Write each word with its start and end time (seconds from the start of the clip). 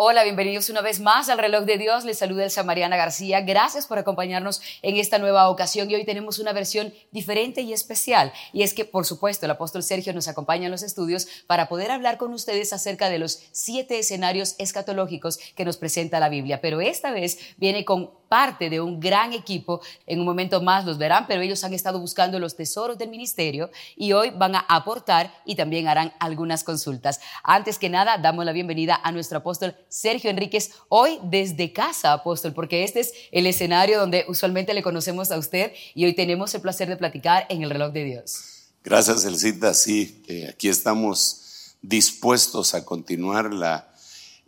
Hola, 0.00 0.22
bienvenidos 0.22 0.70
una 0.70 0.80
vez 0.80 1.00
más 1.00 1.28
al 1.28 1.38
reloj 1.38 1.64
de 1.64 1.76
Dios. 1.76 2.04
Les 2.04 2.18
saluda 2.18 2.44
Elsa 2.44 2.62
Mariana 2.62 2.96
García. 2.96 3.40
Gracias 3.40 3.88
por 3.88 3.98
acompañarnos 3.98 4.62
en 4.82 4.96
esta 4.96 5.18
nueva 5.18 5.48
ocasión 5.48 5.90
y 5.90 5.96
hoy 5.96 6.04
tenemos 6.04 6.38
una 6.38 6.52
versión 6.52 6.94
diferente 7.10 7.62
y 7.62 7.72
especial. 7.72 8.32
Y 8.52 8.62
es 8.62 8.74
que, 8.74 8.84
por 8.84 9.06
supuesto, 9.06 9.46
el 9.46 9.50
apóstol 9.50 9.82
Sergio 9.82 10.12
nos 10.12 10.28
acompaña 10.28 10.66
en 10.66 10.70
los 10.70 10.84
estudios 10.84 11.26
para 11.48 11.68
poder 11.68 11.90
hablar 11.90 12.16
con 12.16 12.32
ustedes 12.32 12.72
acerca 12.72 13.10
de 13.10 13.18
los 13.18 13.42
siete 13.50 13.98
escenarios 13.98 14.54
escatológicos 14.58 15.40
que 15.56 15.64
nos 15.64 15.78
presenta 15.78 16.20
la 16.20 16.28
Biblia. 16.28 16.60
Pero 16.60 16.80
esta 16.80 17.10
vez 17.10 17.40
viene 17.56 17.84
con 17.84 18.12
parte 18.28 18.70
de 18.70 18.80
un 18.80 19.00
gran 19.00 19.32
equipo. 19.32 19.80
En 20.06 20.20
un 20.20 20.26
momento 20.26 20.60
más 20.60 20.84
los 20.84 20.98
verán, 20.98 21.26
pero 21.26 21.40
ellos 21.40 21.64
han 21.64 21.74
estado 21.74 21.98
buscando 21.98 22.38
los 22.38 22.56
tesoros 22.56 22.98
del 22.98 23.08
ministerio 23.08 23.70
y 23.96 24.12
hoy 24.12 24.30
van 24.30 24.54
a 24.54 24.60
aportar 24.68 25.34
y 25.44 25.54
también 25.54 25.88
harán 25.88 26.12
algunas 26.20 26.64
consultas. 26.64 27.20
Antes 27.42 27.78
que 27.78 27.88
nada, 27.88 28.18
damos 28.18 28.44
la 28.44 28.52
bienvenida 28.52 29.00
a 29.02 29.12
nuestro 29.12 29.38
apóstol 29.38 29.74
Sergio 29.88 30.30
Enríquez, 30.30 30.72
hoy 30.88 31.18
desde 31.24 31.72
casa, 31.72 32.12
apóstol, 32.12 32.52
porque 32.52 32.84
este 32.84 33.00
es 33.00 33.12
el 33.32 33.46
escenario 33.46 33.98
donde 33.98 34.24
usualmente 34.28 34.74
le 34.74 34.82
conocemos 34.82 35.30
a 35.30 35.38
usted 35.38 35.72
y 35.94 36.04
hoy 36.04 36.14
tenemos 36.14 36.54
el 36.54 36.60
placer 36.60 36.88
de 36.88 36.96
platicar 36.96 37.46
en 37.48 37.62
el 37.62 37.70
reloj 37.70 37.92
de 37.92 38.04
Dios. 38.04 38.70
Gracias, 38.84 39.24
Elcita. 39.24 39.74
Sí, 39.74 40.22
eh, 40.28 40.48
aquí 40.48 40.68
estamos 40.68 41.74
dispuestos 41.82 42.74
a 42.74 42.84
continuar 42.84 43.52
la 43.52 43.88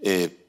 eh, 0.03 0.47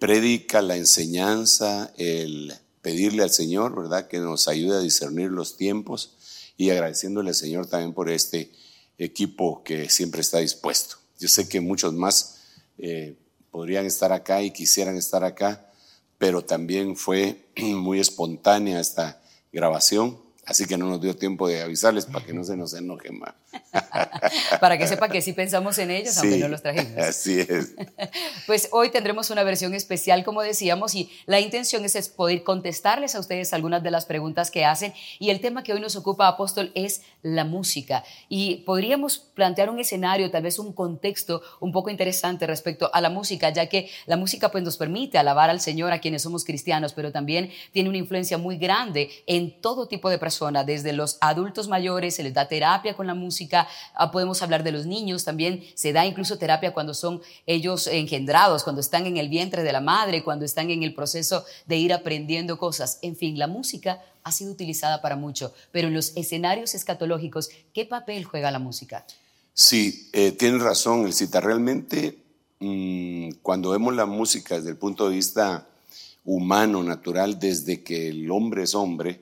la 0.62 0.76
enseñanza, 0.78 1.92
el 1.98 2.54
pedirle 2.82 3.24
al 3.24 3.30
Señor, 3.30 3.76
¿verdad?, 3.76 4.08
que 4.08 4.20
nos 4.20 4.48
ayude 4.48 4.78
a 4.78 4.82
discernir 4.82 5.30
los 5.32 5.58
tiempos 5.58 6.18
y 6.58 6.70
agradeciéndole 6.70 7.30
al 7.30 7.36
Señor 7.36 7.68
también 7.68 7.94
por 7.94 8.10
este 8.10 8.52
equipo 8.98 9.64
que 9.64 9.90
siempre 9.90 10.22
está 10.22 10.40
dispuesto. 10.40 10.98
Yo 11.20 11.28
sé 11.28 11.48
que 11.48 11.62
muchos 11.62 11.94
más 11.94 12.40
eh, 12.78 13.16
podrían 13.52 13.86
estar 13.86 14.12
acá 14.12 14.42
y 14.42 14.52
quisieran 14.52 14.98
estar 14.98 15.24
acá, 15.24 15.72
pero 16.18 16.44
también 16.44 16.96
fue 16.96 17.46
muy 17.58 18.00
espontánea 18.00 18.80
esta 18.80 19.22
grabación 19.52 20.18
Así 20.46 20.66
que 20.66 20.78
no 20.78 20.88
nos 20.88 21.02
dio 21.02 21.16
tiempo 21.16 21.48
de 21.48 21.62
avisarles 21.62 22.06
para 22.06 22.26
que 22.26 22.34
no 22.34 22.44
se 22.44 22.58
nos 22.58 22.74
enojen 22.74 23.20
más. 23.20 23.34
para 24.60 24.78
que 24.78 24.88
sepa 24.88 25.10
que 25.10 25.22
sí 25.22 25.34
pensamos 25.34 25.78
en 25.78 25.92
ellos, 25.92 26.18
aunque 26.18 26.38
no 26.38 26.48
los 26.48 26.62
trajimos. 26.62 26.98
Así 26.98 27.40
es. 27.40 27.76
Pues 28.48 28.70
hoy 28.72 28.90
tendremos 28.90 29.30
una 29.30 29.44
versión 29.44 29.74
especial, 29.74 30.24
como 30.24 30.42
decíamos, 30.42 30.96
y 30.96 31.10
la 31.26 31.40
intención 31.40 31.86
es 31.86 32.10
poder 32.10 32.44
contestarles 32.44 33.16
a 33.16 33.20
ustedes 33.20 33.54
algunas 33.54 33.84
de 33.84 33.92
las 33.92 34.06
preguntas 34.06 34.52
que 34.52 34.66
hacen. 34.66 34.94
Y 35.20 35.30
el 35.30 35.40
tema 35.40 35.64
que 35.64 35.74
hoy 35.74 35.80
nos 35.80 35.96
ocupa, 35.96 36.28
Apóstol, 36.28 36.72
es 36.76 37.02
la 37.22 37.46
música. 37.46 38.04
Y 38.28 38.58
podríamos 38.66 39.20
plantear 39.20 39.70
un 39.70 39.80
escenario, 39.80 40.32
tal 40.32 40.44
vez 40.44 40.60
un 40.60 40.74
contexto 40.74 41.42
un 41.60 41.72
poco 41.72 41.90
interesante 41.90 42.48
respecto 42.48 42.90
a 42.94 43.00
la 43.00 43.10
música, 43.10 43.50
ya 43.50 43.68
que 43.68 43.90
la 44.06 44.18
música 44.18 44.52
pues, 44.52 44.64
nos 44.64 44.78
permite 44.78 45.18
alabar 45.18 45.50
al 45.50 45.62
Señor 45.62 45.94
a 45.94 46.02
quienes 46.02 46.24
somos 46.24 46.44
cristianos, 46.44 46.94
pero 46.94 47.12
también 47.12 47.52
tiene 47.72 47.90
una 47.90 47.98
influencia 47.98 48.38
muy 48.38 48.58
grande 48.58 49.10
en 49.28 49.62
todo 49.62 49.88
tipo 49.88 50.10
de 50.10 50.18
personas 50.18 50.66
desde 50.66 50.94
los 50.94 51.18
adultos 51.22 51.68
mayores 51.68 52.16
se 52.16 52.24
les 52.24 52.34
da 52.34 52.48
terapia 52.48 52.96
con 52.96 53.08
la 53.08 53.14
música, 53.14 53.41
ah, 53.52 54.12
podemos 54.12 54.42
hablar 54.42 54.64
de 54.64 54.72
los 54.72 54.86
niños, 54.86 55.24
también 55.24 55.64
se 55.76 55.94
da 55.94 56.06
incluso 56.06 56.38
terapia 56.38 56.74
cuando 56.74 56.94
son 56.94 57.22
ellos 57.46 57.88
engendrados, 57.88 58.64
cuando 58.64 58.82
están 58.82 59.06
en 59.06 59.18
el 59.18 59.30
vientre 59.30 59.64
de 59.64 59.72
la 59.72 59.82
madre, 59.82 60.24
cuando 60.24 60.46
están 60.46 60.70
en 60.70 60.84
el 60.84 60.94
proceso 60.94 61.46
de 61.66 61.78
ir 61.78 61.94
aprendiendo 61.94 62.58
cosas. 62.58 63.00
En 63.02 63.16
fin, 63.16 63.38
la 63.38 63.48
música 63.48 64.02
ha 64.24 64.32
sido 64.32 64.52
utilizada 64.52 65.02
para 65.02 65.16
mucho, 65.16 65.54
pero 65.72 65.88
en 65.88 65.94
los 65.94 66.16
escenarios 66.16 66.76
escatológicos, 66.76 67.50
¿qué 67.74 67.86
papel 67.86 68.26
juega 68.26 68.52
la 68.52 68.60
música? 68.60 69.06
Sí, 69.54 70.10
eh, 70.14 70.32
tienes 70.32 70.62
razón, 70.62 71.06
Elcita. 71.06 71.42
Realmente, 71.42 72.18
mm, 72.60 73.32
cuando 73.42 73.72
vemos 73.72 73.96
la 73.96 74.06
música 74.06 74.56
desde 74.56 74.70
el 74.70 74.78
punto 74.78 75.10
de 75.10 75.16
vista 75.16 75.68
humano, 76.24 76.84
natural, 76.84 77.40
desde 77.40 77.84
que 77.84 78.10
el 78.10 78.30
hombre 78.32 78.64
es 78.64 78.76
hombre, 78.76 79.22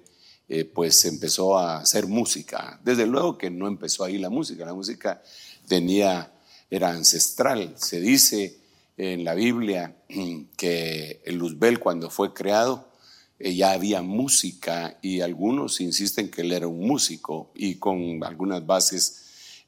eh, 0.51 0.65
pues 0.65 1.05
empezó 1.05 1.59
a 1.59 1.77
hacer 1.77 2.07
música. 2.07 2.79
Desde 2.83 3.05
luego 3.05 3.37
que 3.37 3.51
no 3.51 3.67
empezó 3.67 4.03
ahí 4.03 4.17
la 4.17 4.31
música, 4.31 4.65
la 4.65 4.73
música 4.73 5.21
tenía, 5.67 6.33
era 6.71 6.89
ancestral. 6.89 7.75
Se 7.77 8.01
dice 8.01 8.57
en 8.97 9.23
la 9.23 9.35
Biblia 9.35 9.95
que 10.57 11.21
el 11.23 11.35
Luzbel 11.35 11.79
cuando 11.79 12.09
fue 12.09 12.33
creado 12.33 12.89
eh, 13.37 13.53
ya 13.53 13.73
había 13.73 14.01
música 14.01 14.97
y 15.03 15.21
algunos 15.21 15.81
insisten 15.81 16.31
que 16.31 16.41
él 16.41 16.51
era 16.51 16.67
un 16.67 16.79
músico 16.79 17.51
y 17.53 17.75
con 17.75 18.23
algunas 18.23 18.65
bases 18.65 19.25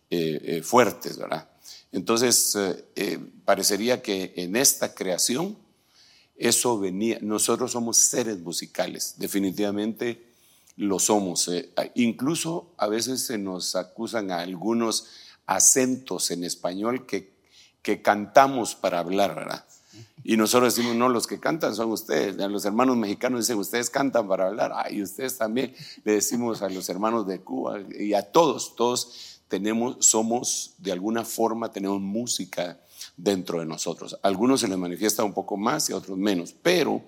eh, 0.09 0.61
fuertes, 0.63 1.15
¿verdad? 1.17 1.47
Entonces, 1.91 2.57
parecería 3.45 4.01
que 4.01 4.33
en 4.35 4.55
esta 4.55 4.95
creación 4.95 5.57
eso 6.37 6.79
venía, 6.79 7.19
nosotros 7.21 7.71
somos 7.71 7.97
seres 7.97 8.39
musicales, 8.39 9.15
definitivamente 9.17 10.30
lo 10.77 10.99
somos. 10.99 11.47
Eh, 11.47 11.71
incluso 11.95 12.73
a 12.77 12.87
veces 12.87 13.25
se 13.25 13.37
nos 13.37 13.75
acusan 13.75 14.31
a 14.31 14.39
algunos 14.39 15.07
acentos 15.45 16.31
en 16.31 16.43
español 16.43 17.05
que, 17.05 17.31
cantamos 18.03 18.75
para 18.75 18.99
hablar, 18.99 19.33
¿verdad? 19.33 19.65
Y 20.23 20.37
nosotros 20.37 20.75
decimos, 20.75 20.95
no, 20.95 21.09
los 21.09 21.25
que 21.25 21.39
cantan 21.39 21.75
son 21.75 21.91
ustedes. 21.91 22.35
Los 22.35 22.63
hermanos 22.63 22.95
mexicanos 22.95 23.41
dicen, 23.41 23.57
ustedes 23.57 23.89
cantan 23.89 24.27
para 24.27 24.47
hablar. 24.47 24.71
Ah, 24.75 24.91
y 24.91 25.01
ustedes 25.01 25.37
también 25.37 25.73
le 26.03 26.13
decimos 26.13 26.61
a 26.61 26.69
los 26.69 26.87
hermanos 26.89 27.25
de 27.25 27.41
Cuba 27.41 27.79
y 27.97 28.13
a 28.13 28.31
todos, 28.31 28.75
todos 28.75 29.41
tenemos, 29.47 30.05
somos, 30.05 30.75
de 30.77 30.91
alguna 30.91 31.25
forma, 31.25 31.71
tenemos 31.71 31.99
música 31.99 32.79
dentro 33.17 33.59
de 33.59 33.65
nosotros. 33.65 34.13
A 34.21 34.27
algunos 34.27 34.61
se 34.61 34.67
les 34.67 34.77
manifiesta 34.77 35.23
un 35.23 35.33
poco 35.33 35.57
más 35.57 35.89
y 35.89 35.93
a 35.93 35.97
otros 35.97 36.17
menos, 36.17 36.53
pero 36.61 37.03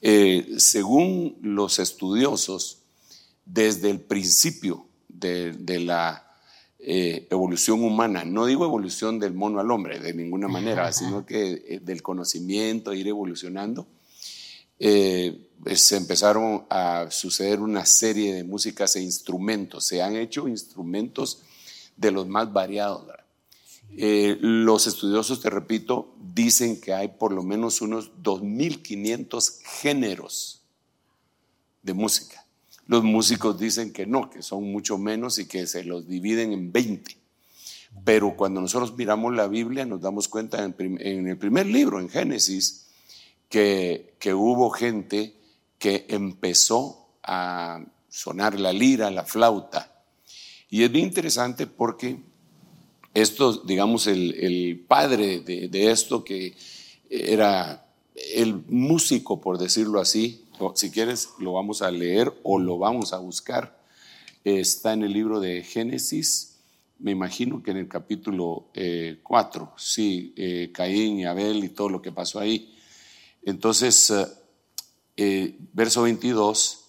eh, 0.00 0.54
según 0.56 1.36
los 1.42 1.78
estudiosos, 1.78 2.78
desde 3.48 3.90
el 3.90 4.00
principio 4.00 4.86
de, 5.08 5.80
la 5.80 6.30
eh, 6.78 7.26
evolución 7.30 7.82
humana. 7.82 8.24
No 8.24 8.46
digo 8.46 8.64
evolución 8.64 9.18
del 9.18 9.32
mono 9.34 9.58
al 9.58 9.70
hombre, 9.70 9.98
de 9.98 10.14
ninguna 10.14 10.48
manera, 10.48 10.92
sino 10.92 11.24
que 11.24 11.64
eh, 11.66 11.80
del 11.82 12.02
conocimiento, 12.02 12.92
ir 12.92 13.08
evolucionando. 13.08 13.86
Eh, 14.78 15.48
se 15.74 15.96
empezaron 15.96 16.66
a 16.70 17.10
suceder 17.10 17.60
una 17.60 17.84
serie 17.84 18.34
de 18.34 18.44
músicas 18.44 18.94
e 18.96 19.02
instrumentos. 19.02 19.84
Se 19.84 20.02
han 20.02 20.14
hecho 20.14 20.46
instrumentos 20.46 21.42
de 21.96 22.12
los 22.12 22.28
más 22.28 22.52
variados. 22.52 23.06
los 23.90 24.86
estudiosos, 24.86 25.40
te 25.40 25.50
repito, 25.50 26.14
dicen 26.34 26.80
que 26.80 26.92
hay 26.92 27.08
por 27.08 27.32
lo 27.32 27.42
menos 27.42 27.80
unos 27.80 28.12
2.500 28.22 29.62
géneros 29.80 30.62
de 31.82 31.94
música. 31.94 32.37
Los 32.88 33.04
músicos 33.04 33.60
dicen 33.60 33.92
que 33.92 34.06
no, 34.06 34.30
que 34.30 34.42
son 34.42 34.72
mucho 34.72 34.96
menos 34.96 35.38
y 35.38 35.46
que 35.46 35.66
se 35.66 35.84
los 35.84 36.08
dividen 36.08 36.52
en 36.52 36.72
20. 36.72 37.16
Pero 38.02 38.34
cuando 38.34 38.62
nosotros 38.62 38.96
miramos 38.96 39.34
la 39.34 39.46
Biblia 39.46 39.84
nos 39.84 40.00
damos 40.00 40.26
cuenta 40.26 40.64
en, 40.64 41.28
el 41.28 41.36
primer 41.36 41.66
libro, 41.66 42.00
en 42.00 42.08
Génesis, 42.08 42.86
que, 43.50 44.14
que 44.18 44.32
hubo 44.32 44.70
gente 44.70 45.34
que 45.78 46.06
empezó 46.08 47.10
a 47.22 47.84
sonar 48.08 48.58
la 48.58 48.72
lira, 48.72 49.10
la 49.10 49.24
flauta. 49.24 50.02
Y 50.70 50.82
es 50.82 50.90
bien 50.90 51.08
interesante 51.08 51.66
porque 51.66 52.18
esto, 53.12 53.52
digamos, 53.52 54.06
el, 54.06 54.82
padre 54.88 55.40
de, 55.40 55.68
de, 55.68 55.90
esto, 55.90 56.24
que 56.24 56.54
era 57.10 57.86
el 58.34 58.62
músico, 58.68 59.42
por 59.42 59.58
decirlo 59.58 60.00
así, 60.00 60.46
si 60.74 60.90
quieres, 60.90 61.30
lo 61.38 61.52
vamos 61.54 61.82
a 61.82 61.90
leer 61.90 62.32
o 62.42 62.58
lo 62.58 62.78
vamos 62.78 63.12
a 63.12 63.18
buscar. 63.18 63.78
Está 64.44 64.92
en 64.92 65.02
el 65.02 65.12
libro 65.12 65.40
de 65.40 65.62
Génesis, 65.62 66.58
me 66.98 67.12
imagino 67.12 67.62
que 67.62 67.70
en 67.70 67.76
el 67.76 67.88
capítulo 67.88 68.70
4, 69.22 69.64
eh, 69.64 69.68
sí, 69.76 70.34
eh, 70.36 70.70
Caín 70.72 71.20
y 71.20 71.24
Abel 71.24 71.62
y 71.64 71.68
todo 71.68 71.88
lo 71.88 72.02
que 72.02 72.12
pasó 72.12 72.40
ahí. 72.40 72.74
Entonces, 73.44 74.12
eh, 75.16 75.56
verso 75.72 76.02
22, 76.02 76.84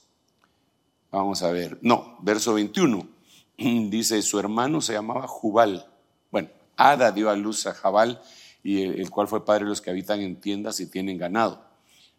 vamos 1.12 1.44
a 1.44 1.52
ver, 1.52 1.78
no, 1.82 2.18
verso 2.22 2.56
21, 2.56 3.08
dice, 3.58 4.22
su 4.22 4.40
hermano 4.40 4.82
se 4.82 4.94
llamaba 4.94 5.28
Jubal. 5.28 5.86
Bueno, 6.32 6.50
Ada 6.76 7.12
dio 7.12 7.30
a 7.30 7.36
luz 7.36 7.68
a 7.68 7.74
Jabal, 7.74 8.22
y 8.64 8.82
el 8.82 9.10
cual 9.10 9.28
fue 9.28 9.46
padre 9.46 9.66
de 9.66 9.70
los 9.70 9.82
que 9.82 9.90
habitan 9.90 10.22
en 10.22 10.42
tiendas 10.42 10.80
y 10.80 10.88
tienen 10.88 11.18
ganado. 11.18 11.69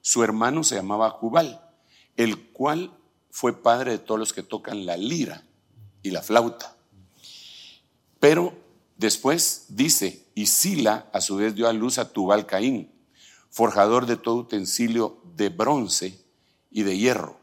Su 0.02 0.22
hermano 0.22 0.64
se 0.64 0.76
llamaba 0.76 1.10
Jubal, 1.10 1.60
el 2.16 2.48
cual 2.48 2.96
fue 3.30 3.62
padre 3.62 3.92
de 3.92 3.98
todos 3.98 4.18
los 4.18 4.32
que 4.32 4.42
tocan 4.42 4.86
la 4.86 4.96
lira 4.96 5.44
y 6.02 6.10
la 6.10 6.22
flauta. 6.22 6.76
Pero 8.18 8.54
después 8.96 9.66
dice, 9.68 10.26
y 10.34 10.46
Sila 10.46 11.08
a 11.12 11.20
su 11.20 11.36
vez 11.36 11.54
dio 11.54 11.68
a 11.68 11.72
luz 11.72 11.98
a 11.98 12.12
Tubal 12.12 12.46
Caín, 12.46 12.90
forjador 13.50 14.06
de 14.06 14.16
todo 14.16 14.36
utensilio 14.36 15.20
de 15.36 15.48
bronce 15.48 16.18
y 16.70 16.82
de 16.82 16.98
hierro. 16.98 17.38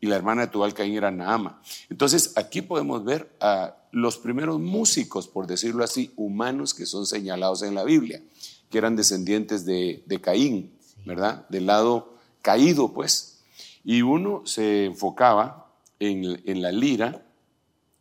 Y 0.00 0.06
la 0.06 0.16
hermana 0.16 0.42
de 0.42 0.48
Tubal 0.48 0.74
Caín 0.74 0.94
era 0.94 1.10
Naama. 1.10 1.62
Entonces 1.88 2.32
aquí 2.36 2.62
podemos 2.62 3.04
ver 3.04 3.36
a 3.40 3.76
los 3.92 4.18
primeros 4.18 4.58
músicos, 4.58 5.28
por 5.28 5.46
decirlo 5.46 5.84
así, 5.84 6.12
humanos 6.16 6.74
que 6.74 6.86
son 6.86 7.06
señalados 7.06 7.62
en 7.62 7.74
la 7.74 7.84
Biblia, 7.84 8.22
que 8.70 8.78
eran 8.78 8.96
descendientes 8.96 9.64
de, 9.64 10.02
de 10.06 10.20
Caín, 10.20 10.72
¿verdad? 11.04 11.48
Del 11.48 11.66
lado 11.66 12.14
caído, 12.42 12.92
pues. 12.92 13.42
Y 13.84 14.02
uno 14.02 14.42
se 14.44 14.84
enfocaba 14.86 15.72
en, 15.98 16.42
en 16.46 16.62
la 16.62 16.72
lira, 16.72 17.24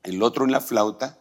el 0.03 0.23
otro 0.23 0.45
en 0.45 0.51
la 0.51 0.61
flauta, 0.61 1.19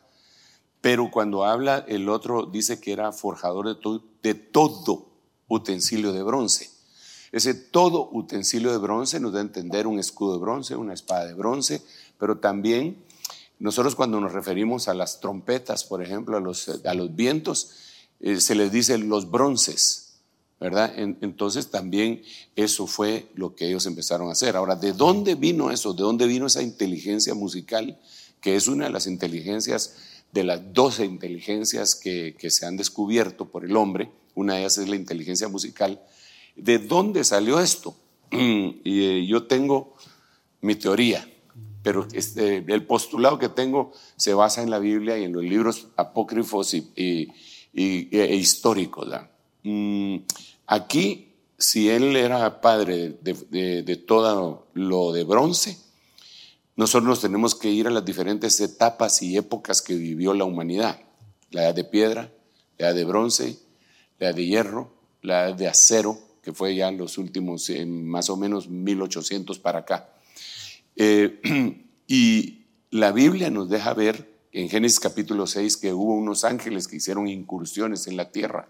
pero 0.80 1.10
cuando 1.10 1.44
habla 1.44 1.84
el 1.88 2.08
otro 2.08 2.46
dice 2.46 2.80
que 2.80 2.92
era 2.92 3.12
forjador 3.12 3.76
de, 3.76 4.00
de 4.22 4.34
todo 4.34 5.08
utensilio 5.48 6.12
de 6.12 6.22
bronce. 6.22 6.70
Ese 7.32 7.54
todo 7.54 8.08
utensilio 8.12 8.70
de 8.70 8.78
bronce 8.78 9.20
nos 9.20 9.32
da 9.32 9.40
a 9.40 9.42
entender 9.42 9.86
un 9.86 9.98
escudo 9.98 10.34
de 10.34 10.40
bronce, 10.40 10.76
una 10.76 10.94
espada 10.94 11.26
de 11.26 11.34
bronce, 11.34 11.82
pero 12.18 12.38
también 12.38 13.04
nosotros 13.58 13.94
cuando 13.94 14.20
nos 14.20 14.32
referimos 14.32 14.88
a 14.88 14.94
las 14.94 15.20
trompetas, 15.20 15.84
por 15.84 16.02
ejemplo, 16.02 16.36
a 16.36 16.40
los, 16.40 16.68
a 16.68 16.94
los 16.94 17.14
vientos, 17.14 17.72
eh, 18.20 18.40
se 18.40 18.54
les 18.54 18.72
dice 18.72 18.96
los 18.98 19.30
bronces, 19.30 20.07
¿verdad? 20.60 20.92
entonces 20.96 21.70
también 21.70 22.22
eso 22.56 22.86
fue 22.86 23.28
lo 23.34 23.54
que 23.54 23.68
ellos 23.68 23.86
empezaron 23.86 24.28
a 24.28 24.32
hacer. 24.32 24.56
Ahora, 24.56 24.74
¿de 24.76 24.92
dónde 24.92 25.34
vino 25.34 25.70
eso? 25.70 25.92
¿De 25.92 26.02
dónde 26.02 26.26
vino 26.26 26.46
esa 26.46 26.62
inteligencia 26.62 27.34
musical? 27.34 27.98
Que 28.40 28.56
es 28.56 28.66
una 28.66 28.86
de 28.86 28.90
las 28.90 29.06
inteligencias, 29.06 29.96
de 30.32 30.44
las 30.44 30.72
doce 30.72 31.04
inteligencias 31.04 31.94
que, 31.94 32.34
que 32.38 32.50
se 32.50 32.66
han 32.66 32.76
descubierto 32.76 33.46
por 33.46 33.64
el 33.64 33.76
hombre. 33.76 34.10
Una 34.34 34.54
de 34.54 34.60
ellas 34.60 34.78
es 34.78 34.88
la 34.88 34.96
inteligencia 34.96 35.48
musical. 35.48 36.02
¿De 36.56 36.78
dónde 36.78 37.22
salió 37.24 37.60
esto? 37.60 37.96
y 38.30 39.04
eh, 39.04 39.26
yo 39.26 39.46
tengo 39.46 39.94
mi 40.60 40.74
teoría 40.74 41.26
pero 41.82 42.06
este, 42.12 42.64
el 42.66 42.84
postulado 42.84 43.38
que 43.38 43.48
tengo 43.48 43.92
se 44.16 44.34
basa 44.34 44.62
en 44.62 44.70
la 44.70 44.78
Biblia 44.78 45.16
y 45.16 45.24
en 45.24 45.32
los 45.32 45.42
libros 45.42 45.88
apócrifos 45.96 46.74
y, 46.74 47.32
e 47.72 48.34
históricos. 48.34 49.08
Mm, 49.62 50.16
aquí, 50.68 51.34
si 51.58 51.88
él 51.88 52.14
era 52.14 52.60
padre 52.60 53.18
de, 53.20 54.02
todo 54.06 54.68
lo 54.74 55.12
de 55.12 55.24
bronce, 55.24 55.76
nosotros 56.76 57.08
nos 57.08 57.20
tenemos 57.20 57.56
que 57.56 57.70
ir 57.70 57.88
a 57.88 57.90
las 57.90 58.04
diferentes 58.04 58.60
etapas 58.60 59.20
y 59.22 59.36
épocas 59.36 59.82
que 59.82 59.96
vivió 59.96 60.32
la 60.34 60.44
humanidad. 60.44 61.00
La 61.50 61.64
edad 61.64 61.74
de 61.74 61.84
piedra, 61.84 62.30
la 62.76 62.88
edad 62.88 62.94
de 62.94 63.04
bronce, 63.04 63.58
la 64.18 64.28
edad 64.28 64.36
de 64.36 64.46
hierro, 64.46 64.94
la 65.22 65.48
edad 65.48 65.56
de 65.56 65.66
acero, 65.66 66.18
que 66.42 66.52
fue 66.52 66.76
ya 66.76 66.92
los 66.92 67.18
últimos, 67.18 67.68
más 67.86 68.30
o 68.30 68.36
menos 68.36 68.68
1800 68.68 69.58
para 69.58 69.80
acá. 69.80 70.10
Eh, 70.94 71.40
y 72.06 72.66
la 72.90 73.10
Biblia 73.10 73.50
nos 73.50 73.68
deja 73.68 73.92
ver 73.94 74.38
en 74.52 74.68
Génesis 74.68 75.00
capítulo 75.00 75.46
6 75.46 75.76
que 75.78 75.92
hubo 75.92 76.14
unos 76.14 76.44
ángeles 76.44 76.86
que 76.86 76.96
hicieron 76.96 77.26
incursiones 77.26 78.06
en 78.06 78.16
la 78.16 78.30
tierra. 78.30 78.68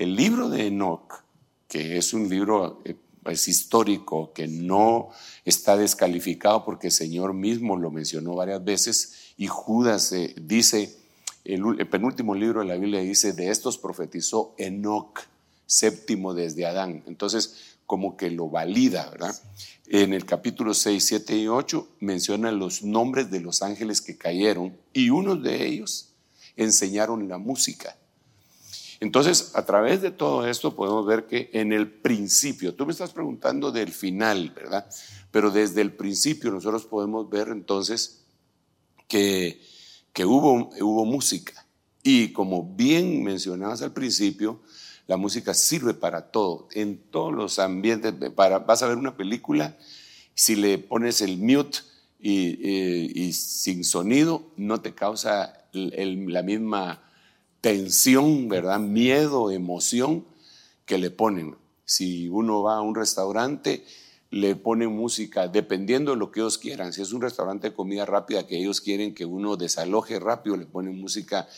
El 0.00 0.16
libro 0.16 0.48
de 0.48 0.68
Enoch, 0.68 1.24
que 1.68 1.98
es 1.98 2.14
un 2.14 2.26
libro 2.30 2.80
eh, 2.86 2.96
es 3.26 3.48
histórico, 3.48 4.32
que 4.32 4.48
no 4.48 5.10
está 5.44 5.76
descalificado 5.76 6.64
porque 6.64 6.86
el 6.86 6.92
Señor 6.94 7.34
mismo 7.34 7.76
lo 7.76 7.90
mencionó 7.90 8.34
varias 8.34 8.64
veces 8.64 9.34
y 9.36 9.46
Judas 9.46 10.10
eh, 10.12 10.34
dice, 10.40 10.96
el, 11.44 11.62
el, 11.78 11.86
penúltimo 11.86 12.34
libro 12.34 12.60
de 12.60 12.68
la 12.68 12.76
Biblia 12.76 13.00
dice, 13.00 13.34
de 13.34 13.50
estos 13.50 13.76
profetizó 13.76 14.54
Enoch, 14.56 15.20
séptimo 15.66 16.32
desde 16.32 16.64
Adán. 16.64 17.04
Entonces, 17.06 17.76
como 17.84 18.16
que 18.16 18.30
lo 18.30 18.48
valida, 18.48 19.10
¿verdad? 19.10 19.38
En 19.86 20.14
el 20.14 20.24
capítulo 20.24 20.72
6, 20.72 21.04
7 21.04 21.36
y 21.36 21.46
8 21.46 21.88
menciona 22.00 22.50
los 22.52 22.82
nombres 22.82 23.30
de 23.30 23.40
los 23.40 23.60
ángeles 23.60 24.00
que 24.00 24.16
cayeron 24.16 24.78
y 24.94 25.10
unos 25.10 25.42
de 25.42 25.66
ellos 25.66 26.14
enseñaron 26.56 27.28
la 27.28 27.36
música. 27.36 27.98
Entonces, 29.00 29.52
a 29.54 29.64
través 29.64 30.02
de 30.02 30.10
todo 30.10 30.46
esto 30.46 30.76
podemos 30.76 31.06
ver 31.06 31.26
que 31.26 31.50
en 31.54 31.72
el 31.72 31.90
principio, 31.90 32.74
tú 32.74 32.84
me 32.84 32.92
estás 32.92 33.12
preguntando 33.12 33.72
del 33.72 33.90
final, 33.90 34.52
¿verdad? 34.54 34.86
Pero 35.30 35.50
desde 35.50 35.80
el 35.80 35.92
principio 35.92 36.50
nosotros 36.50 36.84
podemos 36.84 37.28
ver 37.30 37.48
entonces 37.48 38.26
que, 39.08 39.60
que 40.12 40.26
hubo, 40.26 40.70
hubo 40.80 41.04
música. 41.06 41.66
Y 42.02 42.32
como 42.32 42.74
bien 42.74 43.22
mencionabas 43.22 43.80
al 43.82 43.92
principio, 43.92 44.60
la 45.06 45.16
música 45.16 45.54
sirve 45.54 45.94
para 45.94 46.30
todo, 46.30 46.68
en 46.72 46.98
todos 47.10 47.32
los 47.32 47.58
ambientes. 47.58 48.14
Para, 48.34 48.60
vas 48.60 48.82
a 48.82 48.86
ver 48.86 48.96
una 48.96 49.16
película, 49.16 49.76
si 50.34 50.56
le 50.56 50.78
pones 50.78 51.20
el 51.20 51.38
mute 51.38 51.78
y, 52.20 53.32
sin 53.32 53.82
sonido, 53.82 54.52
no 54.56 54.80
te 54.80 54.94
causa 54.94 55.64
la 55.72 56.42
misma 56.42 57.02
tensión, 57.60 58.48
¿verdad? 58.48 58.80
Miedo, 58.80 59.50
emoción 59.50 60.24
que 60.84 60.98
le 60.98 61.10
ponen. 61.10 61.56
Si 61.84 62.28
uno 62.28 62.62
va 62.62 62.76
a 62.76 62.80
un 62.82 62.94
restaurante, 62.94 63.84
le 64.30 64.54
ponen 64.54 64.94
música 64.94 65.48
dependiendo 65.48 66.12
de 66.12 66.16
lo 66.16 66.30
que 66.30 66.40
ellos 66.40 66.58
quieran. 66.58 66.92
Si 66.92 67.02
es 67.02 67.12
un 67.12 67.20
restaurante 67.20 67.70
de 67.70 67.74
comida 67.74 68.06
rápida 68.06 68.46
que 68.46 68.58
ellos 68.58 68.80
quieren 68.80 69.14
que 69.14 69.24
uno 69.24 69.56
desaloje 69.56 70.18
rápido, 70.20 70.56
le 70.56 70.66
ponen 70.66 71.00
música 71.00 71.48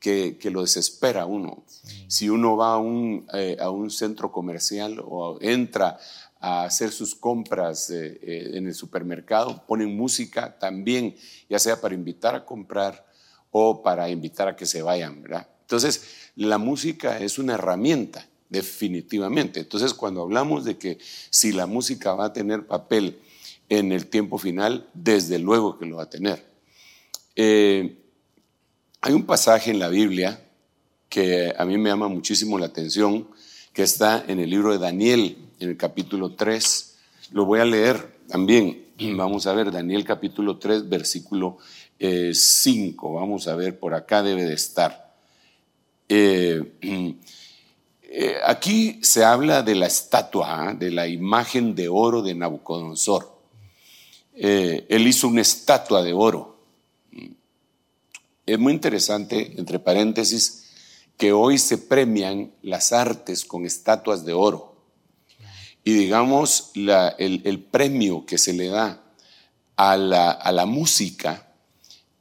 que, 0.00 0.50
lo 0.50 0.60
desespera 0.60 1.24
uno. 1.24 1.64
Si 2.08 2.28
uno 2.28 2.56
va 2.56 2.74
a 2.74 2.78
un, 2.78 3.26
eh, 3.32 3.56
a 3.58 3.70
un, 3.70 3.90
centro 3.90 4.30
comercial 4.30 5.02
o 5.02 5.38
entra 5.40 5.98
a 6.40 6.64
hacer 6.64 6.92
sus 6.92 7.14
compras 7.14 7.88
eh, 7.88 8.18
eh, 8.22 8.50
en 8.54 8.66
el 8.66 8.74
supermercado, 8.74 9.64
ponen 9.66 9.96
música 9.96 10.58
también, 10.58 11.16
ya 11.48 11.58
sea 11.58 11.80
para 11.80 11.94
invitar 11.94 12.34
a 12.34 12.44
comprar 12.44 13.06
o 13.56 13.82
para 13.84 14.10
invitar 14.10 14.48
a 14.48 14.56
que 14.56 14.66
se 14.66 14.82
vayan, 14.82 15.22
¿verdad? 15.22 15.46
Entonces, 15.60 16.30
la 16.34 16.58
música 16.58 17.20
es 17.20 17.38
una 17.38 17.54
herramienta, 17.54 18.26
definitivamente. 18.48 19.60
Entonces, 19.60 19.94
cuando 19.94 20.22
hablamos 20.22 20.64
de 20.64 20.76
que 20.76 20.98
si 21.30 21.52
la 21.52 21.66
música 21.66 22.14
va 22.14 22.26
a 22.26 22.32
tener 22.32 22.66
papel 22.66 23.20
en 23.68 23.92
el 23.92 24.06
tiempo 24.08 24.38
final, 24.38 24.88
desde 24.92 25.38
luego 25.38 25.78
que 25.78 25.86
lo 25.86 25.98
va 25.98 26.02
a 26.02 26.10
tener. 26.10 26.44
Hay 27.36 29.12
un 29.12 29.24
pasaje 29.24 29.70
en 29.70 29.78
la 29.78 29.88
Biblia 29.88 30.44
que 31.08 31.54
a 31.56 31.64
mí 31.64 31.78
me 31.78 31.90
llama 31.90 32.08
muchísimo 32.08 32.58
la 32.58 32.66
atención, 32.66 33.28
que 33.72 33.84
está 33.84 34.24
en 34.26 34.40
el 34.40 34.50
libro 34.50 34.72
de 34.72 34.78
Daniel, 34.78 35.36
en 35.60 35.68
el 35.68 35.76
capítulo 35.76 36.34
3. 36.34 36.96
Lo 37.30 37.44
voy 37.44 37.60
a 37.60 37.64
leer 37.64 38.18
también. 38.26 38.84
Vamos 39.16 39.46
a 39.46 39.52
ver, 39.52 39.70
Daniel 39.70 40.04
capítulo 40.04 40.58
3, 40.58 40.88
versículo 40.88 41.58
5. 41.98 42.00
Eh, 42.00 43.14
Vamos 43.14 43.48
a 43.48 43.56
ver, 43.56 43.78
por 43.78 43.94
acá 43.94 44.22
debe 44.22 44.44
de 44.44 44.54
estar. 44.54 45.14
Eh, 46.08 46.62
eh, 48.02 48.36
aquí 48.44 48.98
se 49.02 49.24
habla 49.24 49.62
de 49.62 49.74
la 49.74 49.86
estatua, 49.86 50.68
¿ah? 50.68 50.74
de 50.74 50.90
la 50.90 51.06
imagen 51.08 51.74
de 51.74 51.88
oro 51.88 52.22
de 52.22 52.34
Nabucodonosor. 52.34 53.32
él 54.34 55.06
hizo 55.06 55.28
una 55.28 55.42
estatua 55.42 56.02
de 56.02 56.12
oro 56.12 56.54
es 58.46 58.58
muy 58.58 58.72
interesante, 58.74 59.54
entre 59.56 59.78
paréntesis, 59.78 60.64
que 61.16 61.32
hoy 61.32 61.58
se 61.58 61.78
premian 61.78 62.52
las 62.62 62.92
artes 62.92 63.44
con 63.44 63.64
estatuas 63.64 64.24
de 64.24 64.34
oro. 64.34 64.74
Y 65.82 65.92
digamos, 65.94 66.72
el, 66.74 67.66
premio 67.70 68.26
que 68.26 68.38
se 68.38 68.52
le 68.52 68.68
da 68.68 69.02
a 69.76 69.96
la, 69.96 70.66
música, 70.66 71.43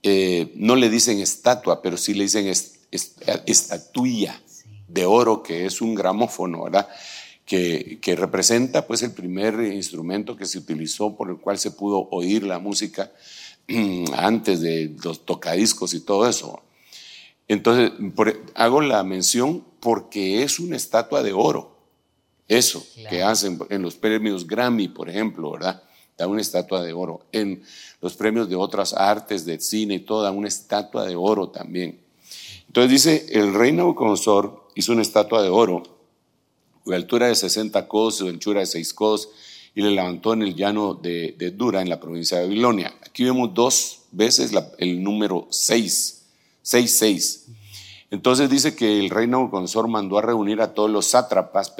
eh, 0.04 0.52
no 0.56 0.76
le 0.76 0.90
dicen 0.90 1.20
estatua, 1.20 1.82
pero 1.82 1.98
sí 1.98 2.14
le 2.14 2.26
dicen 2.26 2.52
estatuilla 3.46 4.42
de 4.88 5.06
oro, 5.06 5.42
que 5.42 5.66
es 5.66 5.82
un 5.82 5.96
gramófono, 5.96 6.66
¿verdad? 6.66 6.88
Que, 7.46 8.00
que, 8.02 8.16
representa 8.16 8.86
pues 8.88 9.02
el 9.02 9.12
primer 9.12 9.60
instrumento 9.74 10.38
que 10.38 10.46
se 10.46 10.58
utilizó 10.58 11.16
por 11.16 11.30
el 11.30 11.38
cual 11.38 11.58
se 11.58 11.72
pudo 11.72 12.08
oír 12.12 12.44
la 12.44 12.60
música 12.60 13.12
antes 14.16 14.62
de 14.62 14.96
los 15.04 15.26
tocadiscos 15.26 15.94
y 15.94 16.02
todo 16.02 16.28
eso. 16.28 16.62
Entonces, 17.48 17.92
hago 18.56 18.82
la 18.82 19.04
mención 19.04 19.66
porque 19.80 20.44
es 20.44 20.60
una 20.60 20.76
estatua 20.76 21.24
de 21.24 21.34
oro. 21.34 21.78
Eso 22.48 22.86
que 23.10 23.24
hacen 23.24 23.60
en 23.70 23.82
los 23.82 23.96
premios 23.96 24.48
Grammy, 24.48 24.88
por 24.88 25.10
ejemplo, 25.10 25.52
¿verdad? 25.52 25.84
Da 26.18 26.28
una 26.28 26.42
estatua 26.42 26.84
de 26.84 26.94
oro. 26.94 27.26
En 27.32 27.64
los 28.04 28.16
premios 28.16 28.50
de 28.50 28.58
otras 28.58 28.92
artes, 28.92 29.46
de 29.46 29.62
cine 29.62 29.96
y 29.96 30.00
todo, 30.00 30.24
da 30.24 30.32
una 30.32 30.50
estatua 30.50 31.06
de 31.06 31.16
oro 31.16 31.48
también. 31.48 32.02
Entonces 32.68 32.92
dice, 32.92 33.26
el 33.32 33.54
rey 33.54 33.72
Nabucodonosor 33.72 34.68
hizo 34.76 34.92
una 34.92 35.02
estatua 35.02 35.42
de 35.42 35.48
oro, 35.48 35.84
cuya 36.84 36.98
altura 36.98 37.28
de 37.28 37.36
60 37.36 37.88
codos, 37.88 38.16
su 38.16 38.28
anchura 38.28 38.60
de 38.60 38.66
6 38.66 38.94
codos, 38.94 39.30
y 39.74 39.82
le 39.82 39.92
levantó 39.92 40.34
en 40.34 40.42
el 40.42 40.54
llano 40.54 40.96
de, 40.96 41.54
Dura, 41.56 41.82
en 41.82 41.88
la 41.88 42.02
provincia 42.02 42.38
de 42.38 42.44
Babilonia. 42.44 42.94
Aquí 43.06 43.24
vemos 43.24 43.54
dos 43.54 44.02
veces 44.12 44.52
el 44.80 45.02
número 45.02 45.48
6, 45.50 46.26
6, 46.62 46.98
6. 46.98 47.46
Entonces 48.12 48.50
dice 48.50 48.76
que 48.76 49.00
el 49.00 49.10
rey 49.12 49.28
Nabucodonosor 49.28 49.88
mandó 49.88 50.18
a 50.18 50.22
reunir 50.22 50.60
a 50.60 50.74
todos 50.74 50.92
los 50.92 51.06
sátrapas, 51.06 51.74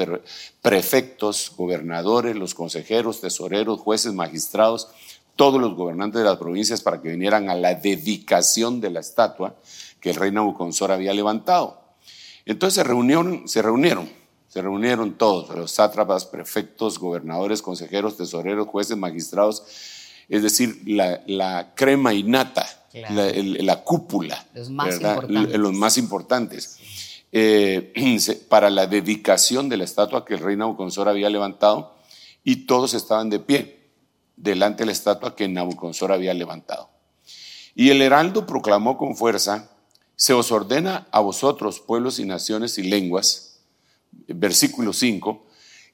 prefectos, 0.62 1.52
gobernadores, 1.58 2.38
los 2.38 2.56
consejeros, 2.56 3.20
tesoreros, 3.20 3.82
jueces, 3.82 4.14
magistrados, 4.14 4.88
todos 5.36 5.60
los 5.60 5.76
gobernantes 5.76 6.22
de 6.22 6.26
las 6.26 6.38
provincias 6.38 6.82
para 6.82 7.02
que 7.02 7.10
vinieran 7.10 7.50
a 7.50 7.56
la 7.56 7.76
dedicación 7.76 8.82
de 8.82 8.92
la 8.92 9.00
estatua 9.00 9.56
que 10.00 10.12
el 10.12 10.16
rey 10.16 10.32
Nabucodonosor 10.32 10.92
había 10.92 11.14
levantado. 11.14 11.82
Entonces 12.46 12.76
se 12.76 12.84
reunieron, 12.84 13.48
se 13.48 13.62
reunieron, 13.62 14.10
se 14.48 14.62
reunieron 14.62 15.18
todos, 15.18 15.56
los 15.56 15.72
sátrapas, 15.72 16.26
prefectos, 16.26 17.00
gobernadores, 17.00 17.62
consejeros, 17.62 18.18
tesoreros, 18.18 18.68
jueces, 18.68 18.98
magistrados, 18.98 19.64
es 20.30 20.44
decir, 20.44 20.82
la, 20.86 21.74
crema 21.76 22.14
innata 22.14 22.66
la, 22.94 23.84
cúpula, 23.84 24.46
los 24.54 24.70
más 24.70 24.96
importantes. 24.96 25.60
Los 25.60 25.74
más 25.74 25.98
importantes. 25.98 26.80
Eh, 27.32 28.20
para 28.50 28.70
la 28.70 28.86
dedicación 28.88 29.70
de 29.70 29.78
la 29.78 29.86
estatua 29.86 30.26
que 30.26 30.36
el 30.36 30.42
rey 30.42 30.56
Nabucodonosor 30.56 31.10
había 31.10 31.30
levantado 31.30 31.96
y 32.44 32.68
todos 32.68 32.94
estaban 32.94 33.30
de 33.30 33.40
pie 33.40 33.83
delante 34.36 34.84
de 34.84 34.88
la 34.88 34.92
estatua 34.92 35.36
que 35.36 35.48
Nabucodonosor 35.48 36.12
había 36.12 36.34
levantado. 36.34 36.90
Y 37.76 37.90
el 37.90 38.02
heraldo 38.02 38.46
proclamó 38.46 38.98
con 38.98 39.16
fuerza, 39.16 39.70
se 40.16 40.34
os 40.34 40.52
ordena 40.52 41.08
a 41.12 41.20
vosotros, 41.20 41.80
pueblos 41.80 42.20
y 42.20 42.26
naciones 42.26 42.78
y 42.78 42.84
lenguas, 42.84 43.62
versículo 44.28 44.94
5, 44.94 45.46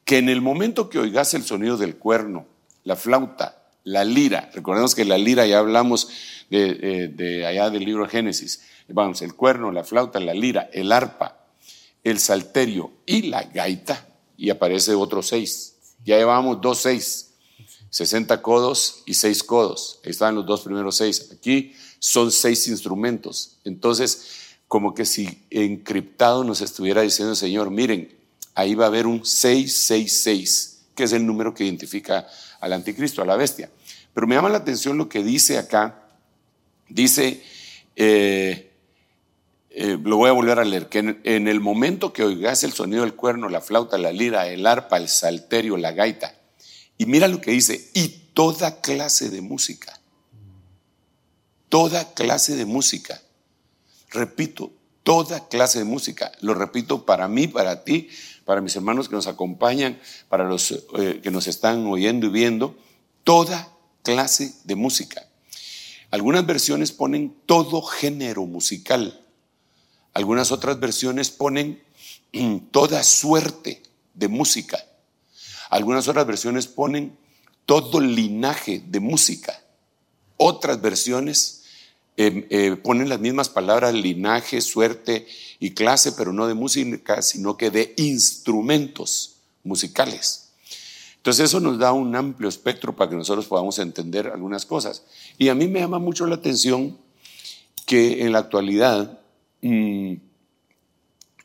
que 0.04 0.18
en 0.18 0.30
el 0.30 0.42
momento 0.42 0.90
que 0.90 1.00
oigas 1.00 1.34
el 1.34 1.44
sonido 1.44 1.78
del 1.78 1.96
cuerno, 1.98 2.46
la 2.84 2.96
flauta, 2.96 3.64
la 3.84 4.04
lira, 4.04 4.50
recordemos 4.54 4.94
que 4.94 5.06
la 5.06 5.18
lira 5.18 5.46
ya 5.46 5.60
hablamos 5.60 6.10
de, 6.50 7.46
allá 7.48 7.70
del 7.70 7.86
libro 7.86 8.04
de 8.04 8.10
Génesis, 8.10 8.62
vamos, 8.88 9.22
el 9.22 9.36
cuerno, 9.36 9.72
la 9.72 9.84
flauta, 9.84 10.20
la 10.20 10.34
lira, 10.34 10.70
el 10.74 10.92
arpa, 10.92 11.46
el 12.04 12.20
salterio 12.20 12.92
y 13.06 13.24
la 13.24 13.44
gaita, 13.44 14.08
y 14.38 14.50
aparece 14.50 14.96
otro 14.96 15.22
seis. 15.22 15.76
Ya 16.04 16.18
llevamos 16.18 16.62
dos 16.62 16.80
seis, 16.80 17.29
60 17.90 18.42
codos 18.42 19.04
y 19.06 19.16
seis 19.16 19.44
codos. 19.44 20.00
Ahí 20.04 20.12
están 20.12 20.36
los 20.36 20.46
dos 20.46 20.62
primeros 20.62 20.98
seis. 20.98 21.30
Aquí 21.32 21.74
son 22.00 22.32
seis 22.32 22.68
instrumentos. 22.68 23.58
Entonces, 23.64 24.58
como 24.68 24.94
que 24.94 25.06
si 25.06 25.44
encriptado 25.50 26.44
nos 26.44 26.62
estuviera 26.62 27.02
diciendo, 27.02 27.36
Señor, 27.36 27.72
miren, 27.72 28.16
ahí 28.56 28.76
va 28.76 28.86
a 28.86 28.88
haber 28.88 29.08
un 29.08 29.26
666, 29.26 30.82
que 30.96 31.04
es 31.04 31.14
el 31.14 31.26
número 31.26 31.54
que 31.54 31.64
identifica 31.64 32.28
al 32.60 32.74
anticristo, 32.74 33.22
a 33.22 33.26
la 33.26 33.36
bestia. 33.36 33.70
Pero 34.14 34.28
me 34.28 34.36
llama 34.36 34.50
la 34.50 34.58
atención 34.60 34.98
lo 34.98 35.10
que 35.10 35.24
dice 35.24 35.58
acá. 35.58 36.04
Dice, 36.88 37.44
eh, 37.96 38.70
eh, 39.72 39.98
lo 40.04 40.18
voy 40.18 40.30
a 40.30 40.34
volver 40.34 40.60
a 40.60 40.66
leer, 40.66 40.90
que 40.90 41.00
en, 41.24 41.48
el 41.48 41.60
momento 41.60 42.12
que 42.12 42.24
oigas 42.24 42.64
el 42.64 42.74
sonido 42.74 43.04
del 43.04 43.14
cuerno, 43.14 43.50
la 43.50 43.62
flauta, 43.62 43.98
la 43.98 44.12
lira, 44.12 44.48
el 44.48 44.66
arpa, 44.66 44.98
el 44.98 45.08
salterio, 45.08 45.78
la 45.78 45.92
gaita, 45.92 46.36
y 47.00 47.06
mira 47.06 47.30
lo 47.30 47.40
que 47.40 47.52
dice, 47.52 47.90
y 47.94 48.10
toda 48.34 48.82
clase 48.82 49.30
de 49.30 49.40
música, 49.40 50.00
toda 51.70 52.14
clase 52.14 52.58
de 52.58 52.66
música, 52.66 53.22
repito, 54.10 54.74
toda 55.04 55.48
clase 55.48 55.80
de 55.80 55.86
música, 55.86 56.32
lo 56.42 56.54
repito 56.54 57.06
para 57.06 57.30
mí, 57.30 57.48
para 57.48 57.86
ti, 57.86 58.10
para 58.44 58.60
mis 58.60 58.76
hermanos 58.76 59.08
que 59.08 59.16
nos 59.16 59.28
acompañan, 59.28 59.98
para 60.28 60.44
los 60.44 60.72
eh, 60.72 61.22
que 61.24 61.32
nos 61.32 61.48
están 61.48 61.88
oyendo 61.88 62.28
y 62.28 62.32
viendo, 62.32 62.78
toda 63.24 63.72
clase 64.04 64.54
de 64.66 64.76
música. 64.76 65.26
Algunas 66.12 66.46
versiones 66.46 66.92
ponen 66.92 67.34
todo 67.46 67.82
género 67.82 68.46
musical. 68.46 69.26
Algunas 70.14 70.52
otras 70.52 70.82
versiones 70.82 71.30
ponen 71.30 71.82
toda 72.72 73.04
suerte 73.04 73.84
de 74.16 74.28
música. 74.28 74.84
Algunas 75.70 76.08
otras 76.08 76.28
versiones 76.28 76.68
ponen 76.68 77.18
todo 77.66 78.00
linaje 78.02 78.84
de 78.86 79.00
música. 79.00 79.62
Otras 80.38 80.82
versiones 80.82 81.64
eh, 82.18 82.48
eh, 82.50 82.76
ponen 82.76 83.08
las 83.08 83.20
mismas 83.20 83.48
palabras, 83.48 83.94
linaje, 83.94 84.60
suerte 84.60 85.26
y 85.60 85.72
clase, 85.72 86.12
pero 86.12 86.34
no 86.34 86.48
de 86.48 86.54
música, 86.54 87.22
sino 87.22 87.56
que 87.56 87.72
de 87.72 87.94
instrumentos 87.98 89.36
musicales. 89.64 90.50
Entonces 91.16 91.46
eso 91.46 91.60
nos 91.60 91.78
da 91.78 91.94
un 91.94 92.16
amplio 92.16 92.50
espectro 92.50 92.96
para 92.96 93.10
que 93.10 93.16
nosotros 93.16 93.46
podamos 93.46 93.78
entender 93.80 94.28
algunas 94.28 94.66
cosas. 94.66 95.04
Y 95.38 95.50
a 95.50 95.56
mí 95.56 95.68
me 95.68 95.80
llama 95.80 96.00
mucho 96.00 96.26
la 96.28 96.36
atención 96.36 96.98
que 97.86 98.24
en 98.24 98.32
la 98.32 98.40
actualidad, 98.40 99.20
mm, 99.62 100.14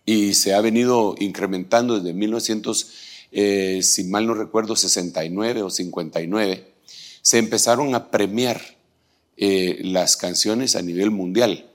y 0.06 0.34
se 0.34 0.54
ha 0.54 0.60
venido 0.60 1.14
incrementando 1.18 1.98
desde 1.98 2.12
1900, 2.12 2.92
eh, 3.32 3.80
si 3.82 4.04
mal 4.04 4.26
no 4.26 4.34
recuerdo, 4.34 4.76
69 4.76 5.62
o 5.62 5.70
59, 5.70 6.74
se 7.22 7.38
empezaron 7.38 7.94
a 7.94 8.10
premiar 8.10 8.60
eh, 9.36 9.80
las 9.82 10.16
canciones 10.16 10.76
a 10.76 10.82
nivel 10.82 11.10
mundial. 11.10 11.70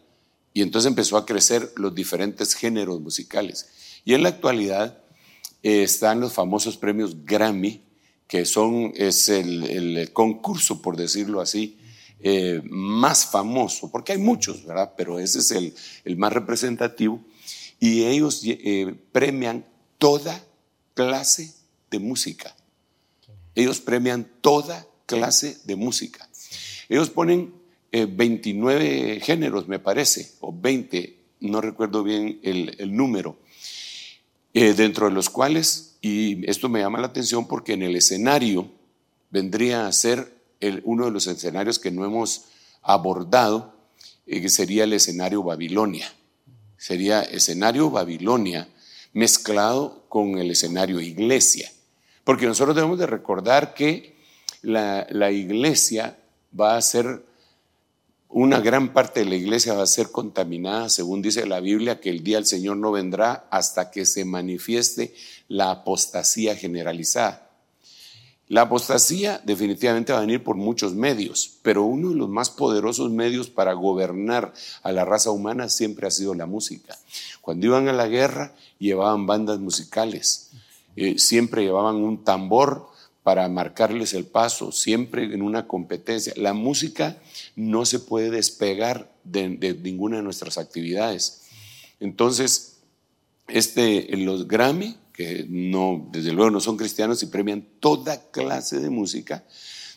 Y 0.53 0.61
entonces 0.61 0.89
empezó 0.89 1.17
a 1.17 1.25
crecer 1.25 1.71
los 1.75 1.93
diferentes 1.93 2.55
géneros 2.55 3.01
musicales. 3.01 3.69
Y 4.05 4.13
en 4.13 4.23
la 4.23 4.29
actualidad 4.29 4.99
eh, 5.61 5.83
están 5.83 6.19
los 6.19 6.33
famosos 6.33 6.77
premios 6.77 7.25
Grammy, 7.25 7.81
que 8.27 8.45
son, 8.45 8.93
es 8.95 9.27
el, 9.27 10.11
concurso, 10.13 10.81
por 10.81 10.95
decirlo 10.95 11.41
así, 11.41 11.77
eh, 12.21 12.61
más 12.63 13.25
famoso, 13.25 13.91
porque 13.91 14.11
hay 14.11 14.19
muchos, 14.19 14.65
¿verdad? 14.65 14.93
Pero 14.95 15.19
ese 15.19 15.39
es 15.39 15.51
el, 15.51 16.17
más 16.17 16.31
representativo, 16.31 17.19
y 17.79 18.03
ellos 18.03 18.41
eh, 18.45 18.93
premian 19.11 19.65
toda 19.97 20.43
clase 20.99 21.53
de 21.89 21.97
música. 21.97 22.53
Ellos 23.55 23.79
premian 23.79 24.29
toda 24.41 24.85
clase 25.05 25.57
de 25.63 25.77
música. 25.77 26.27
Ellos 26.89 27.09
ponen 27.09 27.53
29 27.93 29.13
eh, 29.15 29.19
géneros, 29.21 29.69
me 29.69 29.79
parece, 29.79 30.33
o 30.41 30.51
20, 30.51 31.17
no 31.39 31.61
recuerdo 31.61 32.03
bien 32.03 32.41
el, 32.43 32.93
número, 32.93 33.39
dentro 34.53 35.07
de 35.07 35.13
los 35.13 35.29
cuales 35.29 35.95
y 36.01 36.45
esto 36.49 36.67
me 36.67 36.81
llama 36.81 36.99
la 36.99 37.07
atención 37.07 37.47
porque 37.47 37.73
en 37.73 37.83
el 37.83 37.95
escenario 37.95 38.69
vendría 39.29 39.87
a 39.87 39.93
ser 39.93 40.33
uno 40.83 41.05
de 41.05 41.11
los 41.11 41.27
escenarios 41.27 41.79
que 41.79 41.91
no 41.91 42.03
hemos 42.03 42.43
abordado, 42.81 43.73
eh, 44.27 44.41
que 44.41 44.49
sería 44.49 44.83
el 44.83 44.91
escenario 44.91 45.43
Babilonia. 45.43 46.13
Sería 46.77 47.21
escenario 47.21 47.89
Babilonia 47.89 48.67
mezclado 49.13 50.03
con 50.09 50.37
el 50.37 50.51
escenario 50.51 50.99
iglesia. 50.99 51.71
Porque 52.23 52.45
nosotros 52.45 52.75
debemos 52.75 52.99
de 52.99 53.07
recordar 53.07 53.73
que 53.73 54.15
la, 54.61 55.07
la 55.09 55.31
iglesia 55.31 56.17
va 56.59 56.77
a 56.77 56.81
ser 56.81 57.23
una 58.29 58.59
gran 58.59 58.93
parte 58.93 59.21
de 59.21 59.25
la 59.25 59.35
iglesia 59.35 59.73
va 59.73 59.81
a 59.83 59.87
ser 59.87 60.11
contaminada, 60.11 60.89
según 60.89 61.23
dice 61.23 61.47
la 61.47 61.59
Biblia, 61.59 61.99
que 61.99 62.11
el 62.11 62.23
día 62.23 62.37
del 62.37 62.45
Señor 62.45 62.77
no 62.77 62.91
vendrá 62.91 63.47
hasta 63.49 63.89
que 63.89 64.05
se 64.05 64.23
manifieste 64.23 65.15
la 65.47 65.71
apostasía 65.71 66.55
generalizada. 66.55 67.48
La 68.49 68.61
apostasía 68.61 69.39
definitivamente 69.45 70.11
va 70.11 70.17
a 70.17 70.21
venir 70.21 70.43
por 70.43 70.55
muchos 70.55 70.95
medios, 70.95 71.51
pero 71.61 71.83
uno 71.83 72.09
de 72.09 72.15
los 72.15 72.29
más 72.29 72.49
poderosos 72.49 73.11
medios 73.11 73.47
para 73.47 73.73
gobernar 73.73 74.53
a 74.81 74.91
la 74.91 75.05
raza 75.05 75.29
humana 75.29 75.69
siempre 75.69 76.07
ha 76.07 76.11
sido 76.11 76.33
la 76.33 76.47
música. 76.47 76.97
Cuando 77.41 77.67
iban 77.67 77.87
a 77.87 77.93
la 77.93 78.07
guerra 78.07 78.55
llevaban 78.79 79.27
bandas 79.27 79.59
musicales, 79.59 80.49
eh, 80.95 81.19
siempre 81.19 81.61
llevaban 81.61 81.97
un 81.97 82.23
tambor 82.23 82.89
para 83.21 83.47
marcarles 83.49 84.15
el 84.15 84.25
paso, 84.25 84.71
siempre 84.71 85.25
en 85.25 85.43
una 85.43 85.67
competencia. 85.67 86.33
La 86.35 86.53
música 86.53 87.17
no 87.55 87.85
se 87.85 87.99
puede 87.99 88.31
despegar 88.31 89.13
de, 89.23 89.77
ninguna 89.79 90.17
de 90.17 90.23
nuestras 90.23 90.57
actividades. 90.57 91.43
Entonces, 91.99 92.79
este, 93.47 94.07
los 94.17 94.47
Grammy, 94.47 94.97
que 95.19 95.45
no, 95.49 96.07
desde 96.13 96.31
luego 96.31 96.49
no 96.49 96.61
son 96.61 96.77
cristianos 96.77 97.21
y 97.23 97.25
premian 97.25 97.67
toda 97.81 98.31
clase 98.31 98.79
de 98.79 98.89
música 98.89 99.43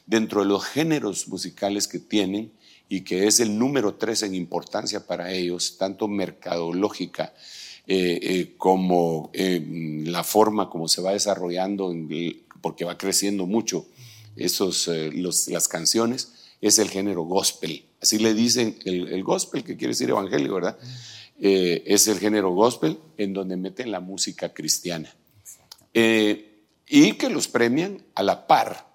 dentro 0.05 0.41
de 0.41 0.49
los 0.49 0.65
géneros 0.65 1.29
musicales 1.29 1.87
que 1.87 2.01
tienen 2.01 2.51
y 2.89 3.03
que 3.03 3.29
es 3.29 3.39
el 3.39 3.57
número 3.57 3.95
tres 3.95 4.25
en 4.25 4.35
importancia 4.35 5.07
para 5.07 5.31
ellos, 5.31 5.77
tanto 5.79 6.09
mercadológica 6.09 7.35
eh, 7.87 8.19
eh, 8.21 8.55
como 8.59 9.31
eh, 9.33 9.65
la 10.07 10.25
forma 10.25 10.69
como 10.69 10.89
se 10.89 11.01
va 11.01 11.13
desarrollando, 11.13 11.95
porque 12.61 12.85
va 12.85 12.99
creciendo 12.99 13.47
mucho 13.47 13.87
esos, 14.35 14.89
las 14.89 15.69
canciones 15.69 16.33
es 16.61 16.81
el 16.81 16.91
género 16.91 17.23
gospel. 17.23 17.85
Así 18.01 18.19
le 18.19 18.35
dicen 18.35 18.77
el, 18.85 19.23
gospel, 19.23 19.63
que 19.63 19.77
quiere 19.77 19.93
decir 19.93 20.11
evangelio, 20.11 20.53
¿verdad? 20.53 20.77
Eh, 21.45 21.83
es 21.87 22.07
el 22.07 22.21
género 22.21 22.53
gospel 22.53 23.01
en 23.17 23.33
donde 23.35 23.57
meten 23.57 23.91
la 23.91 23.99
música 23.99 24.55
cristiana. 24.55 25.13
Eh, 25.93 26.67
y 26.87 27.15
que 27.15 27.29
los 27.29 27.49
premian 27.49 28.01
a 28.15 28.23
la 28.23 28.47
par 28.47 28.87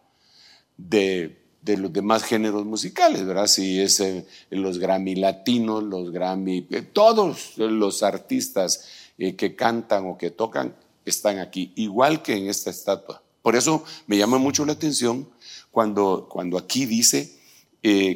de, 0.78 1.44
los 1.66 1.92
demás 1.92 2.24
géneros 2.24 2.66
musicales, 2.66 3.26
¿verdad? 3.26 3.48
Si 3.48 3.82
es 3.82 4.00
eh, 4.00 4.26
los 4.50 4.78
Grammy 4.78 5.16
latinos, 5.16 5.84
los 5.84 6.12
Grammy, 6.12 6.68
eh, 6.72 6.82
todos 6.82 7.58
los 7.58 8.02
artistas 8.02 8.86
que 9.18 9.56
cantan 9.56 10.06
o 10.06 10.18
que 10.18 10.30
tocan 10.30 10.74
están 11.04 11.40
aquí, 11.40 11.74
igual 11.76 12.22
que 12.22 12.38
en 12.38 12.48
esta 12.48 12.70
estatua. 12.70 13.22
Por 13.42 13.58
eso 13.58 13.84
me 14.06 14.18
llama 14.18 14.38
mucho 14.38 14.64
la 14.64 14.74
atención 14.74 15.28
cuando, 15.70 16.30
cuando 16.30 16.58
aquí 16.58 16.86
dice, 16.86 17.36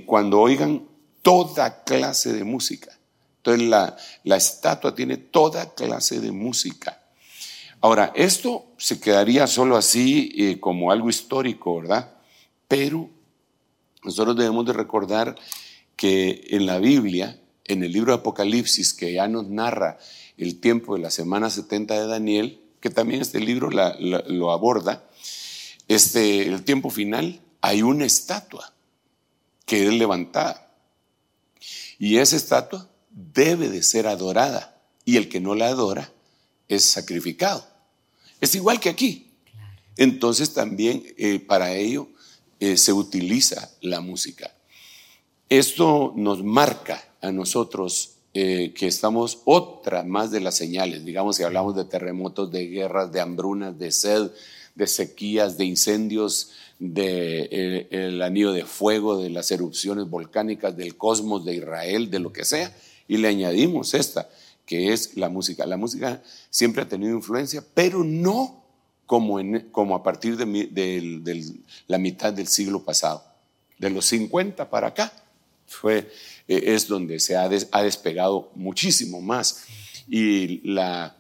cuando 0.06 0.40
oigan 0.40 0.88
toda 1.22 1.84
clase 1.84 2.34
de 2.34 2.44
música. 2.44 3.01
Entonces 3.42 3.68
la, 3.68 3.98
la 4.24 4.36
estatua 4.36 4.94
tiene 4.94 5.18
toda 5.18 5.74
clase 5.74 6.20
de 6.20 6.32
música. 6.32 7.02
Ahora, 7.82 8.12
esto 8.14 8.68
se 8.78 9.00
quedaría 9.00 9.48
solo 9.48 9.76
así 9.76 10.32
eh, 10.38 10.60
como 10.60 10.92
algo 10.92 11.10
histórico, 11.10 11.82
¿verdad? 11.82 12.14
Pero 12.68 13.10
nosotros 14.04 14.36
debemos 14.36 14.68
de 14.68 14.74
recordar 14.74 15.36
que 15.96 16.46
en 16.52 16.68
la 16.68 16.78
Biblia, 16.78 17.40
en 17.66 17.84
el 17.84 17.92
libro 17.92 18.12
de 18.12 18.20
Apocalipsis, 18.20 18.94
que 18.94 19.14
ya 19.14 19.28
nos 19.28 19.48
narra 19.48 19.98
el 20.38 20.60
tiempo 20.60 20.96
de 20.96 21.02
la 21.02 21.10
semana 21.10 21.50
70 21.50 22.00
de 22.00 22.08
Daniel, 22.08 22.62
que 22.80 22.92
también 22.92 23.22
este 23.22 23.40
libro 23.40 23.72
lo 23.72 24.52
aborda, 24.52 25.04
este, 25.88 26.48
el 26.48 26.64
tiempo 26.64 26.92
final, 26.92 27.42
hay 27.62 27.82
una 27.82 28.06
estatua 28.06 28.72
que 29.66 29.88
es 29.88 29.94
levantada. 29.94 30.72
Y 31.98 32.18
esa 32.18 32.36
estatua 32.36 32.91
debe 33.12 33.70
de 33.70 33.84
ser 33.84 34.08
adorada. 34.08 34.82
Y 35.06 35.18
el 35.18 35.30
que 35.30 35.40
no 35.40 35.56
la 35.56 35.68
adora 35.68 36.12
es 36.68 36.84
sacrificado. 36.84 37.66
Es 38.40 38.56
igual 38.56 38.80
que 38.80 38.90
aquí. 38.90 39.32
Entonces 39.98 40.54
también 40.54 41.04
eh, 41.18 41.40
para 41.40 41.76
ello 41.76 42.08
eh, 42.60 42.78
se 42.78 42.94
utiliza 42.94 43.72
la 43.82 44.02
música. 44.02 44.52
Esto 45.50 46.14
nos 46.16 46.44
marca 46.44 47.04
a 47.22 47.32
nosotros 47.32 48.14
eh, 48.34 48.74
que 48.74 48.88
estamos 48.88 49.40
otra 49.44 50.04
más 50.04 50.32
de 50.32 50.40
las 50.40 50.56
señales. 50.56 51.04
Digamos, 51.04 51.36
si 51.36 51.44
hablamos 51.44 51.76
de 51.76 51.84
terremotos, 51.84 52.52
de 52.52 52.68
guerras, 52.68 53.12
de 53.12 53.20
hambrunas, 53.20 53.78
de 53.78 53.92
sed, 53.92 54.32
de 54.76 54.88
sequías, 54.88 55.58
de 55.58 55.66
incendios, 55.66 56.52
del 56.80 57.90
de, 57.90 58.24
anillo 58.24 58.54
de 58.54 58.64
fuego, 58.64 59.22
de 59.22 59.30
las 59.30 59.52
erupciones 59.52 60.10
volcánicas, 60.10 60.78
del 60.78 60.96
cosmos, 60.96 61.44
de 61.44 61.56
Israel, 61.56 62.10
de 62.10 62.20
lo 62.20 62.32
que 62.32 62.46
sea, 62.46 62.74
y 63.12 63.18
le 63.18 63.28
añadimos 63.28 63.94
esta, 63.94 64.30
que 64.66 64.94
es 64.94 65.18
la 65.18 65.28
música. 65.28 65.66
La 65.66 65.76
música 65.76 66.24
siempre 66.50 66.84
ha 66.84 66.88
tenido 66.88 67.14
influencia, 67.14 67.62
pero 67.74 68.06
no 68.06 68.64
como, 69.06 69.38
en, 69.38 69.68
como 69.70 69.96
a 69.96 70.02
partir 70.02 70.38
de, 70.38 71.52
la 71.88 71.98
mitad 71.98 72.32
del 72.32 72.48
siglo 72.48 72.86
pasado. 72.86 73.22
De 73.78 73.90
los 73.90 74.06
50 74.06 74.70
para 74.70 74.88
acá 74.88 75.12
fue, 75.68 76.10
eh, 76.48 76.64
es 76.68 76.88
donde 76.88 77.20
se 77.20 77.36
ha, 77.36 77.50
ha, 77.72 77.84
despegado 77.84 78.50
muchísimo 78.56 79.20
más 79.20 79.66
y, 80.08 80.66
la, 80.72 81.18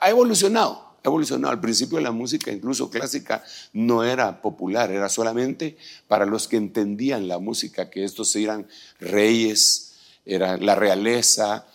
ha 0.00 0.08
evolucionado. 0.08 0.98
Ha 1.02 1.08
evolucionado. 1.08 1.52
Al 1.52 1.60
principio 1.60 1.98
la 1.98 2.12
música, 2.12 2.52
incluso 2.52 2.90
clásica, 2.90 3.42
no 3.72 4.04
era 4.04 4.40
popular, 4.40 4.92
era 4.92 5.08
solamente 5.08 5.76
para 6.06 6.26
los 6.26 6.46
que 6.46 6.58
entendían 6.58 7.26
la 7.26 7.40
música, 7.40 7.90
que 7.90 8.04
estos 8.04 8.36
eran 8.36 8.68
reyes, 9.00 9.91
era 10.24 10.56
la 10.56 10.74
realeza, 10.74 11.66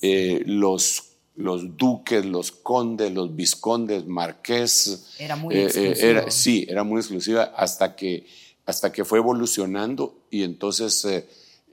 eh, 0.00 0.42
los, 0.46 1.04
los 1.36 1.76
duques, 1.76 2.24
los 2.24 2.52
condes, 2.52 3.12
los 3.12 3.34
viscondes, 3.34 4.06
marqués. 4.06 5.14
Era 5.18 5.36
muy 5.36 5.54
eh, 5.54 5.70
eh 5.74 6.24
sí, 6.28 6.66
era 6.68 6.84
muy 6.84 7.00
exclusiva 7.00 7.54
hasta 7.56 7.96
que, 7.96 8.26
hasta 8.66 8.92
que 8.92 9.04
fue 9.04 9.18
evolucionando 9.18 10.26
y 10.30 10.42
entonces 10.42 11.04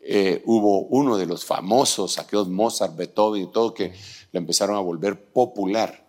eh, 0.01 0.41
hubo 0.45 0.81
uno 0.81 1.17
de 1.17 1.25
los 1.25 1.45
famosos, 1.45 2.17
aquellos 2.17 2.47
Mozart, 2.47 2.95
Beethoven 2.95 3.43
y 3.43 3.51
todo, 3.51 3.73
que 3.73 3.93
la 4.31 4.39
empezaron 4.39 4.75
a 4.75 4.79
volver 4.79 5.19
popular. 5.31 6.01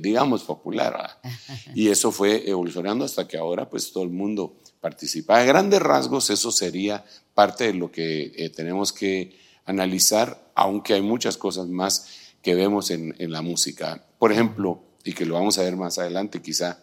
digamos 0.00 0.44
popular, 0.44 1.20
y 1.74 1.88
eso 1.88 2.12
fue 2.12 2.48
evolucionando 2.48 3.04
hasta 3.04 3.26
que 3.26 3.36
ahora 3.36 3.68
pues 3.68 3.90
todo 3.90 4.04
el 4.04 4.10
mundo 4.10 4.54
participa. 4.80 5.40
A 5.40 5.44
grandes 5.44 5.82
rasgos 5.82 6.30
eso 6.30 6.52
sería 6.52 7.04
parte 7.34 7.64
de 7.64 7.74
lo 7.74 7.90
que 7.90 8.52
tenemos 8.54 8.92
que 8.92 9.47
analizar, 9.68 10.50
aunque 10.54 10.94
hay 10.94 11.02
muchas 11.02 11.36
cosas 11.36 11.68
más 11.68 12.08
que 12.42 12.54
vemos 12.54 12.90
en, 12.90 13.14
la 13.18 13.42
música. 13.42 14.02
Por 14.18 14.32
ejemplo, 14.32 14.82
y 15.04 15.12
que 15.12 15.26
lo 15.26 15.34
vamos 15.34 15.58
a 15.58 15.62
ver 15.62 15.76
más 15.76 15.98
adelante 15.98 16.40
quizá, 16.40 16.80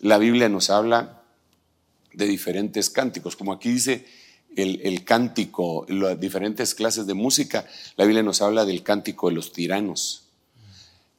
la 0.00 0.16
Biblia 0.16 0.48
nos 0.48 0.70
habla 0.70 1.22
de 2.14 2.26
diferentes 2.26 2.88
cánticos, 2.88 3.36
como 3.36 3.52
aquí 3.52 3.70
dice 3.70 4.06
el, 4.56 4.80
el, 4.82 5.04
cántico, 5.04 5.84
las 5.88 6.18
diferentes 6.18 6.74
clases 6.74 7.06
de 7.06 7.12
música, 7.12 7.66
la 7.96 8.06
Biblia 8.06 8.22
nos 8.22 8.40
habla 8.40 8.64
del 8.64 8.82
cántico 8.82 9.28
de 9.28 9.34
los 9.34 9.52
tiranos, 9.52 10.24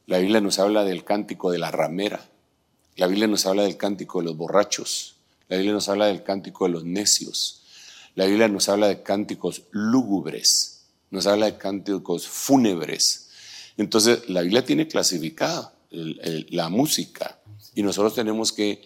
la 0.06 0.18
Biblia 0.18 0.40
nos 0.40 0.58
habla 0.58 0.82
del 0.84 1.04
cántico 1.04 1.52
de 1.52 1.58
la 1.58 1.70
ramera, 1.70 2.28
la 2.96 3.06
Biblia 3.06 3.28
nos 3.28 3.46
habla 3.46 3.62
del 3.62 3.76
cántico 3.76 4.18
de 4.18 4.24
los 4.24 4.36
borrachos, 4.36 5.16
la 5.48 5.56
Biblia 5.56 5.72
nos 5.72 5.88
habla 5.88 6.06
del 6.06 6.24
cántico 6.24 6.64
de 6.64 6.72
los 6.72 6.84
necios, 6.84 7.62
la 8.16 8.26
Biblia 8.26 8.48
nos 8.48 8.68
habla 8.68 8.88
de 8.88 9.02
cánticos 9.02 9.62
lúgubres, 9.70 10.79
nos 11.10 11.26
habla 11.26 11.46
de 11.46 11.58
cánticos 11.58 12.26
fúnebres. 12.26 13.30
Entonces, 13.76 14.28
la 14.28 14.42
Biblia 14.42 14.64
tiene 14.64 14.88
clasificada 14.88 15.74
la 15.90 16.68
música 16.68 17.40
y 17.74 17.82
nosotros 17.82 18.14
tenemos 18.14 18.52
que 18.52 18.82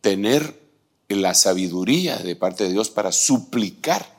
tener 0.00 0.60
la 1.08 1.34
sabiduría 1.34 2.18
de 2.18 2.36
parte 2.36 2.64
de 2.64 2.72
Dios 2.72 2.90
para 2.90 3.12
suplicar 3.12 4.16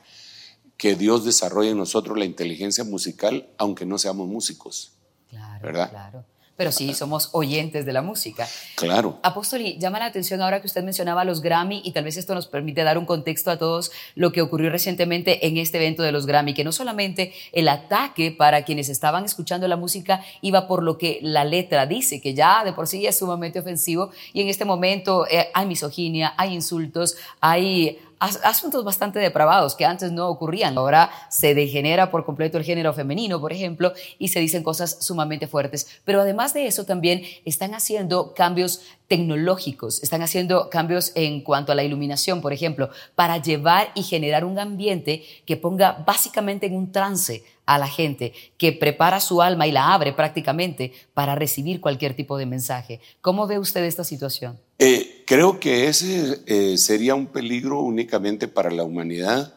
que 0.76 0.94
Dios 0.94 1.24
desarrolle 1.24 1.70
en 1.70 1.78
nosotros 1.78 2.16
la 2.16 2.24
inteligencia 2.24 2.84
musical, 2.84 3.48
aunque 3.58 3.84
no 3.84 3.98
seamos 3.98 4.28
músicos. 4.28 4.92
Claro, 5.28 5.66
¿verdad? 5.66 5.90
claro 5.90 6.37
pero 6.58 6.72
sí 6.72 6.92
somos 6.92 7.28
oyentes 7.32 7.86
de 7.86 7.92
la 7.92 8.02
música. 8.02 8.48
Claro. 8.74 9.20
Apóstoli, 9.22 9.78
llama 9.78 10.00
la 10.00 10.06
atención 10.06 10.42
ahora 10.42 10.60
que 10.60 10.66
usted 10.66 10.82
mencionaba 10.82 11.24
los 11.24 11.40
Grammy 11.40 11.82
y 11.84 11.92
tal 11.92 12.02
vez 12.02 12.16
esto 12.16 12.34
nos 12.34 12.48
permite 12.48 12.82
dar 12.82 12.98
un 12.98 13.06
contexto 13.06 13.52
a 13.52 13.58
todos 13.58 13.92
lo 14.16 14.32
que 14.32 14.42
ocurrió 14.42 14.68
recientemente 14.68 15.46
en 15.46 15.56
este 15.56 15.78
evento 15.78 16.02
de 16.02 16.10
los 16.10 16.26
Grammy, 16.26 16.54
que 16.54 16.64
no 16.64 16.72
solamente 16.72 17.32
el 17.52 17.68
ataque 17.68 18.32
para 18.32 18.64
quienes 18.64 18.88
estaban 18.88 19.24
escuchando 19.24 19.68
la 19.68 19.76
música 19.76 20.20
iba 20.42 20.66
por 20.66 20.82
lo 20.82 20.98
que 20.98 21.20
la 21.22 21.44
letra 21.44 21.86
dice, 21.86 22.20
que 22.20 22.34
ya 22.34 22.64
de 22.64 22.72
por 22.72 22.88
sí 22.88 23.06
es 23.06 23.16
sumamente 23.16 23.60
ofensivo 23.60 24.10
y 24.32 24.42
en 24.42 24.48
este 24.48 24.64
momento 24.64 25.28
eh, 25.30 25.50
hay 25.54 25.64
misoginia, 25.64 26.34
hay 26.36 26.54
insultos, 26.54 27.16
hay 27.40 28.00
asuntos 28.18 28.84
bastante 28.84 29.18
depravados 29.18 29.74
que 29.74 29.84
antes 29.84 30.12
no 30.12 30.28
ocurrían. 30.28 30.76
Ahora 30.76 31.10
se 31.30 31.54
degenera 31.54 32.10
por 32.10 32.24
completo 32.24 32.58
el 32.58 32.64
género 32.64 32.92
femenino, 32.92 33.40
por 33.40 33.52
ejemplo, 33.52 33.92
y 34.18 34.28
se 34.28 34.40
dicen 34.40 34.62
cosas 34.62 34.98
sumamente 35.00 35.46
fuertes. 35.46 36.00
Pero 36.04 36.20
además 36.20 36.54
de 36.54 36.66
eso 36.66 36.84
también 36.84 37.22
están 37.44 37.74
haciendo 37.74 38.34
cambios 38.34 38.82
tecnológicos, 39.06 40.02
están 40.02 40.22
haciendo 40.22 40.68
cambios 40.70 41.12
en 41.14 41.42
cuanto 41.42 41.72
a 41.72 41.74
la 41.74 41.84
iluminación, 41.84 42.40
por 42.40 42.52
ejemplo, 42.52 42.90
para 43.14 43.38
llevar 43.38 43.90
y 43.94 44.02
generar 44.02 44.44
un 44.44 44.58
ambiente 44.58 45.22
que 45.46 45.56
ponga 45.56 46.04
básicamente 46.06 46.66
en 46.66 46.76
un 46.76 46.92
trance 46.92 47.42
a 47.64 47.78
la 47.78 47.86
gente, 47.86 48.32
que 48.56 48.72
prepara 48.72 49.20
su 49.20 49.42
alma 49.42 49.66
y 49.66 49.72
la 49.72 49.92
abre 49.92 50.12
prácticamente 50.12 50.92
para 51.12 51.34
recibir 51.34 51.80
cualquier 51.80 52.14
tipo 52.14 52.38
de 52.38 52.46
mensaje. 52.46 53.00
¿Cómo 53.20 53.46
ve 53.46 53.58
usted 53.58 53.84
esta 53.84 54.04
situación? 54.04 54.58
Eh, 54.78 55.24
creo 55.26 55.58
que 55.58 55.88
ese 55.88 56.40
eh, 56.46 56.78
sería 56.78 57.16
un 57.16 57.26
peligro 57.26 57.80
únicamente 57.80 58.46
para 58.46 58.70
la 58.70 58.84
humanidad, 58.84 59.54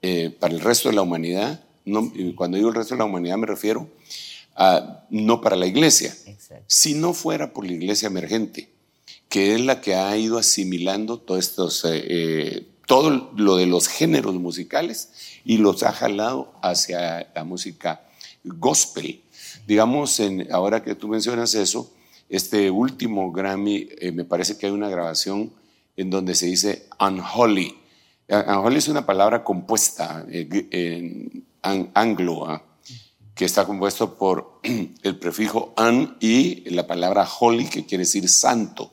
eh, 0.00 0.30
para 0.38 0.54
el 0.54 0.60
resto 0.60 0.88
de 0.88 0.94
la 0.94 1.02
humanidad. 1.02 1.64
No, 1.84 2.12
cuando 2.36 2.56
digo 2.56 2.68
el 2.68 2.76
resto 2.76 2.94
de 2.94 2.98
la 2.98 3.04
humanidad 3.04 3.36
me 3.36 3.46
refiero 3.46 3.88
a 4.54 5.06
no 5.10 5.40
para 5.40 5.56
la 5.56 5.66
iglesia. 5.66 6.14
Si 6.68 6.94
no 6.94 7.14
fuera 7.14 7.52
por 7.52 7.66
la 7.66 7.72
iglesia 7.72 8.06
emergente, 8.06 8.70
que 9.28 9.54
es 9.54 9.60
la 9.60 9.80
que 9.80 9.94
ha 9.94 10.16
ido 10.16 10.38
asimilando 10.38 11.18
todo, 11.18 11.38
estos, 11.38 11.84
todo 12.86 13.32
lo 13.36 13.56
de 13.56 13.66
los 13.66 13.88
géneros 13.88 14.34
musicales 14.34 15.10
y 15.44 15.56
los 15.58 15.82
ha 15.82 15.92
jalado 15.92 16.52
hacia 16.62 17.28
la 17.34 17.44
música 17.44 18.02
gospel. 18.44 19.22
Digamos, 19.66 20.20
en, 20.20 20.52
ahora 20.52 20.82
que 20.82 20.94
tú 20.94 21.08
mencionas 21.08 21.54
eso, 21.54 21.92
este 22.30 22.70
último 22.70 23.32
Grammy, 23.32 23.88
eh, 23.98 24.12
me 24.12 24.24
parece 24.24 24.56
que 24.56 24.66
hay 24.66 24.72
una 24.72 24.88
grabación 24.88 25.52
en 25.96 26.10
donde 26.10 26.36
se 26.36 26.46
dice 26.46 26.86
unholy. 27.00 27.76
Unholy 28.28 28.76
es 28.76 28.86
una 28.86 29.04
palabra 29.04 29.42
compuesta 29.42 30.24
eh, 30.30 30.48
en 30.70 31.90
anglo, 31.92 32.48
¿ah? 32.48 32.62
que 33.34 33.44
está 33.44 33.66
compuesto 33.66 34.16
por 34.16 34.60
el 35.02 35.18
prefijo 35.18 35.74
un 35.76 36.16
y 36.20 36.70
la 36.70 36.86
palabra 36.86 37.28
holy, 37.28 37.66
que 37.66 37.84
quiere 37.84 38.04
decir 38.04 38.28
santo. 38.28 38.92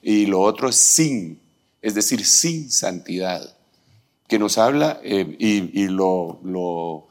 Y 0.00 0.24
lo 0.24 0.40
otro 0.40 0.70
es 0.70 0.76
sin, 0.76 1.40
es 1.82 1.94
decir, 1.94 2.24
sin 2.24 2.72
santidad, 2.72 3.54
que 4.26 4.38
nos 4.38 4.56
habla 4.56 4.98
eh, 5.04 5.36
y, 5.38 5.88
lo, 5.88 6.40
lo, 6.42 7.08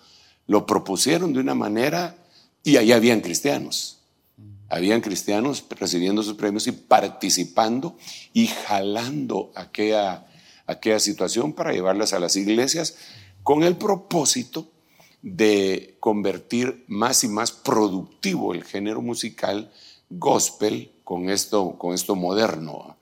lo 0.48 0.66
propusieron 0.66 1.34
de 1.34 1.40
una 1.40 1.54
manera 1.54 2.18
y 2.64 2.78
ahí 2.78 2.92
habían 2.92 3.22
cristianos 3.22 4.01
Habían 4.72 5.02
cristianos 5.02 5.66
recibiendo 5.70 6.24
sus 6.24 6.36
premios 6.36 6.66
y 6.68 6.72
participando 6.72 7.98
y 8.32 8.48
jalando 8.48 9.52
aquella, 9.56 10.26
aquella 10.66 11.00
situación 11.00 11.52
para 11.52 11.74
llevarlas 11.74 12.14
a 12.14 12.20
las 12.20 12.38
iglesias 12.38 12.96
con 13.44 13.64
el 13.64 13.76
propósito 13.76 14.72
de 15.22 15.98
convertir 16.00 16.86
más 16.88 17.24
y 17.26 17.28
más 17.28 17.52
productivo 17.52 18.54
el 18.54 18.64
género 18.64 19.02
musical 19.02 19.72
gospel 20.10 20.92
con 21.04 21.30
esto, 21.30 21.78
con 21.78 21.94
esto 21.94 22.16
moderno. 22.16 22.96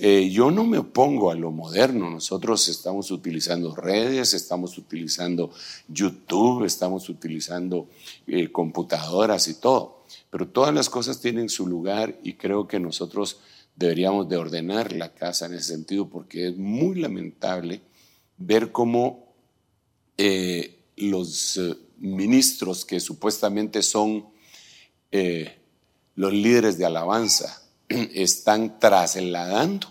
Eh, 0.00 0.30
yo 0.30 0.50
no 0.50 0.64
me 0.64 0.78
opongo 0.78 1.30
a 1.30 1.34
lo 1.34 1.50
moderno, 1.50 2.08
nosotros 2.08 2.68
estamos 2.68 3.10
utilizando 3.10 3.74
redes, 3.74 4.32
estamos 4.32 4.78
utilizando 4.78 5.50
YouTube, 5.88 6.64
estamos 6.64 7.08
utilizando 7.08 7.88
eh, 8.26 8.52
computadoras 8.52 9.48
y 9.48 9.54
todo, 9.54 9.97
pero 10.30 10.48
todas 10.48 10.74
las 10.74 10.88
cosas 10.90 11.20
tienen 11.20 11.48
su 11.48 11.66
lugar 11.66 12.18
y 12.22 12.34
creo 12.34 12.66
que 12.66 12.80
nosotros 12.80 13.40
deberíamos 13.76 14.28
de 14.28 14.36
ordenar 14.36 14.92
la 14.92 15.14
casa 15.14 15.46
en 15.46 15.54
ese 15.54 15.72
sentido 15.72 16.08
porque 16.08 16.48
es 16.48 16.56
muy 16.56 16.98
lamentable 16.98 17.82
ver 18.36 18.72
cómo 18.72 19.34
eh, 20.16 20.78
los 20.96 21.60
ministros 21.98 22.84
que 22.84 23.00
supuestamente 23.00 23.82
son 23.82 24.26
los 26.18 26.32
líderes 26.32 26.78
de 26.78 26.84
alabanza, 26.84 27.62
están 27.88 28.80
trasladando 28.80 29.86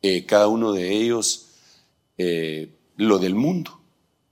eh, 0.00 0.24
cada 0.24 0.48
uno 0.48 0.72
de 0.72 0.92
ellos 0.92 1.48
eh, 2.16 2.70
lo 2.96 3.18
del 3.18 3.34
mundo 3.34 3.78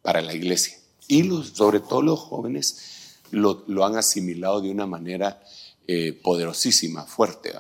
para 0.01 0.23
la 0.23 0.35
iglesia. 0.35 0.79
Y 1.09 1.23
sobre 1.55 1.81
todo 1.81 2.01
los 2.01 2.19
jóvenes 2.19 3.02
lo, 3.33 3.85
han 3.85 3.97
asimilado 3.97 4.61
de 4.61 4.71
una 4.71 4.87
manera 4.87 5.43
eh, 5.89 6.13
poderosísima, 6.13 7.05
fuerte. 7.05 7.53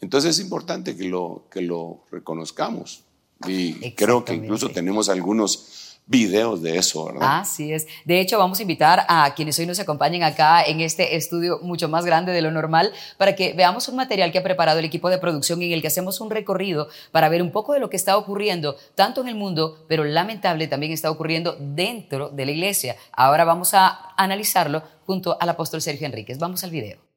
Entonces 0.00 0.36
es 0.38 0.44
importante 0.44 0.96
que 0.96 1.04
lo, 1.04 1.46
que 1.50 1.62
lo 1.62 2.04
reconozcamos. 2.10 3.02
Y 3.46 3.92
creo 3.92 4.24
que 4.24 4.34
incluso 4.34 4.68
tenemos 4.70 5.08
algunos 5.08 5.87
videos 6.08 6.62
de 6.62 6.78
eso, 6.78 7.04
¿verdad? 7.04 7.40
Así 7.40 7.72
es. 7.72 7.86
De 8.04 8.18
hecho, 8.18 8.38
vamos 8.38 8.58
a 8.58 8.62
invitar 8.62 9.04
a 9.08 9.34
quienes 9.34 9.58
hoy 9.58 9.66
nos 9.66 9.78
acompañen 9.78 10.22
acá 10.22 10.62
en 10.64 10.80
este 10.80 11.16
estudio 11.16 11.60
mucho 11.62 11.88
más 11.88 12.04
grande 12.04 12.32
de 12.32 12.40
lo 12.42 12.50
normal 12.50 12.92
para 13.18 13.36
que 13.36 13.52
veamos 13.52 13.88
un 13.88 13.96
material 13.96 14.32
que 14.32 14.38
ha 14.38 14.42
preparado 14.42 14.78
el 14.78 14.86
equipo 14.86 15.10
de 15.10 15.18
producción 15.18 15.62
en 15.62 15.72
el 15.72 15.82
que 15.82 15.88
hacemos 15.88 16.20
un 16.20 16.30
recorrido 16.30 16.88
para 17.12 17.28
ver 17.28 17.42
un 17.42 17.52
poco 17.52 17.74
de 17.74 17.80
lo 17.80 17.90
que 17.90 17.96
está 17.96 18.16
ocurriendo 18.16 18.76
tanto 18.94 19.20
en 19.20 19.28
el 19.28 19.34
mundo, 19.34 19.84
pero 19.86 20.04
lamentable 20.04 20.66
también 20.66 20.92
está 20.92 21.10
ocurriendo 21.10 21.56
dentro 21.60 22.30
de 22.30 22.46
la 22.46 22.52
iglesia. 22.52 22.96
Ahora 23.12 23.44
vamos 23.44 23.74
a 23.74 24.14
analizarlo 24.16 24.82
junto 25.04 25.36
al 25.40 25.48
apóstol 25.50 25.82
Sergio 25.82 26.06
Enríquez. 26.06 26.38
Vamos 26.38 26.64
al 26.64 26.70
video. 26.70 27.07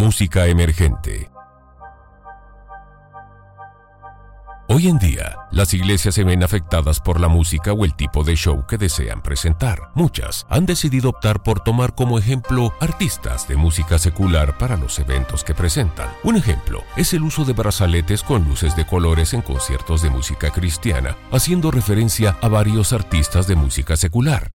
Música 0.00 0.46
emergente. 0.46 1.30
Hoy 4.66 4.88
en 4.88 4.98
día, 4.98 5.36
las 5.50 5.74
iglesias 5.74 6.14
se 6.14 6.24
ven 6.24 6.42
afectadas 6.42 7.00
por 7.00 7.20
la 7.20 7.28
música 7.28 7.74
o 7.74 7.84
el 7.84 7.94
tipo 7.94 8.24
de 8.24 8.34
show 8.34 8.64
que 8.66 8.78
desean 8.78 9.20
presentar. 9.20 9.90
Muchas 9.94 10.46
han 10.48 10.64
decidido 10.64 11.10
optar 11.10 11.42
por 11.42 11.60
tomar 11.60 11.94
como 11.94 12.18
ejemplo 12.18 12.72
artistas 12.80 13.46
de 13.46 13.56
música 13.56 13.98
secular 13.98 14.56
para 14.56 14.78
los 14.78 14.98
eventos 14.98 15.44
que 15.44 15.54
presentan. 15.54 16.08
Un 16.24 16.36
ejemplo 16.36 16.82
es 16.96 17.12
el 17.12 17.22
uso 17.22 17.44
de 17.44 17.52
brazaletes 17.52 18.22
con 18.22 18.48
luces 18.48 18.74
de 18.76 18.86
colores 18.86 19.34
en 19.34 19.42
conciertos 19.42 20.00
de 20.00 20.08
música 20.08 20.50
cristiana, 20.50 21.18
haciendo 21.30 21.70
referencia 21.70 22.38
a 22.40 22.48
varios 22.48 22.94
artistas 22.94 23.46
de 23.46 23.54
música 23.54 23.98
secular. 23.98 24.50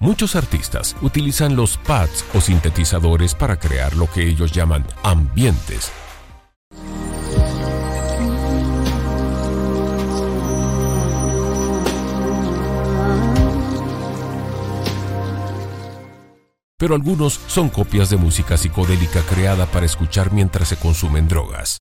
Muchos 0.00 0.36
artistas 0.36 0.94
utilizan 1.02 1.56
los 1.56 1.76
pads 1.78 2.24
o 2.32 2.40
sintetizadores 2.40 3.34
para 3.34 3.58
crear 3.58 3.96
lo 3.96 4.08
que 4.08 4.28
ellos 4.28 4.52
llaman 4.52 4.86
ambientes. 5.02 5.90
Pero 16.76 16.94
algunos 16.94 17.40
son 17.48 17.68
copias 17.68 18.08
de 18.08 18.16
música 18.16 18.56
psicodélica 18.56 19.22
creada 19.22 19.66
para 19.66 19.84
escuchar 19.84 20.32
mientras 20.32 20.68
se 20.68 20.76
consumen 20.76 21.26
drogas. 21.26 21.78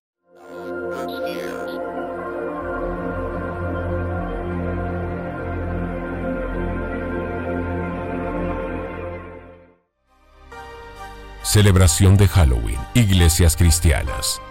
Celebración 11.48 12.18
de 12.18 12.28
Halloween, 12.28 12.78
iglesias 12.94 13.56
cristianas. 13.56 14.42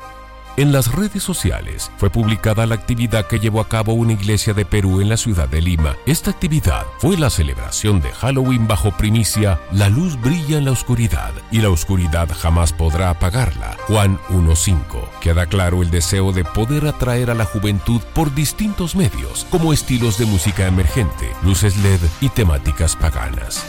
En 0.57 0.73
las 0.73 0.91
redes 0.91 1.23
sociales 1.23 1.91
fue 1.99 2.09
publicada 2.09 2.65
la 2.65 2.75
actividad 2.75 3.27
que 3.27 3.39
llevó 3.39 3.61
a 3.61 3.69
cabo 3.69 3.93
una 3.93 4.15
iglesia 4.15 4.55
de 4.55 4.65
Perú 4.65 5.03
en 5.03 5.11
la 5.11 5.19
ciudad 5.19 5.47
de 5.47 5.61
Lima. 5.61 5.95
Esta 6.07 6.31
actividad 6.31 6.87
fue 6.99 7.19
la 7.19 7.29
celebración 7.29 8.01
de 8.01 8.13
Halloween 8.13 8.67
bajo 8.67 8.93
primicia 8.93 9.61
La 9.73 9.91
luz 9.91 10.19
brilla 10.19 10.57
en 10.57 10.65
la 10.65 10.71
oscuridad 10.71 11.33
y 11.51 11.59
la 11.61 11.69
oscuridad 11.69 12.31
jamás 12.35 12.73
podrá 12.73 13.11
apagarla. 13.11 13.77
Juan 13.89 14.19
1.5. 14.31 15.19
Queda 15.21 15.45
claro 15.45 15.83
el 15.83 15.91
deseo 15.91 16.33
de 16.33 16.45
poder 16.45 16.87
atraer 16.87 17.31
a 17.31 17.35
la 17.35 17.45
juventud 17.45 18.01
por 18.15 18.35
distintos 18.35 18.97
medios, 18.97 19.47
como 19.51 19.75
estilos 19.75 20.17
de 20.17 20.25
música 20.25 20.67
emergente, 20.67 21.31
luces 21.45 21.77
LED 21.77 22.01
y 22.23 22.31
temáticas 22.31 22.97
paganas. 22.97 23.67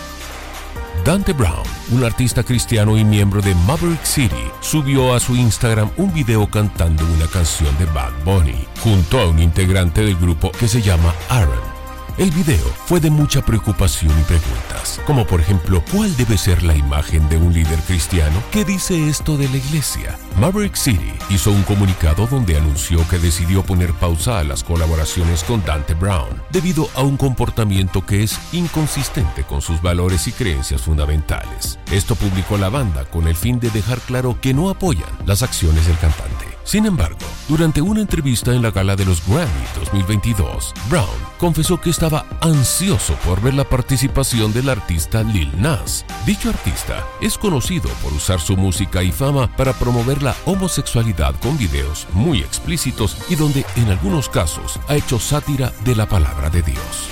Dante 1.08 1.32
Brown, 1.32 1.64
un 1.92 2.04
artista 2.04 2.44
cristiano 2.44 2.98
y 2.98 3.06
miembro 3.06 3.42
de 3.42 3.56
Maverick 3.66 4.04
City, 4.04 4.52
subió 4.60 5.14
a 5.14 5.22
su 5.22 5.38
Instagram 5.38 5.90
un 5.96 6.14
video 6.14 6.52
cantando 6.52 7.06
una 7.06 7.28
canción 7.28 7.74
de 7.78 7.86
Bad 7.86 8.12
Bunny, 8.26 8.66
junto 8.84 9.18
a 9.22 9.30
un 9.30 9.40
integrante 9.40 10.02
del 10.02 10.18
grupo 10.18 10.52
que 10.52 10.68
se 10.68 10.82
llama 10.82 11.16
Aaron. 11.30 11.77
El 12.18 12.32
video 12.32 12.66
fue 12.88 13.00
de 13.00 13.12
mucha 13.12 13.46
preocupación 13.46 14.12
y 14.20 14.24
preguntas, 14.24 15.00
como 15.06 15.28
por 15.28 15.40
ejemplo, 15.40 15.84
¿cuál 15.92 16.18
debe 16.18 16.36
ser 16.36 16.64
la 16.64 16.76
imagen 16.76 17.30
de 17.30 17.38
un 17.38 17.54
líder 17.54 17.78
cristiano? 17.82 18.42
¿Qué 18.50 18.66
dice 18.66 19.08
esto 19.08 19.38
de 19.38 19.48
la 19.48 19.58
iglesia? 19.58 20.18
Maverick 20.40 20.74
City 20.74 21.14
hizo 21.30 21.52
un 21.52 21.62
comunicado 21.62 22.26
donde 22.26 22.58
anunció 22.58 23.08
que 23.08 23.20
decidió 23.20 23.62
poner 23.62 23.94
pausa 23.94 24.40
a 24.40 24.44
las 24.44 24.64
colaboraciones 24.64 25.44
con 25.44 25.64
Dante 25.64 25.94
Brown 25.94 26.42
debido 26.50 26.90
a 26.96 27.04
un 27.04 27.18
comportamiento 27.18 28.04
que 28.04 28.24
es 28.24 28.40
inconsistente 28.52 29.44
con 29.44 29.62
sus 29.62 29.80
valores 29.84 30.28
y 30.28 30.32
creencias 30.32 30.82
fundamentales. 30.82 31.78
Esto 31.92 32.16
publicó 32.16 32.58
la 32.58 32.70
banda 32.70 33.06
con 33.06 33.28
el 33.28 33.36
fin 33.36 33.60
de 33.60 33.70
dejar 33.70 34.00
claro 34.00 34.40
que 34.42 34.56
no 34.56 34.72
apoyan 34.72 35.10
las 35.28 35.44
acciones 35.44 35.86
del 35.86 36.00
cantante. 36.00 36.57
Sin 36.68 36.86
embargo, 36.86 37.18
durante 37.48 37.82
una 37.82 38.02
entrevista 38.02 38.54
en 38.54 38.62
la 38.62 38.72
gala 38.72 38.98
de 38.98 39.06
los 39.06 39.26
Grammy 39.26 39.48
2022, 39.74 40.74
Brown 40.90 41.08
confesó 41.40 41.80
que 41.80 41.90
estaba 41.90 42.26
ansioso 42.42 43.14
por 43.24 43.40
ver 43.40 43.54
la 43.54 43.64
participación 43.64 44.52
del 44.52 44.68
artista 44.68 45.24
Lil 45.24 45.50
Nas. 45.62 46.06
Dicho 46.26 46.50
artista 46.50 47.08
es 47.22 47.38
conocido 47.38 47.90
por 48.04 48.12
usar 48.12 48.42
su 48.42 48.58
música 48.58 49.02
y 49.02 49.14
fama 49.14 49.48
para 49.56 49.72
promover 49.72 50.22
la 50.22 50.36
homosexualidad 50.44 51.40
con 51.40 51.58
videos 51.58 52.06
muy 52.12 52.40
explícitos 52.40 53.18
y 53.30 53.36
donde 53.36 53.66
en 53.78 53.88
algunos 53.88 54.28
casos 54.28 54.78
ha 54.90 54.98
hecho 54.98 55.20
sátira 55.20 55.72
de 55.86 55.96
la 55.96 56.06
palabra 56.06 56.50
de 56.50 56.64
Dios. 56.64 57.08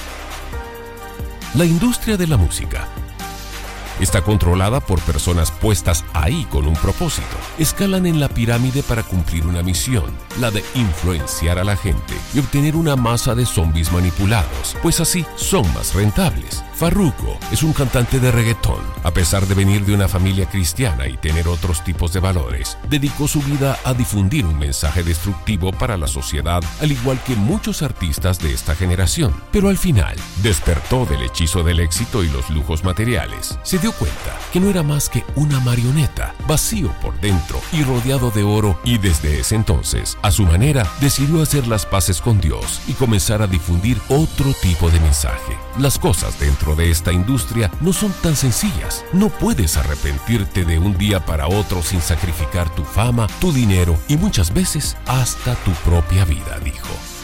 La 1.53 1.63
industria 1.63 2.17
de 2.17 2.27
la 2.27 2.35
música 2.35 2.89
Está 3.99 4.21
controlada 4.21 4.81
por 4.81 4.99
personas 5.01 5.51
puestas 5.51 6.03
ahí 6.13 6.45
con 6.49 6.67
un 6.67 6.75
propósito. 6.75 7.37
Escalan 7.57 8.05
en 8.05 8.19
la 8.19 8.27
pirámide 8.27 8.83
para 8.83 9.03
cumplir 9.03 9.47
una 9.47 9.63
misión, 9.63 10.05
la 10.39 10.51
de 10.51 10.63
influenciar 10.73 11.59
a 11.59 11.63
la 11.63 11.77
gente 11.77 12.13
y 12.33 12.39
obtener 12.39 12.75
una 12.75 12.95
masa 12.95 13.35
de 13.35 13.45
zombies 13.45 13.91
manipulados, 13.91 14.75
pues 14.81 14.99
así 14.99 15.25
son 15.35 15.71
más 15.73 15.93
rentables. 15.93 16.63
Farruko 16.75 17.39
es 17.51 17.63
un 17.63 17.71
cantante 17.71 18.19
de 18.19 18.31
reggaetón. 18.31 18.81
A 19.03 19.11
pesar 19.11 19.47
de 19.47 19.55
venir 19.55 19.85
de 19.85 19.93
una 19.93 20.09
familia 20.09 20.45
cristiana 20.45 21.07
y 21.07 21.15
tener 21.15 21.47
otros 21.47 21.83
tipos 21.85 22.11
de 22.11 22.19
valores, 22.19 22.77
dedicó 22.89 23.29
su 23.29 23.41
vida 23.41 23.77
a 23.85 23.93
difundir 23.93 24.45
un 24.45 24.59
mensaje 24.59 25.01
destructivo 25.03 25.71
para 25.71 25.95
la 25.95 26.07
sociedad, 26.07 26.61
al 26.81 26.91
igual 26.91 27.17
que 27.25 27.35
muchos 27.37 27.81
artistas 27.81 28.39
de 28.39 28.53
esta 28.53 28.75
generación. 28.75 29.33
Pero 29.53 29.69
al 29.69 29.77
final, 29.77 30.17
despertó 30.43 31.05
del 31.05 31.21
hechizo 31.23 31.63
del 31.63 31.79
éxito 31.79 32.25
y 32.25 32.27
los 32.27 32.49
lujos 32.49 32.83
materiales. 32.83 33.57
Dio 33.85 33.91
cuenta 33.91 34.35
que 34.51 34.59
no 34.59 34.71
era 34.71 34.81
más 34.81 35.09
que 35.09 35.23
una 35.35 35.59
marioneta, 35.59 36.33
vacío 36.47 36.91
por 37.03 37.21
dentro 37.21 37.61
y 37.71 37.83
rodeado 37.83 38.31
de 38.31 38.41
oro, 38.41 38.79
y 38.83 38.97
desde 38.97 39.39
ese 39.39 39.53
entonces, 39.53 40.17
a 40.23 40.31
su 40.31 40.41
manera, 40.41 40.89
decidió 41.01 41.39
hacer 41.39 41.67
las 41.67 41.85
paces 41.85 42.19
con 42.19 42.41
Dios 42.41 42.81
y 42.87 42.93
comenzar 42.93 43.43
a 43.43 43.47
difundir 43.47 44.01
otro 44.09 44.55
tipo 44.59 44.89
de 44.89 44.99
mensaje. 45.01 45.55
Las 45.77 45.99
cosas 45.99 46.39
dentro 46.39 46.75
de 46.75 46.89
esta 46.89 47.13
industria 47.13 47.69
no 47.79 47.93
son 47.93 48.11
tan 48.23 48.35
sencillas. 48.35 49.05
No 49.13 49.29
puedes 49.29 49.77
arrepentirte 49.77 50.65
de 50.65 50.79
un 50.79 50.97
día 50.97 51.23
para 51.23 51.47
otro 51.47 51.83
sin 51.83 52.01
sacrificar 52.01 52.73
tu 52.73 52.83
fama, 52.83 53.27
tu 53.39 53.53
dinero 53.53 53.99
y 54.07 54.17
muchas 54.17 54.51
veces 54.51 54.97
hasta 55.05 55.53
tu 55.57 55.69
propia 55.87 56.25
vida, 56.25 56.57
dijo. 56.63 57.14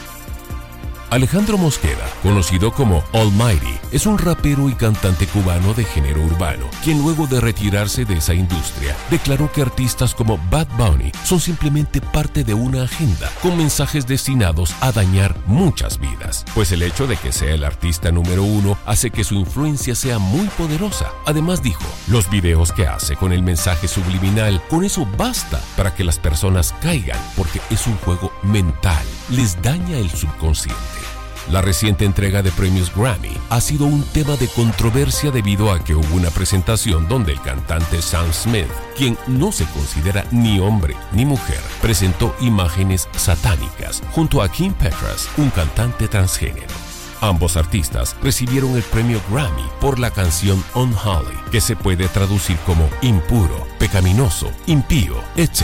Alejandro 1.12 1.58
Mosqueda, 1.58 2.08
conocido 2.22 2.72
como 2.72 3.04
Almighty, 3.12 3.78
es 3.90 4.06
un 4.06 4.16
rapero 4.16 4.70
y 4.70 4.74
cantante 4.74 5.26
cubano 5.26 5.74
de 5.74 5.84
género 5.84 6.22
urbano, 6.22 6.64
quien 6.82 7.02
luego 7.02 7.26
de 7.26 7.38
retirarse 7.38 8.06
de 8.06 8.14
esa 8.14 8.32
industria, 8.32 8.96
declaró 9.10 9.52
que 9.52 9.60
artistas 9.60 10.14
como 10.14 10.38
Bad 10.50 10.68
Bunny 10.78 11.12
son 11.22 11.38
simplemente 11.38 12.00
parte 12.00 12.44
de 12.44 12.54
una 12.54 12.84
agenda 12.84 13.30
con 13.42 13.58
mensajes 13.58 14.06
destinados 14.06 14.74
a 14.80 14.90
dañar 14.90 15.36
muchas 15.44 16.00
vidas, 16.00 16.46
pues 16.54 16.72
el 16.72 16.82
hecho 16.82 17.06
de 17.06 17.18
que 17.18 17.30
sea 17.30 17.52
el 17.52 17.64
artista 17.64 18.10
número 18.10 18.42
uno 18.42 18.78
hace 18.86 19.10
que 19.10 19.22
su 19.22 19.34
influencia 19.34 19.94
sea 19.94 20.18
muy 20.18 20.46
poderosa. 20.56 21.10
Además 21.26 21.62
dijo, 21.62 21.84
los 22.08 22.30
videos 22.30 22.72
que 22.72 22.86
hace 22.86 23.16
con 23.16 23.34
el 23.34 23.42
mensaje 23.42 23.86
subliminal, 23.86 24.62
con 24.70 24.82
eso 24.82 25.06
basta 25.18 25.60
para 25.76 25.94
que 25.94 26.04
las 26.04 26.18
personas 26.18 26.74
caigan, 26.80 27.20
porque 27.36 27.60
es 27.68 27.86
un 27.86 27.98
juego 27.98 28.32
mental, 28.42 29.04
les 29.28 29.60
daña 29.60 29.98
el 29.98 30.08
subconsciente. 30.08 31.01
La 31.50 31.60
reciente 31.60 32.04
entrega 32.04 32.42
de 32.42 32.52
premios 32.52 32.94
Grammy 32.94 33.36
ha 33.50 33.60
sido 33.60 33.84
un 33.86 34.02
tema 34.04 34.36
de 34.36 34.48
controversia 34.48 35.30
debido 35.30 35.72
a 35.72 35.82
que 35.82 35.94
hubo 35.94 36.14
una 36.14 36.30
presentación 36.30 37.08
donde 37.08 37.32
el 37.32 37.40
cantante 37.40 38.00
Sam 38.00 38.32
Smith, 38.32 38.68
quien 38.96 39.18
no 39.26 39.50
se 39.50 39.64
considera 39.66 40.24
ni 40.30 40.60
hombre 40.60 40.94
ni 41.12 41.26
mujer, 41.26 41.60
presentó 41.80 42.34
imágenes 42.40 43.08
satánicas 43.16 44.02
junto 44.12 44.40
a 44.40 44.50
Kim 44.50 44.72
Petras, 44.72 45.28
un 45.36 45.50
cantante 45.50 46.08
transgénero. 46.08 46.74
Ambos 47.20 47.56
artistas 47.56 48.16
recibieron 48.22 48.76
el 48.76 48.82
premio 48.82 49.20
Grammy 49.30 49.64
por 49.80 49.98
la 49.98 50.10
canción 50.10 50.62
Unholy, 50.74 51.36
que 51.50 51.60
se 51.60 51.76
puede 51.76 52.08
traducir 52.08 52.56
como 52.66 52.88
impuro, 53.00 53.66
pecaminoso, 53.78 54.50
impío, 54.66 55.16
etc. 55.36 55.62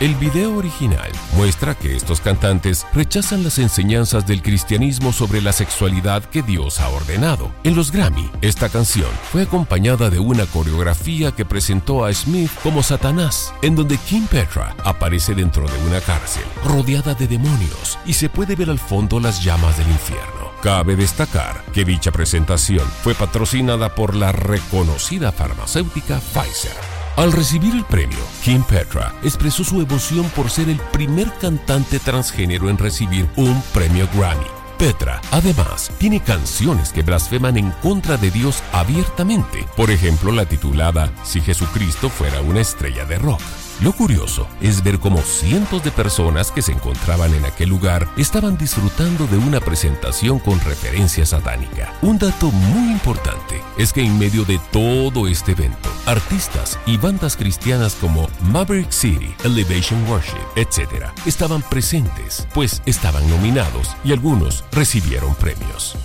El 0.00 0.14
video 0.14 0.56
original 0.56 1.12
muestra 1.36 1.74
que 1.74 1.94
estos 1.94 2.22
cantantes 2.22 2.86
rechazan 2.94 3.44
las 3.44 3.58
enseñanzas 3.58 4.26
del 4.26 4.40
cristianismo 4.40 5.12
sobre 5.12 5.42
la 5.42 5.52
sexualidad 5.52 6.24
que 6.24 6.40
Dios 6.40 6.80
ha 6.80 6.88
ordenado. 6.88 7.52
En 7.64 7.76
los 7.76 7.92
Grammy, 7.92 8.30
esta 8.40 8.70
canción 8.70 9.10
fue 9.30 9.42
acompañada 9.42 10.08
de 10.08 10.18
una 10.18 10.46
coreografía 10.46 11.32
que 11.32 11.44
presentó 11.44 12.06
a 12.06 12.14
Smith 12.14 12.50
como 12.62 12.82
Satanás, 12.82 13.52
en 13.60 13.76
donde 13.76 13.98
Kim 13.98 14.26
Petra 14.26 14.74
aparece 14.86 15.34
dentro 15.34 15.68
de 15.68 15.78
una 15.86 16.00
cárcel, 16.00 16.44
rodeada 16.64 17.12
de 17.12 17.26
demonios, 17.26 17.98
y 18.06 18.14
se 18.14 18.30
puede 18.30 18.56
ver 18.56 18.70
al 18.70 18.78
fondo 18.78 19.20
las 19.20 19.44
llamas 19.44 19.76
del 19.76 19.88
infierno. 19.88 20.50
Cabe 20.62 20.96
destacar 20.96 21.62
que 21.74 21.84
dicha 21.84 22.10
presentación 22.10 22.88
fue 23.02 23.14
patrocinada 23.14 23.94
por 23.94 24.14
la 24.14 24.32
reconocida 24.32 25.30
farmacéutica 25.30 26.20
Pfizer. 26.20 26.99
Al 27.16 27.32
recibir 27.32 27.74
el 27.74 27.84
premio, 27.84 28.18
Kim 28.42 28.62
Petra 28.62 29.14
expresó 29.22 29.64
su 29.64 29.80
emoción 29.80 30.24
por 30.30 30.50
ser 30.50 30.68
el 30.68 30.78
primer 30.78 31.30
cantante 31.34 31.98
transgénero 31.98 32.70
en 32.70 32.78
recibir 32.78 33.28
un 33.36 33.60
premio 33.74 34.08
Grammy. 34.14 34.46
Petra, 34.78 35.20
además, 35.30 35.92
tiene 35.98 36.20
canciones 36.20 36.92
que 36.92 37.02
blasfeman 37.02 37.58
en 37.58 37.70
contra 37.82 38.16
de 38.16 38.30
Dios 38.30 38.62
abiertamente, 38.72 39.66
por 39.76 39.90
ejemplo 39.90 40.32
la 40.32 40.46
titulada 40.46 41.12
Si 41.22 41.42
Jesucristo 41.42 42.08
fuera 42.08 42.40
una 42.40 42.60
estrella 42.60 43.04
de 43.04 43.18
rock. 43.18 43.42
Lo 43.82 43.94
curioso 43.94 44.46
es 44.60 44.82
ver 44.82 44.98
cómo 44.98 45.22
cientos 45.22 45.82
de 45.82 45.90
personas 45.90 46.52
que 46.52 46.60
se 46.60 46.72
encontraban 46.72 47.34
en 47.34 47.46
aquel 47.46 47.70
lugar 47.70 48.06
estaban 48.18 48.58
disfrutando 48.58 49.26
de 49.26 49.38
una 49.38 49.58
presentación 49.58 50.38
con 50.38 50.60
referencia 50.60 51.24
satánica. 51.24 51.94
Un 52.02 52.18
dato 52.18 52.50
muy 52.50 52.92
importante 52.92 53.62
es 53.78 53.94
que 53.94 54.02
en 54.02 54.18
medio 54.18 54.44
de 54.44 54.60
todo 54.70 55.26
este 55.26 55.52
evento, 55.52 55.88
artistas 56.04 56.78
y 56.84 56.98
bandas 56.98 57.38
cristianas 57.38 57.94
como 57.94 58.28
Maverick 58.42 58.90
City, 58.90 59.34
Elevation 59.44 60.06
Worship, 60.10 60.44
etc., 60.56 61.06
estaban 61.24 61.62
presentes, 61.62 62.46
pues 62.52 62.82
estaban 62.84 63.26
nominados 63.30 63.96
y 64.04 64.12
algunos 64.12 64.62
recibieron 64.72 65.34
premios. 65.36 65.96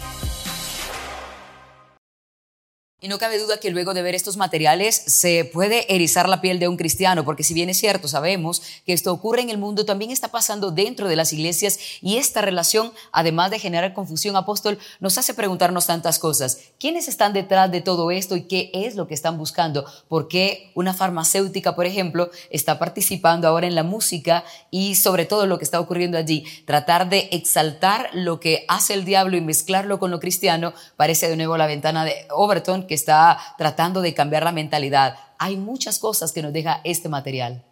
Y 3.05 3.07
no 3.07 3.19
cabe 3.19 3.37
duda 3.37 3.59
que 3.59 3.69
luego 3.69 3.93
de 3.93 4.01
ver 4.01 4.15
estos 4.15 4.35
materiales 4.35 4.95
se 4.95 5.45
puede 5.45 5.93
erizar 5.93 6.27
la 6.27 6.41
piel 6.41 6.57
de 6.57 6.67
un 6.67 6.75
cristiano, 6.75 7.23
porque 7.23 7.43
si 7.43 7.53
bien 7.53 7.69
es 7.69 7.77
cierto, 7.77 8.07
sabemos 8.07 8.63
que 8.83 8.93
esto 8.93 9.13
ocurre 9.13 9.43
en 9.43 9.51
el 9.51 9.59
mundo, 9.59 9.85
también 9.85 10.09
está 10.09 10.29
pasando 10.29 10.71
dentro 10.71 11.07
de 11.07 11.15
las 11.15 11.31
iglesias 11.31 11.77
y 12.01 12.17
esta 12.17 12.41
relación, 12.41 12.91
además 13.11 13.51
de 13.51 13.59
generar 13.59 13.93
confusión, 13.93 14.35
apóstol, 14.35 14.79
nos 14.99 15.19
hace 15.19 15.35
preguntarnos 15.35 15.85
tantas 15.85 16.17
cosas. 16.17 16.57
¿Quiénes 16.79 17.07
están 17.07 17.31
detrás 17.31 17.71
de 17.71 17.81
todo 17.81 18.09
esto 18.09 18.35
y 18.37 18.47
qué 18.47 18.71
es 18.73 18.95
lo 18.95 19.07
que 19.07 19.13
están 19.13 19.37
buscando? 19.37 19.85
¿Por 20.07 20.27
qué 20.27 20.71
una 20.73 20.95
farmacéutica, 20.95 21.75
por 21.75 21.85
ejemplo, 21.85 22.31
está 22.49 22.79
participando 22.79 23.47
ahora 23.47 23.67
en 23.67 23.75
la 23.75 23.83
música 23.83 24.43
y 24.71 24.95
sobre 24.95 25.25
todo 25.25 25.45
lo 25.45 25.59
que 25.59 25.63
está 25.63 25.79
ocurriendo 25.79 26.17
allí? 26.17 26.43
Tratar 26.65 27.07
de 27.07 27.29
exaltar 27.31 28.09
lo 28.13 28.39
que 28.39 28.65
hace 28.67 28.95
el 28.95 29.05
diablo 29.05 29.37
y 29.37 29.41
mezclarlo 29.41 29.99
con 29.99 30.09
lo 30.09 30.19
cristiano 30.19 30.73
parece 30.97 31.29
de 31.29 31.35
nuevo 31.35 31.55
la 31.55 31.67
ventana 31.67 32.03
de 32.03 32.25
Overton 32.31 32.87
que 32.87 32.94
está 32.95 33.37
tratando 33.57 34.01
de 34.01 34.13
cambiar 34.13 34.43
la 34.43 34.51
mentalidad. 34.51 35.17
Hay 35.37 35.57
muchas 35.57 35.99
cosas 35.99 36.31
que 36.31 36.41
nos 36.41 36.53
deja 36.53 36.81
este 36.83 37.09
material. 37.09 37.63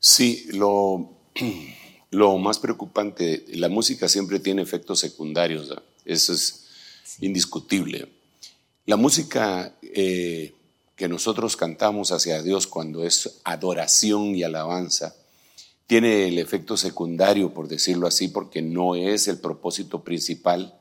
Sí, 0.00 0.46
lo, 0.52 1.10
lo 2.10 2.38
más 2.38 2.58
preocupante, 2.58 3.44
la 3.48 3.68
música 3.68 4.08
siempre 4.08 4.40
tiene 4.40 4.62
efectos 4.62 5.00
secundarios, 5.00 5.74
eso 6.04 6.32
es 6.32 6.66
indiscutible. 7.20 8.08
La 8.86 8.96
música 8.96 9.74
eh, 9.82 10.54
que 10.98 11.08
nosotros 11.08 11.56
cantamos 11.56 12.10
hacia 12.10 12.42
Dios 12.42 12.66
cuando 12.66 13.04
es 13.04 13.40
adoración 13.44 14.34
y 14.34 14.42
alabanza, 14.42 15.14
tiene 15.86 16.26
el 16.26 16.38
efecto 16.38 16.76
secundario, 16.76 17.54
por 17.54 17.68
decirlo 17.68 18.06
así, 18.06 18.28
porque 18.28 18.62
no 18.62 18.94
es 18.94 19.28
el 19.28 19.38
propósito 19.38 20.02
principal 20.02 20.78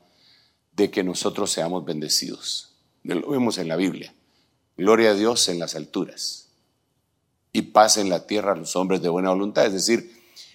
de 0.74 0.90
que 0.90 1.04
nosotros 1.04 1.52
seamos 1.52 1.86
bendecidos. 1.86 2.77
Lo 3.16 3.30
vemos 3.30 3.58
en 3.58 3.68
la 3.68 3.76
Biblia. 3.76 4.14
Gloria 4.76 5.12
a 5.12 5.14
Dios 5.14 5.48
en 5.50 5.60
las 5.60 5.76
alturas 5.76 6.50
y 7.52 7.64
paz 7.64 7.98
en 7.98 8.10
la 8.10 8.28
tierra 8.28 8.52
a 8.52 8.56
los 8.56 8.76
hombres 8.76 9.02
de 9.02 9.10
buena 9.10 9.30
voluntad. 9.30 9.66
Es 9.66 9.74
decir, 9.74 10.12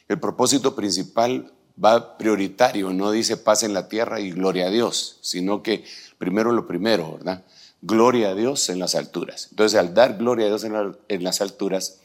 el 0.09 0.21
propósito 0.21 0.77
principal 0.77 1.53
va 1.83 2.19
prioritario, 2.19 2.93
no 2.93 3.11
dice 3.11 3.37
paz 3.37 3.62
en 3.62 3.73
la 3.73 3.88
tierra 3.88 4.21
y 4.21 4.31
gloria 4.31 4.67
a 4.67 4.71
Dios, 4.71 5.19
sino 5.23 5.62
que 5.62 5.85
primero 6.19 6.53
lo 6.53 6.67
primero, 6.67 7.12
¿verdad? 7.12 7.45
Gloria 7.81 8.31
a 8.31 8.35
Dios 8.35 8.69
en 8.69 8.79
las 8.79 8.95
alturas. 8.95 9.49
Entonces, 9.51 9.79
al 9.79 9.95
dar 9.95 10.19
gloria 10.19 10.47
a 10.47 10.49
Dios 10.49 10.65
en, 10.65 10.97
en 11.09 11.25
las 11.25 11.41
alturas, 11.41 12.01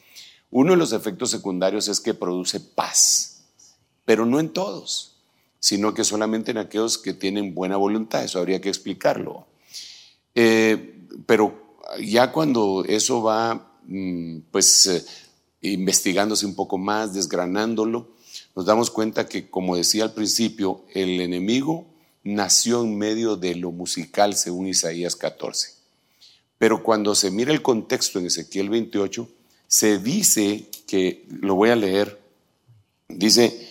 uno 0.50 0.72
de 0.72 0.78
los 0.78 0.92
efectos 0.92 1.30
secundarios 1.30 1.86
es 1.88 2.00
que 2.00 2.14
produce 2.14 2.58
paz, 2.58 3.44
pero 4.04 4.24
no 4.24 4.40
en 4.40 4.48
todos, 4.48 5.16
sino 5.60 5.94
que 5.94 6.02
solamente 6.02 6.50
en 6.50 6.58
aquellos 6.58 6.98
que 6.98 7.12
tienen 7.12 7.54
buena 7.54 7.76
voluntad. 7.76 8.24
Eso 8.24 8.38
habría 8.38 8.60
que 8.60 8.70
explicarlo. 8.70 9.46
Eh, 10.34 11.06
pero 11.26 11.76
ya 12.00 12.32
cuando 12.32 12.84
eso 12.86 13.22
va, 13.22 13.72
mm, 13.84 14.40
pues, 14.50 14.86
eh, 14.86 15.04
investigándose 15.62 16.46
un 16.46 16.54
poco 16.54 16.78
más, 16.78 17.14
desgranándolo, 17.14 18.08
nos 18.54 18.66
damos 18.66 18.90
cuenta 18.90 19.28
que, 19.28 19.48
como 19.50 19.76
decía 19.76 20.04
al 20.04 20.14
principio, 20.14 20.84
el 20.94 21.20
enemigo 21.20 21.86
nació 22.24 22.82
en 22.82 22.98
medio 22.98 23.36
de 23.36 23.54
lo 23.54 23.70
musical, 23.72 24.34
según 24.34 24.66
Isaías 24.66 25.16
14. 25.16 25.74
Pero 26.58 26.82
cuando 26.82 27.14
se 27.14 27.30
mira 27.30 27.52
el 27.52 27.62
contexto 27.62 28.18
en 28.18 28.26
Ezequiel 28.26 28.68
28, 28.68 29.28
se 29.66 29.98
dice 29.98 30.66
que, 30.86 31.24
lo 31.28 31.54
voy 31.54 31.70
a 31.70 31.76
leer, 31.76 32.20
dice, 33.08 33.68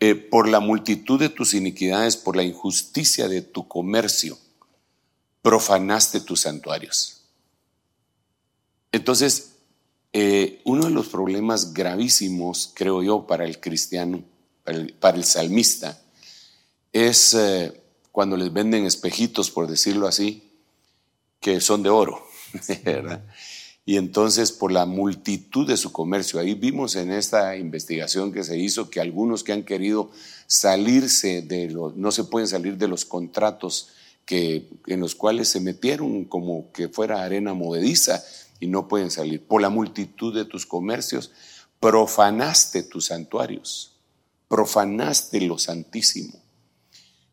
eh, 0.00 0.14
por 0.14 0.48
la 0.48 0.60
multitud 0.60 1.18
de 1.18 1.28
tus 1.28 1.54
iniquidades, 1.54 2.16
por 2.16 2.36
la 2.36 2.42
injusticia 2.42 3.28
de 3.28 3.42
tu 3.42 3.68
comercio, 3.68 4.38
profanaste 5.46 6.18
tus 6.22 6.40
santuarios. 6.40 7.20
Entonces, 8.90 9.52
eh, 10.12 10.60
uno 10.64 10.86
de 10.86 10.90
los 10.90 11.06
problemas 11.06 11.72
gravísimos, 11.72 12.72
creo 12.74 13.00
yo, 13.00 13.28
para 13.28 13.44
el 13.44 13.60
cristiano, 13.60 14.24
para 14.64 15.16
el, 15.16 15.24
salmista, 15.24 16.02
es 16.92 17.34
eh, 17.34 17.80
cuando 18.10 18.36
les 18.36 18.52
venden 18.52 18.86
espejitos, 18.86 19.52
por 19.52 19.68
decirlo 19.68 20.08
así, 20.08 20.50
que 21.38 21.60
son 21.60 21.84
de 21.84 21.90
oro, 21.90 22.26
Y 23.88 23.98
entonces, 23.98 24.50
por 24.50 24.72
la 24.72 24.84
multitud 24.84 25.64
de 25.64 25.76
su 25.76 25.92
comercio, 25.92 26.40
ahí 26.40 26.54
vimos 26.54 26.96
en 26.96 27.12
esta 27.12 27.56
investigación 27.56 28.32
que 28.32 28.42
se 28.42 28.58
hizo 28.58 28.90
que 28.90 29.00
algunos 29.00 29.44
que 29.44 29.52
han 29.52 29.62
querido 29.62 30.10
salirse 30.48 31.40
de 31.40 31.70
los, 31.70 31.94
no 31.94 32.10
se 32.10 32.24
pueden 32.24 32.48
salir 32.48 32.78
de 32.78 32.88
los 32.88 33.04
contratos 33.04 33.90
que, 34.26 34.68
en 34.86 35.00
los 35.00 35.14
cuales 35.14 35.48
se 35.48 35.60
metieron 35.60 36.24
como 36.24 36.70
que 36.72 36.88
fuera 36.88 37.22
arena 37.22 37.54
movediza 37.54 38.22
y 38.60 38.66
no 38.66 38.88
pueden 38.88 39.10
salir. 39.10 39.46
Por 39.46 39.62
la 39.62 39.70
multitud 39.70 40.34
de 40.34 40.44
tus 40.44 40.66
comercios, 40.66 41.30
profanaste 41.80 42.82
tus 42.82 43.06
santuarios, 43.06 43.92
profanaste 44.48 45.40
lo 45.40 45.58
santísimo, 45.58 46.34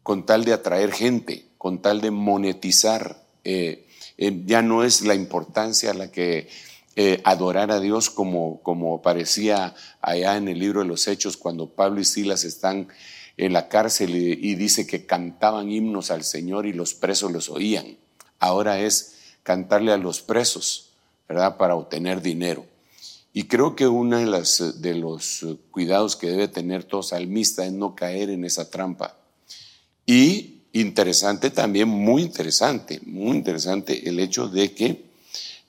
con 0.03 0.25
tal 0.25 0.45
de 0.45 0.53
atraer 0.53 0.91
gente, 0.91 1.47
con 1.57 1.81
tal 1.81 1.99
de 1.99 2.11
monetizar. 2.11 3.25
Eh, 3.43 3.87
eh, 4.17 4.43
ya 4.45 4.61
no 4.61 4.83
es 4.83 5.01
la 5.01 5.15
importancia 5.15 5.93
la 5.93 6.11
que 6.11 6.47
eh, 6.95 7.21
adorar 7.23 7.71
a 7.71 7.79
Dios 7.79 8.11
como, 8.11 8.61
como 8.61 9.01
parecía 9.01 9.73
allá 9.99 10.37
en 10.37 10.47
el 10.47 10.59
libro 10.59 10.81
de 10.81 10.87
los 10.87 11.07
Hechos 11.07 11.37
cuando 11.37 11.69
Pablo 11.71 11.99
y 11.99 12.05
Silas 12.05 12.43
están 12.43 12.87
en 13.37 13.53
la 13.53 13.67
cárcel 13.67 14.15
y, 14.15 14.55
dice 14.55 14.85
que 14.85 15.05
cantaban 15.05 15.71
himnos 15.71 16.11
al 16.11 16.23
Señor 16.23 16.65
y 16.65 16.73
los 16.73 16.93
presos 16.93 17.31
los 17.31 17.49
oían. 17.49 17.97
Ahora 18.39 18.79
es 18.79 19.15
cantarle 19.43 19.91
a 19.91 19.97
los 19.97 20.21
presos, 20.21 20.91
¿verdad? 21.27 21.57
Para 21.57 21.75
obtener 21.75 22.21
dinero. 22.21 22.65
Y 23.33 23.45
creo 23.45 23.75
que 23.75 23.87
uno 23.87 24.17
de, 24.17 24.71
de 24.75 24.93
los 24.93 25.45
cuidados 25.71 26.15
que 26.15 26.29
debe 26.29 26.47
tener 26.47 26.83
todo 26.83 27.01
salmista 27.01 27.65
es 27.65 27.71
no 27.71 27.95
caer 27.95 28.29
en 28.29 28.45
esa 28.45 28.69
trampa. 28.69 29.17
Y 30.05 30.61
interesante 30.73 31.49
también, 31.49 31.87
muy 31.87 32.21
interesante, 32.21 32.99
muy 33.05 33.35
interesante 33.35 34.07
el 34.07 34.19
hecho 34.19 34.47
de 34.47 34.73
que 34.73 35.05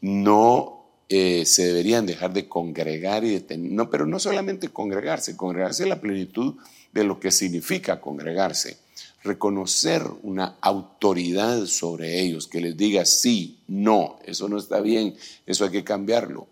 no 0.02 0.84
eh, 1.08 1.44
se 1.46 1.66
deberían 1.66 2.06
dejar 2.06 2.32
de 2.32 2.48
congregar 2.48 3.24
y 3.24 3.38
de 3.38 3.56
no, 3.56 3.90
pero 3.90 4.06
no 4.06 4.18
solamente 4.18 4.68
congregarse, 4.68 5.36
congregarse 5.36 5.84
es 5.84 5.88
la 5.88 6.00
plenitud 6.00 6.54
de 6.94 7.04
lo 7.04 7.18
que 7.18 7.32
significa 7.32 8.00
congregarse, 8.00 8.78
reconocer 9.24 10.02
una 10.22 10.56
autoridad 10.60 11.66
sobre 11.66 12.20
ellos, 12.20 12.46
que 12.46 12.60
les 12.60 12.76
diga 12.76 13.04
sí, 13.04 13.58
no, 13.66 14.20
eso 14.24 14.48
no 14.48 14.58
está 14.58 14.80
bien, 14.80 15.16
eso 15.44 15.64
hay 15.64 15.72
que 15.72 15.84
cambiarlo. 15.84 16.46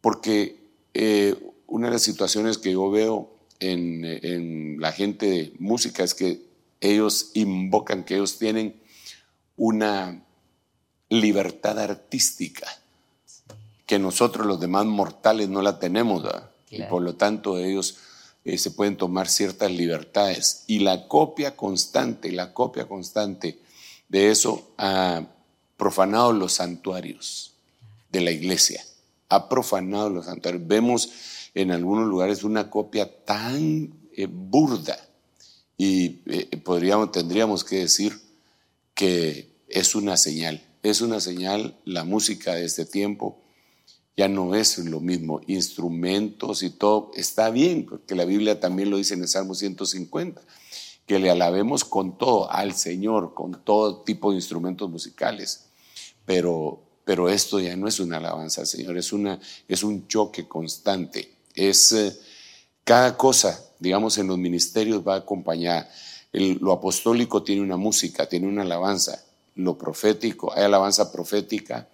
Porque 0.00 0.56
eh, 0.94 1.36
una 1.66 1.88
de 1.88 1.92
las 1.92 2.02
situaciones 2.02 2.56
que 2.56 2.72
yo 2.72 2.90
veo 2.90 3.30
en, 3.60 4.04
en 4.04 4.80
la 4.80 4.92
gente 4.92 5.26
de 5.26 5.52
música 5.58 6.02
es 6.02 6.14
que 6.14 6.40
ellos 6.80 7.30
invocan 7.34 8.04
que 8.04 8.14
ellos 8.14 8.38
tienen 8.38 8.80
una 9.56 10.24
libertad 11.10 11.78
artística 11.78 12.66
que 13.84 13.98
nosotros 13.98 14.46
los 14.46 14.60
demás 14.60 14.84
mortales 14.84 15.48
no 15.48 15.62
la 15.62 15.78
tenemos, 15.78 16.22
y 16.70 16.82
por 16.82 17.02
lo 17.02 17.14
tanto 17.14 17.58
ellos 17.58 17.96
eh, 18.48 18.56
se 18.56 18.70
pueden 18.70 18.96
tomar 18.96 19.28
ciertas 19.28 19.70
libertades. 19.70 20.64
Y 20.66 20.78
la 20.78 21.06
copia 21.06 21.54
constante, 21.54 22.32
la 22.32 22.54
copia 22.54 22.88
constante 22.88 23.58
de 24.08 24.30
eso 24.30 24.70
ha 24.78 25.26
profanado 25.76 26.32
los 26.32 26.54
santuarios 26.54 27.52
de 28.10 28.22
la 28.22 28.30
iglesia, 28.30 28.82
ha 29.28 29.50
profanado 29.50 30.08
los 30.08 30.24
santuarios. 30.24 30.66
Vemos 30.66 31.10
en 31.54 31.72
algunos 31.72 32.08
lugares 32.08 32.42
una 32.42 32.70
copia 32.70 33.22
tan 33.26 33.92
eh, 34.16 34.26
burda 34.30 34.98
y 35.76 36.22
eh, 36.24 36.56
podríamos, 36.64 37.12
tendríamos 37.12 37.64
que 37.64 37.80
decir 37.80 38.18
que 38.94 39.50
es 39.68 39.94
una 39.94 40.16
señal, 40.16 40.62
es 40.82 41.02
una 41.02 41.20
señal 41.20 41.76
la 41.84 42.04
música 42.04 42.54
de 42.54 42.64
este 42.64 42.86
tiempo 42.86 43.42
ya 44.18 44.26
no 44.26 44.56
es 44.56 44.78
lo 44.78 44.98
mismo. 44.98 45.40
Instrumentos 45.46 46.64
y 46.64 46.70
todo 46.70 47.12
está 47.14 47.50
bien, 47.50 47.86
porque 47.86 48.16
la 48.16 48.24
Biblia 48.24 48.58
también 48.58 48.90
lo 48.90 48.96
dice 48.96 49.14
en 49.14 49.22
el 49.22 49.28
Salmo 49.28 49.54
150, 49.54 50.42
que 51.06 51.20
le 51.20 51.30
alabemos 51.30 51.84
con 51.84 52.18
todo 52.18 52.50
al 52.50 52.74
Señor, 52.74 53.32
con 53.32 53.62
todo 53.62 54.00
tipo 54.02 54.30
de 54.30 54.36
instrumentos 54.38 54.90
musicales. 54.90 55.66
Pero, 56.26 56.82
pero 57.04 57.28
esto 57.28 57.60
ya 57.60 57.76
no 57.76 57.86
es 57.86 58.00
una 58.00 58.16
alabanza 58.16 58.62
al 58.62 58.66
Señor, 58.66 58.98
es, 58.98 59.12
una, 59.12 59.38
es 59.68 59.84
un 59.84 60.08
choque 60.08 60.48
constante. 60.48 61.36
Es 61.54 61.92
eh, 61.92 62.12
cada 62.82 63.16
cosa, 63.16 63.62
digamos, 63.78 64.18
en 64.18 64.26
los 64.26 64.36
ministerios 64.36 65.06
va 65.06 65.14
acompañada. 65.14 65.88
lo 66.32 66.72
apostólico 66.72 67.44
tiene 67.44 67.62
una 67.62 67.76
música, 67.76 68.28
tiene 68.28 68.48
una 68.48 68.62
alabanza. 68.62 69.24
Lo 69.54 69.78
profético, 69.78 70.52
hay 70.52 70.64
alabanza 70.64 71.12
profética, 71.12 71.86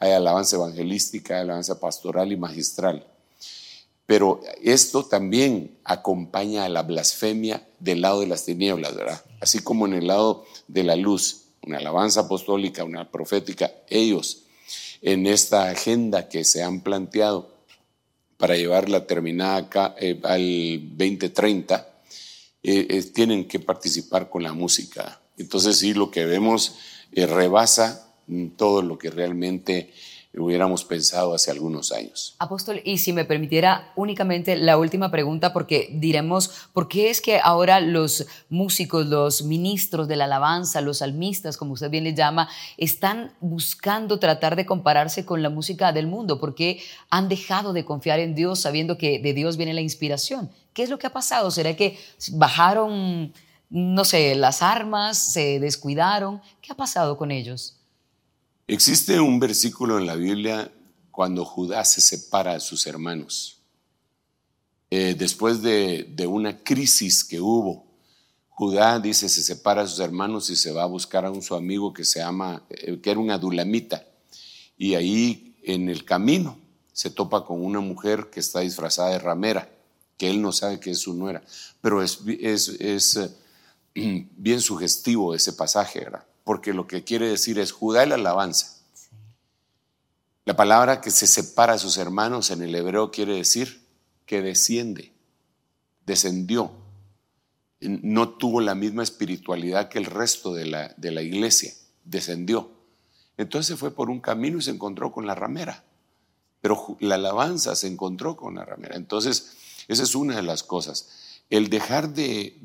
hay 0.00 0.12
alabanza 0.12 0.56
evangelística, 0.56 1.36
hay 1.36 1.42
alabanza 1.42 1.78
pastoral 1.78 2.32
y 2.32 2.36
magistral. 2.36 3.06
Pero 4.06 4.40
esto 4.60 5.04
también 5.04 5.78
acompaña 5.84 6.64
a 6.64 6.68
la 6.68 6.82
blasfemia 6.82 7.64
del 7.78 8.00
lado 8.00 8.20
de 8.20 8.26
las 8.26 8.44
tinieblas, 8.44 8.96
¿verdad? 8.96 9.22
Así 9.40 9.60
como 9.60 9.86
en 9.86 9.94
el 9.94 10.08
lado 10.08 10.44
de 10.66 10.82
la 10.82 10.96
luz, 10.96 11.42
una 11.62 11.78
alabanza 11.78 12.22
apostólica, 12.22 12.82
una 12.82 13.08
profética, 13.08 13.70
ellos 13.88 14.42
en 15.02 15.26
esta 15.26 15.70
agenda 15.70 16.28
que 16.28 16.44
se 16.44 16.62
han 16.62 16.80
planteado 16.80 17.54
para 18.36 18.56
llevarla 18.56 19.06
terminada 19.06 19.94
eh, 19.98 20.18
al 20.24 20.96
2030, 20.96 21.88
eh, 22.62 22.86
eh, 22.90 23.02
tienen 23.14 23.46
que 23.46 23.60
participar 23.60 24.28
con 24.28 24.42
la 24.42 24.52
música. 24.52 25.20
Entonces 25.36 25.78
sí, 25.78 25.94
lo 25.94 26.10
que 26.10 26.24
vemos 26.24 26.74
rebasa 27.12 28.09
todo 28.56 28.82
lo 28.82 28.98
que 28.98 29.10
realmente 29.10 29.90
hubiéramos 30.32 30.84
pensado 30.84 31.34
hace 31.34 31.50
algunos 31.50 31.90
años. 31.90 32.36
Apóstol, 32.38 32.80
y 32.84 32.98
si 32.98 33.12
me 33.12 33.24
permitiera 33.24 33.92
únicamente 33.96 34.56
la 34.56 34.78
última 34.78 35.10
pregunta, 35.10 35.52
porque 35.52 35.90
diremos, 35.92 36.68
¿por 36.72 36.86
qué 36.86 37.10
es 37.10 37.20
que 37.20 37.40
ahora 37.42 37.80
los 37.80 38.26
músicos, 38.48 39.06
los 39.06 39.42
ministros 39.42 40.06
de 40.06 40.16
la 40.16 40.26
alabanza, 40.26 40.80
los 40.80 40.98
salmistas, 40.98 41.56
como 41.56 41.72
usted 41.72 41.90
bien 41.90 42.04
les 42.04 42.14
llama, 42.14 42.48
están 42.76 43.32
buscando 43.40 44.20
tratar 44.20 44.54
de 44.54 44.66
compararse 44.66 45.24
con 45.24 45.42
la 45.42 45.50
música 45.50 45.92
del 45.92 46.06
mundo? 46.06 46.38
¿Por 46.38 46.54
qué 46.54 46.80
han 47.10 47.28
dejado 47.28 47.72
de 47.72 47.84
confiar 47.84 48.20
en 48.20 48.36
Dios 48.36 48.60
sabiendo 48.60 48.98
que 48.98 49.18
de 49.18 49.34
Dios 49.34 49.56
viene 49.56 49.74
la 49.74 49.80
inspiración? 49.80 50.50
¿Qué 50.72 50.84
es 50.84 50.90
lo 50.90 50.98
que 51.00 51.08
ha 51.08 51.12
pasado? 51.12 51.50
¿Será 51.50 51.74
que 51.74 51.98
bajaron, 52.32 53.32
no 53.68 54.04
sé, 54.04 54.36
las 54.36 54.62
armas, 54.62 55.18
se 55.18 55.58
descuidaron? 55.58 56.40
¿Qué 56.62 56.70
ha 56.70 56.76
pasado 56.76 57.16
con 57.16 57.32
ellos? 57.32 57.79
Existe 58.72 59.18
un 59.18 59.40
versículo 59.40 59.98
en 59.98 60.06
la 60.06 60.14
Biblia 60.14 60.72
cuando 61.10 61.44
Judá 61.44 61.84
se 61.84 62.00
separa 62.00 62.54
de 62.54 62.60
sus 62.60 62.86
hermanos. 62.86 63.58
Eh, 64.90 65.16
después 65.18 65.60
de, 65.60 66.06
una 66.28 66.56
crisis 66.62 67.24
que 67.24 67.40
hubo, 67.40 67.84
Judá 68.48 69.00
dice 69.00 69.28
se 69.28 69.42
separa 69.42 69.82
de 69.82 69.88
sus 69.88 69.98
hermanos 69.98 70.50
y 70.50 70.54
se 70.54 70.70
va 70.70 70.84
a 70.84 70.86
buscar 70.86 71.24
a 71.24 71.32
un 71.32 71.42
su 71.42 71.56
amigo 71.56 71.92
que 71.92 72.04
se 72.04 72.20
llama, 72.20 72.62
eh, 72.70 73.00
que 73.02 73.10
era 73.10 73.18
un 73.18 73.32
adulamita. 73.32 74.06
Y 74.78 74.94
ahí 74.94 75.56
en 75.64 75.88
el 75.88 76.04
camino 76.04 76.56
se 76.92 77.10
topa 77.10 77.44
con 77.44 77.64
una 77.64 77.80
mujer 77.80 78.30
que 78.30 78.38
está 78.38 78.60
disfrazada 78.60 79.10
de 79.10 79.18
ramera, 79.18 79.68
que 80.16 80.30
él 80.30 80.40
no 80.40 80.52
sabe 80.52 80.78
que 80.78 80.92
es 80.92 81.00
su 81.00 81.14
nuera. 81.14 81.42
Pero 81.80 82.04
es, 82.04 82.20
es, 82.24 83.16
eh, 83.16 83.30
bien 84.36 84.60
sugestivo 84.60 85.34
ese 85.34 85.54
pasaje, 85.54 85.98
¿verdad? 85.98 86.29
Porque 86.44 86.72
lo 86.72 86.86
que 86.86 87.04
quiere 87.04 87.28
decir 87.28 87.58
es 87.58 87.72
Judá 87.72 88.04
y 88.04 88.08
la 88.08 88.14
alabanza. 88.16 88.80
La 90.44 90.56
palabra 90.56 91.00
que 91.00 91.10
se 91.10 91.26
separa 91.26 91.74
de 91.74 91.78
sus 91.78 91.96
hermanos 91.96 92.50
en 92.50 92.62
el 92.62 92.74
hebreo 92.74 93.10
quiere 93.10 93.34
decir 93.34 93.86
que 94.26 94.42
desciende, 94.42 95.12
descendió, 96.06 96.72
no 97.80 98.30
tuvo 98.30 98.60
la 98.60 98.74
misma 98.74 99.02
espiritualidad 99.02 99.88
que 99.88 99.98
el 99.98 100.06
resto 100.06 100.54
de 100.54 100.66
la, 100.66 100.94
de 100.96 101.12
la 101.12 101.22
iglesia, 101.22 101.72
descendió. 102.04 102.70
Entonces 103.36 103.78
fue 103.78 103.90
por 103.94 104.10
un 104.10 104.20
camino 104.20 104.58
y 104.58 104.62
se 104.62 104.70
encontró 104.70 105.12
con 105.12 105.26
la 105.26 105.34
ramera, 105.34 105.84
pero 106.60 106.96
la 107.00 107.14
alabanza 107.14 107.74
se 107.74 107.86
encontró 107.86 108.36
con 108.36 108.56
la 108.56 108.64
ramera. 108.64 108.96
Entonces, 108.96 109.56
esa 109.88 110.02
es 110.02 110.14
una 110.14 110.36
de 110.36 110.42
las 110.42 110.62
cosas. 110.62 111.08
El 111.48 111.70
dejar 111.70 112.12
de, 112.12 112.56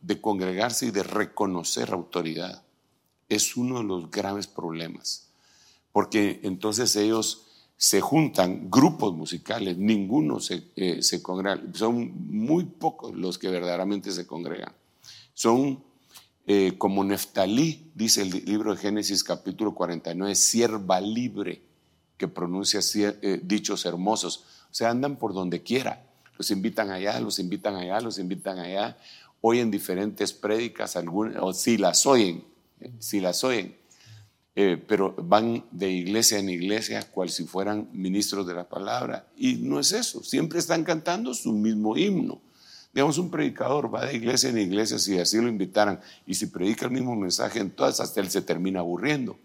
de 0.00 0.20
congregarse 0.20 0.86
y 0.86 0.90
de 0.90 1.02
reconocer 1.02 1.92
autoridad 1.92 2.63
es 3.28 3.56
uno 3.56 3.78
de 3.78 3.84
los 3.84 4.10
graves 4.10 4.46
problemas, 4.46 5.28
porque 5.92 6.40
entonces 6.42 6.94
ellos 6.96 7.46
se 7.76 8.00
juntan, 8.00 8.70
grupos 8.70 9.14
musicales, 9.14 9.76
ninguno 9.76 10.40
se, 10.40 10.64
eh, 10.76 11.02
se 11.02 11.22
congrega, 11.22 11.60
son 11.72 12.12
muy 12.28 12.64
pocos 12.64 13.14
los 13.14 13.38
que 13.38 13.48
verdaderamente 13.48 14.12
se 14.12 14.26
congregan. 14.26 14.72
Son 15.34 15.82
eh, 16.46 16.74
como 16.76 17.04
Neftalí, 17.04 17.90
dice 17.94 18.22
el 18.22 18.44
libro 18.44 18.74
de 18.74 18.80
Génesis 18.80 19.24
capítulo 19.24 19.74
49, 19.74 20.34
sierva 20.34 21.00
libre 21.00 21.62
que 22.18 22.28
pronuncia 22.28 22.80
eh, 22.94 23.40
dichos 23.42 23.86
hermosos. 23.86 24.44
O 24.70 24.74
sea, 24.74 24.90
andan 24.90 25.16
por 25.16 25.32
donde 25.32 25.62
quiera. 25.62 26.06
Los 26.36 26.50
invitan 26.50 26.90
allá, 26.90 27.18
los 27.20 27.38
invitan 27.38 27.76
allá, 27.76 28.00
los 28.00 28.18
invitan 28.18 28.58
allá. 28.58 28.98
Oyen 29.40 29.70
diferentes 29.70 30.32
prédicas, 30.32 30.96
o 31.40 31.52
si 31.52 31.78
las 31.78 32.06
oyen, 32.06 32.44
si 32.98 33.20
las 33.20 33.44
oyen, 33.44 33.76
eh, 34.56 34.80
pero 34.86 35.14
van 35.18 35.64
de 35.72 35.90
iglesia 35.90 36.38
en 36.38 36.48
iglesia 36.48 37.02
cual 37.10 37.28
si 37.28 37.44
fueran 37.44 37.88
ministros 37.92 38.46
de 38.46 38.54
la 38.54 38.68
palabra. 38.68 39.26
Y 39.36 39.54
no 39.56 39.80
es 39.80 39.92
eso, 39.92 40.22
siempre 40.22 40.58
están 40.58 40.84
cantando 40.84 41.34
su 41.34 41.52
mismo 41.52 41.96
himno. 41.96 42.40
Digamos, 42.92 43.18
un 43.18 43.30
predicador 43.30 43.92
va 43.92 44.06
de 44.06 44.14
iglesia 44.14 44.50
en 44.50 44.58
iglesia 44.58 45.00
si 45.00 45.18
así 45.18 45.38
lo 45.40 45.48
invitaran 45.48 46.00
y 46.26 46.34
si 46.34 46.46
predica 46.46 46.84
el 46.84 46.92
mismo 46.92 47.16
mensaje 47.16 47.58
en 47.58 47.72
todas, 47.72 47.98
hasta 47.98 48.20
él 48.20 48.30
se 48.30 48.42
termina 48.42 48.78
aburriendo, 48.78 49.36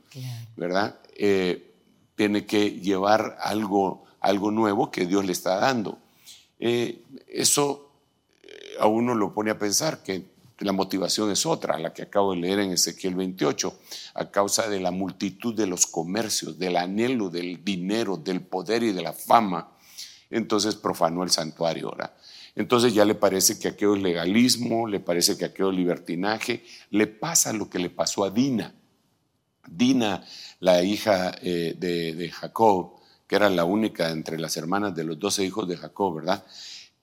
¿verdad? 0.55 0.99
Eh, 1.17 1.71
tiene 2.15 2.45
que 2.45 2.79
llevar 2.79 3.37
algo, 3.41 4.03
algo 4.19 4.51
nuevo 4.51 4.91
que 4.91 5.07
Dios 5.07 5.25
le 5.25 5.31
está 5.31 5.55
dando. 5.55 5.97
Eh, 6.59 7.01
eso 7.27 7.89
a 8.79 8.85
uno 8.85 9.15
lo 9.15 9.33
pone 9.33 9.49
a 9.49 9.57
pensar 9.57 10.03
que 10.03 10.25
la 10.59 10.71
motivación 10.73 11.31
es 11.31 11.45
otra, 11.45 11.77
la 11.77 11.93
que 11.93 12.03
acabo 12.03 12.33
de 12.33 12.41
leer 12.41 12.59
en 12.59 12.71
Ezequiel 12.71 13.15
28, 13.15 13.79
a 14.15 14.29
causa 14.29 14.67
de 14.69 14.79
la 14.79 14.91
multitud 14.91 15.55
de 15.55 15.67
los 15.67 15.87
comercios, 15.87 16.59
del 16.59 16.75
anhelo 16.75 17.29
del 17.29 17.63
dinero, 17.63 18.17
del 18.17 18.41
poder 18.41 18.83
y 18.83 18.91
de 18.91 19.01
la 19.01 19.13
fama. 19.13 19.71
Entonces 20.29 20.75
profanó 20.75 21.23
el 21.23 21.31
santuario 21.31 21.87
ahora. 21.89 22.15
Entonces 22.55 22.93
ya 22.93 23.05
le 23.05 23.15
parece 23.15 23.57
que 23.57 23.69
aquello 23.69 23.95
es 23.95 24.01
legalismo, 24.01 24.87
le 24.87 24.99
parece 24.99 25.37
que 25.37 25.45
aquello 25.45 25.71
es 25.71 25.77
libertinaje, 25.77 26.63
le 26.91 27.07
pasa 27.07 27.53
lo 27.53 27.69
que 27.69 27.79
le 27.79 27.89
pasó 27.89 28.25
a 28.25 28.29
Dina. 28.29 28.75
Dina, 29.65 30.25
la 30.59 30.83
hija 30.83 31.31
eh, 31.41 31.75
de, 31.77 32.15
de 32.15 32.29
Jacob, 32.31 32.99
que 33.27 33.35
era 33.35 33.49
la 33.49 33.63
única 33.63 34.09
entre 34.09 34.39
las 34.39 34.57
hermanas 34.57 34.95
de 34.95 35.03
los 35.03 35.19
doce 35.19 35.45
hijos 35.45 35.67
de 35.67 35.77
Jacob, 35.77 36.15
¿verdad? 36.15 36.43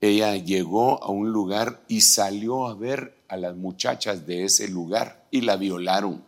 Ella 0.00 0.36
llegó 0.36 1.02
a 1.02 1.10
un 1.10 1.30
lugar 1.30 1.84
y 1.88 2.02
salió 2.02 2.66
a 2.66 2.74
ver 2.74 3.16
a 3.28 3.36
las 3.36 3.56
muchachas 3.56 4.26
de 4.26 4.44
ese 4.44 4.68
lugar 4.68 5.26
y 5.30 5.40
la 5.40 5.56
violaron. 5.56 6.24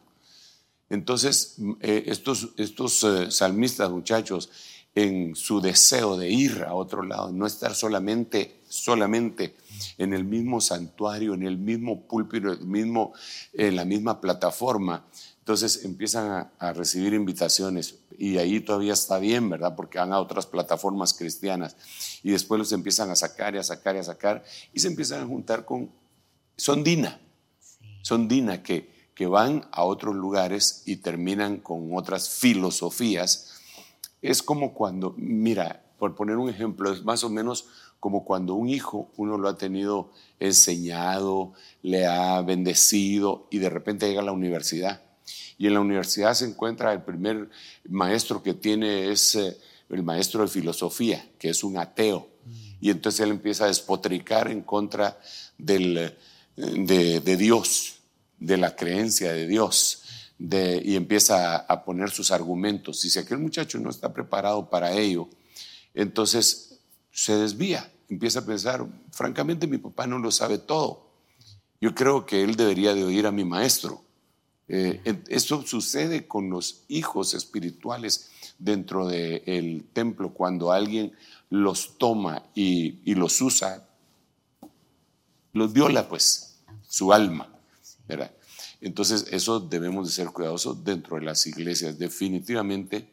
Entonces, 0.91 1.57
eh, 1.81 2.05
estos, 2.07 2.51
estos 2.57 3.05
eh, 3.05 3.31
salmistas, 3.31 3.91
muchachos, 3.91 4.51
en 4.95 5.37
su 5.37 5.61
deseo 5.61 6.17
de 6.17 6.31
ir 6.31 6.65
a 6.67 6.75
otro 6.75 7.03
lado, 7.03 7.31
no 7.31 7.47
estar 7.47 7.75
solamente, 7.75 8.61
solamente 8.69 9.55
en 9.99 10.13
el 10.13 10.25
mismo 10.25 10.61
santuario, 10.61 11.35
en 11.35 11.45
el 11.45 11.59
mismo 11.59 12.07
púlpito, 12.09 12.57
en 13.53 13.77
la 13.77 13.85
misma 13.85 14.21
plataforma, 14.21 15.05
entonces 15.49 15.87
empiezan 15.87 16.51
a, 16.59 16.73
recibir 16.75 17.15
invitaciones 17.15 17.95
y 18.19 18.37
ahí 18.39 18.61
todavía 18.61 18.93
está 18.93 19.19
bien, 19.19 19.49
¿verdad? 19.49 19.77
Porque 19.77 19.99
van 19.99 20.13
a 20.13 20.21
otras 20.21 20.45
plataformas 20.47 21.15
cristianas 21.15 21.77
y 22.25 22.33
después 22.33 22.59
los 22.59 22.73
empiezan 22.73 23.11
a 23.11 23.17
sacar 23.17 23.55
y 23.55 23.59
a 23.59 23.63
sacar 23.63 23.95
y 23.95 24.01
a 24.01 24.03
sacar 24.03 24.45
y 24.75 24.81
se 24.81 24.89
empiezan 24.89 25.23
a 25.23 25.27
juntar 25.27 25.65
con... 25.65 25.91
Son 26.57 26.83
Dina, 26.83 27.21
son 28.03 28.27
Dina 28.27 28.65
que, 28.65 29.11
que 29.15 29.29
van 29.29 29.69
a 29.71 29.85
otros 29.85 30.17
lugares 30.17 30.83
y 30.85 30.97
terminan 30.97 31.59
con 31.59 31.97
otras 31.97 32.29
filosofías. 32.29 33.53
Es 34.21 34.43
como 34.43 34.75
cuando, 34.75 35.15
mira, 35.17 35.85
por 36.01 36.17
poner 36.17 36.37
un 36.37 36.51
ejemplo, 36.51 36.93
es 36.93 37.05
más 37.05 37.23
o 37.23 37.31
menos 37.31 37.69
como 38.01 38.25
cuando 38.25 38.55
un 38.55 38.69
hijo 38.69 39.13
uno 39.17 39.39
lo 39.39 39.49
ha 39.49 39.57
tenido 39.57 40.11
enseñado, 40.41 41.53
le 41.83 42.07
ha 42.07 42.43
bendecido 42.43 43.47
y 43.53 43.59
de 43.59 43.71
repente 43.71 44.09
llega 44.09 44.23
a 44.23 44.25
la 44.25 44.33
universidad 44.33 45.08
y 45.59 45.67
en 45.67 45.75
la 45.75 45.81
universidad 45.81 46.35
se 46.35 46.45
encuentra 46.45 46.93
el 46.93 47.03
primer 47.03 47.51
maestro 47.89 48.43
que 48.43 48.55
tiene 48.55 49.11
es 49.11 49.35
eh, 49.35 49.57
el 49.91 50.03
maestro 50.03 50.43
de 50.43 50.49
filosofía, 50.49 51.29
que 51.39 51.51
es 51.51 51.65
un 51.65 51.79
ateo. 51.79 52.29
Mm. 52.45 52.51
Y 52.81 52.91
entonces 52.91 53.21
él 53.21 53.31
empieza 53.31 53.65
a 53.65 53.69
despotricar 53.69 54.51
en 54.51 54.63
contra 54.63 55.19
del, 55.57 55.99
eh, 55.99 57.21
de, 57.25 57.37
Dios, 57.37 57.97
de 58.39 58.57
la 58.57 58.77
creencia 58.77 59.33
de 59.33 59.47
Dios. 59.47 60.03
De, 60.39 60.81
y 60.85 60.95
empieza 60.95 61.57
a, 61.57 61.85
poner 61.85 62.11
sus 62.11 62.31
argumentos. 62.31 63.05
Y 63.05 63.11
si 63.11 63.19
aquel 63.19 63.39
muchacho 63.39 63.79
no 63.81 63.91
está 63.91 64.15
preparado 64.15 64.71
para 64.71 64.93
ello, 64.93 65.29
entonces 65.95 66.79
se 67.11 67.37
desvía, 67.37 67.91
empieza 68.09 68.39
a 68.39 68.47
pensar, 68.47 68.87
francamente 69.11 69.67
mi 69.67 69.79
papá 69.79 70.07
no 70.07 70.21
lo 70.21 70.31
sabe 70.31 70.59
todo. 70.59 71.09
Yo 71.81 71.93
creo 71.93 72.25
que 72.25 72.45
él 72.45 72.55
debería 72.55 72.95
de 72.95 73.03
oír 73.03 73.27
a 73.27 73.33
mi 73.33 73.45
maestro. 73.45 74.05
Eh, 74.69 75.23
esto 75.29 75.67
sucede 75.67 76.27
con 76.27 76.51
los 76.51 76.85
hijos 76.89 77.33
espirituales 77.33 78.31
dentro 78.59 79.07
del 79.07 79.87
templo 79.93 80.35
cuando 80.35 80.73
alguien 80.73 81.13
los 81.51 81.97
toma 81.97 82.45
y, 82.55 83.15
los 83.15 83.41
usa, 83.41 83.89
los 85.53 85.73
viola 85.73 86.09
pues 86.09 86.59
su 86.87 87.13
alma. 87.13 87.55
Entonces 88.81 89.27
eso 89.31 89.61
debemos 89.61 90.09
de 90.09 90.15
ser 90.15 90.29
cuidadosos 90.29 90.85
dentro 90.85 91.17
de 91.17 91.23
las 91.23 91.47
iglesias. 91.47 91.99
Definitivamente 91.99 93.09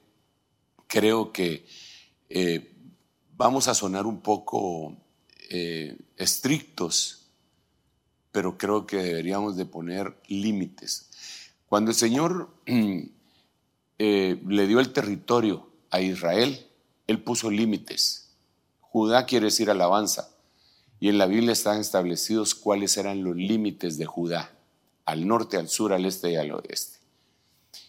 creo 0.87 1.31
que 1.31 1.65
eh, 2.29 2.73
vamos 3.37 3.67
a 3.67 3.73
sonar 3.73 4.05
un 4.05 4.21
poco 4.21 4.95
eh, 5.49 5.97
estrictos, 6.17 7.27
pero 8.31 8.57
creo 8.57 8.85
que 8.85 8.97
deberíamos 8.97 9.55
de 9.55 9.65
poner 9.65 10.15
límites. 10.27 11.09
Cuando 11.67 11.91
el 11.91 11.97
Señor 11.97 12.49
eh, 13.97 14.41
le 14.47 14.67
dio 14.67 14.79
el 14.79 14.93
territorio 14.93 15.69
a 15.89 16.01
Israel, 16.01 16.67
Él 17.07 17.23
puso 17.23 17.49
límites. 17.49 18.29
Judá 18.81 19.25
quiere 19.25 19.45
decir 19.45 19.69
alabanza. 19.69 20.29
Y 20.99 21.09
en 21.09 21.17
la 21.17 21.25
Biblia 21.25 21.51
están 21.51 21.79
establecidos 21.79 22.55
cuáles 22.55 22.97
eran 22.97 23.23
los 23.23 23.35
límites 23.35 23.97
de 23.97 24.05
Judá, 24.05 24.57
al 25.03 25.27
norte, 25.27 25.57
al 25.57 25.67
sur, 25.67 25.91
al 25.91 26.05
este 26.05 26.31
y 26.31 26.35
al 26.37 26.51
oeste. 26.51 26.99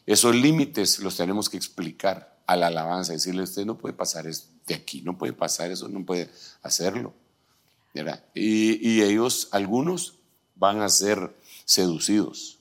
Esos 0.06 0.34
límites 0.34 0.98
los 0.98 1.16
tenemos 1.16 1.48
que 1.48 1.56
explicar 1.56 2.36
a 2.46 2.56
la 2.56 2.68
alabanza, 2.68 3.12
decirle, 3.12 3.42
usted 3.42 3.64
no 3.64 3.78
puede 3.78 3.94
pasar 3.94 4.24
de 4.24 4.74
aquí, 4.74 5.02
no 5.02 5.16
puede 5.16 5.32
pasar 5.32 5.70
eso, 5.70 5.88
no 5.88 6.04
puede 6.04 6.30
hacerlo. 6.62 7.14
Y 8.34 9.02
ellos, 9.02 9.48
algunos, 9.52 10.18
van 10.56 10.80
a 10.82 10.88
ser 10.88 11.34
seducidos 11.64 12.55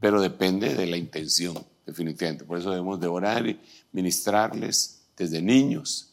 pero 0.00 0.20
depende 0.20 0.74
de 0.74 0.86
la 0.86 0.96
intención, 0.96 1.56
definitivamente. 1.86 2.44
Por 2.44 2.58
eso 2.58 2.70
debemos 2.70 3.00
de 3.00 3.06
orar 3.06 3.46
y 3.46 3.60
ministrarles 3.92 5.02
desde 5.16 5.40
niños 5.40 6.10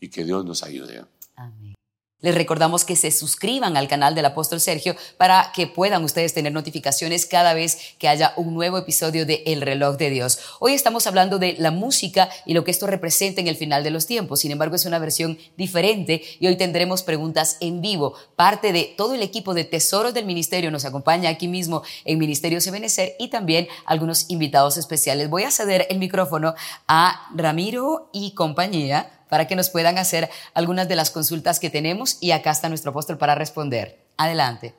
y 0.00 0.08
que 0.08 0.24
Dios 0.24 0.44
nos 0.44 0.62
ayude. 0.62 1.04
Amén. 1.36 1.74
Les 2.22 2.36
recordamos 2.36 2.84
que 2.84 2.94
se 2.94 3.10
suscriban 3.10 3.76
al 3.76 3.88
canal 3.88 4.14
del 4.14 4.24
apóstol 4.24 4.60
Sergio 4.60 4.94
para 5.16 5.50
que 5.52 5.66
puedan 5.66 6.04
ustedes 6.04 6.32
tener 6.32 6.52
notificaciones 6.52 7.26
cada 7.26 7.52
vez 7.52 7.96
que 7.98 8.06
haya 8.06 8.32
un 8.36 8.54
nuevo 8.54 8.78
episodio 8.78 9.26
de 9.26 9.42
El 9.44 9.60
reloj 9.60 9.96
de 9.96 10.08
Dios. 10.08 10.38
Hoy 10.60 10.72
estamos 10.72 11.08
hablando 11.08 11.40
de 11.40 11.56
la 11.58 11.72
música 11.72 12.30
y 12.46 12.54
lo 12.54 12.62
que 12.62 12.70
esto 12.70 12.86
representa 12.86 13.40
en 13.40 13.48
el 13.48 13.56
final 13.56 13.82
de 13.82 13.90
los 13.90 14.06
tiempos. 14.06 14.38
Sin 14.38 14.52
embargo, 14.52 14.76
es 14.76 14.84
una 14.84 15.00
versión 15.00 15.36
diferente 15.56 16.22
y 16.38 16.46
hoy 16.46 16.54
tendremos 16.54 17.02
preguntas 17.02 17.56
en 17.58 17.80
vivo. 17.80 18.14
Parte 18.36 18.72
de 18.72 18.94
todo 18.96 19.14
el 19.14 19.22
equipo 19.22 19.52
de 19.52 19.64
Tesoros 19.64 20.14
del 20.14 20.24
Ministerio 20.24 20.70
nos 20.70 20.84
acompaña 20.84 21.28
aquí 21.28 21.48
mismo 21.48 21.82
en 22.04 22.20
Ministerio 22.20 22.60
Sebenecer 22.60 23.16
y 23.18 23.30
también 23.30 23.66
algunos 23.84 24.30
invitados 24.30 24.76
especiales. 24.76 25.28
Voy 25.28 25.42
a 25.42 25.50
ceder 25.50 25.88
el 25.90 25.98
micrófono 25.98 26.54
a 26.86 27.28
Ramiro 27.34 28.10
y 28.12 28.32
compañía 28.34 29.10
para 29.32 29.46
que 29.46 29.56
nos 29.56 29.70
puedan 29.70 29.96
hacer 29.96 30.28
algunas 30.52 30.86
de 30.90 30.94
las 30.94 31.10
consultas 31.10 31.58
que 31.58 31.70
tenemos 31.70 32.18
y 32.20 32.32
acá 32.32 32.50
está 32.50 32.68
nuestro 32.68 32.90
apóstol 32.90 33.16
para 33.16 33.34
responder. 33.34 34.04
Adelante. 34.18 34.74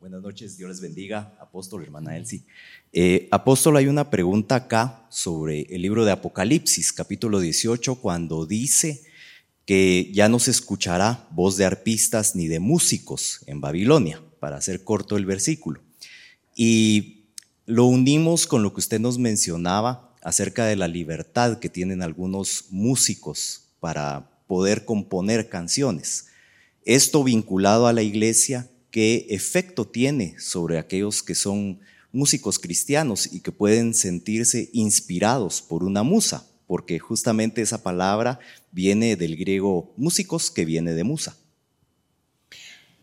Buenas 0.00 0.22
noches, 0.22 0.56
Dios 0.56 0.70
les 0.70 0.80
bendiga, 0.80 1.36
apóstol, 1.38 1.82
hermana 1.82 2.16
Elsie. 2.16 2.46
Eh, 2.94 3.28
apóstol, 3.30 3.76
hay 3.76 3.86
una 3.88 4.08
pregunta 4.08 4.54
acá 4.54 5.04
sobre 5.10 5.66
el 5.68 5.82
libro 5.82 6.06
de 6.06 6.12
Apocalipsis, 6.12 6.90
capítulo 6.90 7.38
18, 7.38 7.96
cuando 7.96 8.46
dice 8.46 9.02
que 9.66 10.10
ya 10.10 10.30
no 10.30 10.38
se 10.38 10.52
escuchará 10.52 11.26
voz 11.30 11.58
de 11.58 11.66
arpistas 11.66 12.34
ni 12.34 12.48
de 12.48 12.60
músicos 12.60 13.40
en 13.46 13.60
Babilonia, 13.60 14.22
para 14.40 14.56
hacer 14.56 14.84
corto 14.84 15.18
el 15.18 15.26
versículo. 15.26 15.82
Y 16.54 17.26
lo 17.66 17.84
unimos 17.84 18.46
con 18.46 18.62
lo 18.62 18.72
que 18.72 18.80
usted 18.80 19.00
nos 19.00 19.18
mencionaba 19.18 20.14
acerca 20.22 20.64
de 20.64 20.76
la 20.76 20.88
libertad 20.88 21.58
que 21.58 21.68
tienen 21.68 22.02
algunos 22.02 22.68
músicos 22.70 23.64
para 23.80 24.30
poder 24.46 24.84
componer 24.84 25.48
canciones. 25.48 26.28
Esto 26.84 27.24
vinculado 27.24 27.86
a 27.86 27.92
la 27.92 28.02
iglesia, 28.02 28.70
¿qué 28.90 29.26
efecto 29.30 29.86
tiene 29.86 30.38
sobre 30.38 30.78
aquellos 30.78 31.22
que 31.22 31.34
son 31.34 31.80
músicos 32.12 32.58
cristianos 32.58 33.32
y 33.32 33.40
que 33.40 33.52
pueden 33.52 33.92
sentirse 33.92 34.70
inspirados 34.72 35.62
por 35.62 35.84
una 35.84 36.02
musa? 36.02 36.48
Porque 36.66 36.98
justamente 36.98 37.62
esa 37.62 37.82
palabra 37.82 38.40
viene 38.72 39.16
del 39.16 39.36
griego 39.36 39.92
músicos, 39.96 40.50
que 40.50 40.64
viene 40.64 40.94
de 40.94 41.04
musa. 41.04 41.36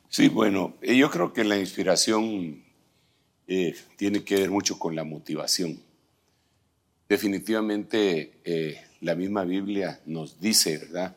Sí, 0.09 0.27
bueno, 0.27 0.75
eh, 0.81 0.95
yo 0.95 1.09
creo 1.09 1.33
que 1.33 1.43
la 1.43 1.57
inspiración 1.57 2.63
eh, 3.47 3.75
tiene 3.97 4.23
que 4.23 4.35
ver 4.35 4.51
mucho 4.51 4.77
con 4.79 4.95
la 4.95 5.03
motivación. 5.03 5.79
Definitivamente 7.09 8.39
eh, 8.45 8.81
la 9.03 9.15
misma 9.15 9.43
Biblia 9.43 9.99
nos 10.05 10.39
dice, 10.39 10.77
¿verdad?, 10.77 11.15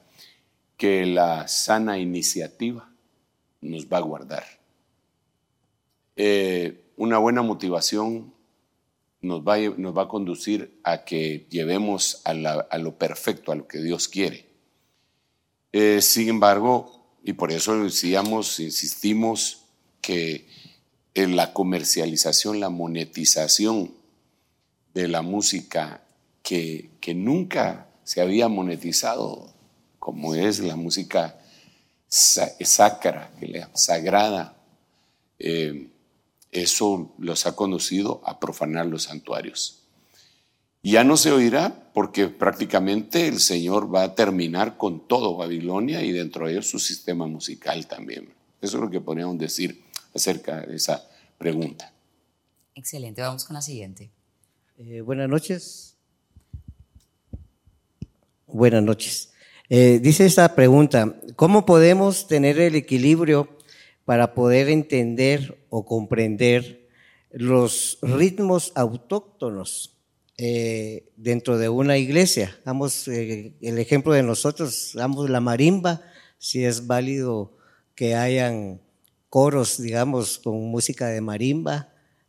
que 0.77 1.07
la 1.07 1.49
sana 1.49 1.99
iniciativa 1.99 2.91
nos 3.61 3.87
va 3.87 3.99
a 3.99 4.03
guardar. 4.03 4.45
Eh, 6.17 6.91
una 6.97 7.19
buena 7.19 7.43
motivación 7.43 8.35
nos 9.21 9.41
va, 9.41 9.59
nos 9.59 9.97
va, 9.97 10.03
a 10.03 10.09
conducir 10.09 10.79
a 10.83 11.05
que 11.05 11.47
llevemos 11.49 12.21
a, 12.25 12.35
lo 12.35 12.99
perfecto, 12.99 13.53
a 13.53 13.55
lo 13.55 13.67
que 13.67 13.81
Dios 13.81 14.09
quiere. 14.09 14.47
Eh, 15.73 16.01
sin 16.03 16.29
embargo, 16.29 16.93
Y 17.29 17.33
por 17.33 17.51
eso 17.51 17.83
decíamos, 17.83 18.61
insistimos 18.61 19.65
que 20.01 20.47
en 21.15 21.35
la 21.35 21.53
comercialización, 21.53 22.61
la 22.61 22.71
monetización 22.71 23.93
de 24.95 25.09
la 25.09 25.23
música 25.23 26.06
que, 26.47 26.91
que 27.01 27.13
nunca 27.13 27.89
se 28.05 28.21
había 28.21 28.47
monetizado, 28.47 29.53
como 29.99 30.37
es 30.37 30.61
la 30.61 30.77
música 30.77 31.41
sacra, 32.07 33.33
sagrada, 33.75 34.57
eh, 35.41 35.89
eso 36.53 37.13
los 37.19 37.47
ha 37.47 37.57
conducido 37.57 38.23
a 38.25 38.39
profanar 38.39 38.87
los 38.87 39.03
santuarios. 39.03 39.83
Ya 40.85 41.03
no 41.03 41.17
se 41.17 41.33
oirá 41.33 41.91
porque 41.93 42.29
prácticamente 42.29 43.27
el 43.27 43.41
Señor 43.41 43.93
va 43.93 44.05
a 44.05 44.15
terminar 44.15 44.77
con 44.77 45.09
todo 45.09 45.37
Babilonia 45.37 46.05
y 46.05 46.13
dentro 46.13 46.47
de 46.47 46.53
ellos 46.53 46.71
su 46.71 46.79
sistema 46.79 47.27
musical 47.27 47.89
también. 47.89 48.33
Eso 48.63 48.77
es 48.77 48.85
lo 48.85 48.89
que 48.89 49.01
podríamos 49.01 49.37
decir 49.37 49.83
acerca 50.15 50.61
de 50.61 50.77
esa 50.77 51.05
pregunta. 51.39 51.93
Excelente, 52.77 53.21
vamos 53.21 53.45
con 53.45 53.55
la 53.55 53.63
siguiente. 53.63 54.13
Eh, 54.79 55.01
buenas 55.01 55.29
noches. 55.29 55.96
Buenas 58.47 58.85
noches. 58.85 59.33
Eh, 59.69 59.99
dice 60.01 60.25
esta 60.25 60.55
pregunta, 60.55 61.17
¿cómo 61.35 61.67
podemos 61.67 62.29
tener 62.29 62.61
el 62.61 62.77
equilibrio 62.77 63.49
para 64.05 64.35
poder 64.35 64.69
entender 64.69 65.67
o 65.69 65.85
comprender 65.85 66.89
los 67.33 67.99
ritmos 68.03 68.71
autóctonos 68.77 69.99
eh, 70.39 71.11
dentro 71.17 71.59
de 71.59 71.69
una 71.69 71.99
iglesia? 71.99 72.57
Damos 72.65 73.09
el 73.09 73.57
ejemplo 73.61 74.13
de 74.13 74.23
nosotros, 74.23 74.93
damos 74.95 75.29
la 75.29 75.41
marimba, 75.41 76.03
si 76.39 76.65
es 76.65 76.87
válido 76.87 77.57
que 77.97 78.15
hayan 78.15 78.81
coros, 79.29 79.83
digamos, 79.83 80.39
con 80.39 80.57
música 80.71 81.09
de 81.09 81.21
marimba 81.21 81.89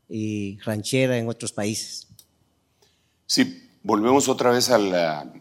y 0.10 0.58
ranchera 0.62 1.20
en 1.20 1.30
otros 1.30 1.54
países. 1.54 2.08
Sí, 3.28 3.70
volvemos 3.84 4.28
otra 4.28 4.50
vez 4.50 4.72
a 4.72 4.80
la, 4.80 5.32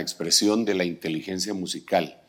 expresión 0.00 0.64
de 0.64 0.74
la 0.74 0.84
inteligencia 0.84 1.54
musical. 1.54 2.20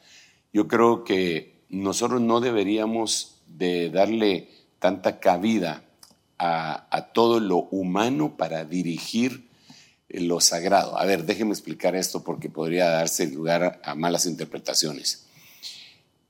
Yo 0.52 0.68
creo 0.68 1.04
que 1.04 1.64
nosotros 1.70 2.22
no 2.22 2.40
deberíamos 2.40 3.42
de 3.48 3.90
darle 3.90 4.50
tanta 4.80 5.20
cabida 5.20 5.84
a, 6.38 6.88
a, 6.96 7.14
todo 7.14 7.40
lo 7.40 7.58
humano 7.58 8.36
para 8.38 8.66
dirigir 8.66 9.48
lo 10.14 10.40
sagrado. 10.40 10.98
A 10.98 11.06
ver, 11.06 11.26
déjeme 11.26 11.52
explicar 11.52 11.96
esto 11.96 12.24
porque 12.24 12.50
podría 12.50 12.90
darse 12.90 13.28
lugar 13.28 13.82
a, 13.84 13.96
malas 13.96 14.26
interpretaciones. 14.26 15.26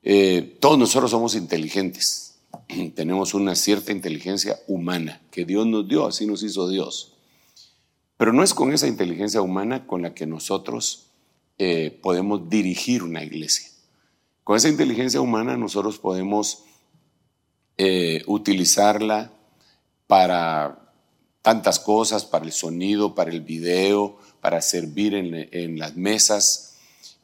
Eh, 0.02 0.58
todos 0.60 0.78
nosotros 0.78 1.12
somos 1.12 1.36
inteligentes, 1.36 2.36
tenemos 2.96 3.34
una 3.34 3.56
cierta 3.56 3.92
inteligencia 3.92 4.60
humana 4.68 5.22
que 5.32 5.46
Dios 5.46 5.66
nos 5.68 5.88
dio, 5.88 6.06
así 6.06 6.26
nos 6.26 6.44
hizo 6.44 6.70
Dios. 6.70 7.13
Pero 8.18 8.34
no 8.34 8.44
es 8.44 8.54
con 8.54 8.72
esa 8.74 8.88
inteligencia 8.88 9.42
humana 9.42 9.88
con 9.88 10.02
la 10.02 10.14
que 10.14 10.26
nosotros 10.26 11.08
eh, 11.58 12.00
podemos 12.02 12.50
dirigir 12.50 13.04
una 13.04 13.24
iglesia. 13.24 13.70
Con 14.44 14.58
esa 14.58 14.70
inteligencia 14.70 15.22
humana 15.22 15.56
nosotros 15.56 16.00
podemos 16.00 16.64
eh, 17.78 18.24
utilizarla 18.28 19.32
para 20.08 20.80
tantas 21.42 21.80
cosas, 21.80 22.26
para 22.26 22.46
el 22.46 22.52
sonido, 22.52 23.16
para 23.16 23.32
el 23.32 23.42
video, 23.42 24.18
para 24.42 24.62
servir 24.62 25.16
en, 25.16 25.80
las 25.80 25.96
mesas, 25.96 26.76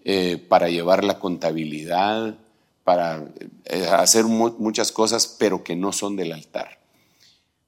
eh, 0.03 0.37
para 0.37 0.69
llevar 0.69 1.03
la 1.03 1.19
contabilidad, 1.19 2.37
para 2.83 3.25
hacer 3.97 4.25
muchas 4.25 4.91
cosas, 4.91 5.27
pero 5.27 5.63
que 5.63 5.75
no 5.75 5.91
son 5.91 6.15
del 6.15 6.31
altar. 6.31 6.79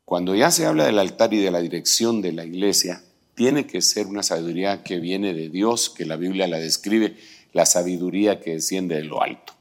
Cuando 0.05 0.36
ya 0.36 0.51
se 0.51 0.65
habla 0.65 0.86
del 0.86 0.99
altar 0.99 1.34
y 1.34 1.39
de 1.39 1.51
la 1.51 1.59
dirección 1.59 2.22
de 2.22 2.34
la 2.34 2.43
iglesia, 2.43 3.03
tiene 3.42 3.66
que 3.66 3.82
ser 3.82 4.06
una 4.06 4.22
sabiduría 4.22 4.84
que 4.84 5.00
viene 5.00 5.34
de 5.34 5.50
Dios, 5.50 5.89
que 5.89 6.06
la 6.06 6.16
Biblia 6.16 6.46
la 6.48 6.60
describe, 6.60 7.18
la 7.54 7.66
sabiduría 7.66 8.39
que 8.39 8.52
desciende 8.52 8.98
de 8.98 9.04
lo 9.04 9.24
alto. 9.24 9.54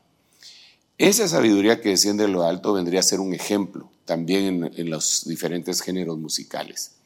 Esa 0.99 1.27
sabiduría 1.27 1.81
que 1.81 1.89
desciende 1.89 2.25
de 2.25 2.29
lo 2.29 2.43
alto 2.43 2.75
vendría 2.75 3.01
a 3.01 3.03
ser 3.03 3.21
un 3.21 3.33
ejemplo 3.33 3.91
también 4.05 4.71
en, 4.77 4.91
los 4.91 5.25
diferentes 5.27 5.81
géneros 5.81 6.19
musicales. 6.19 6.97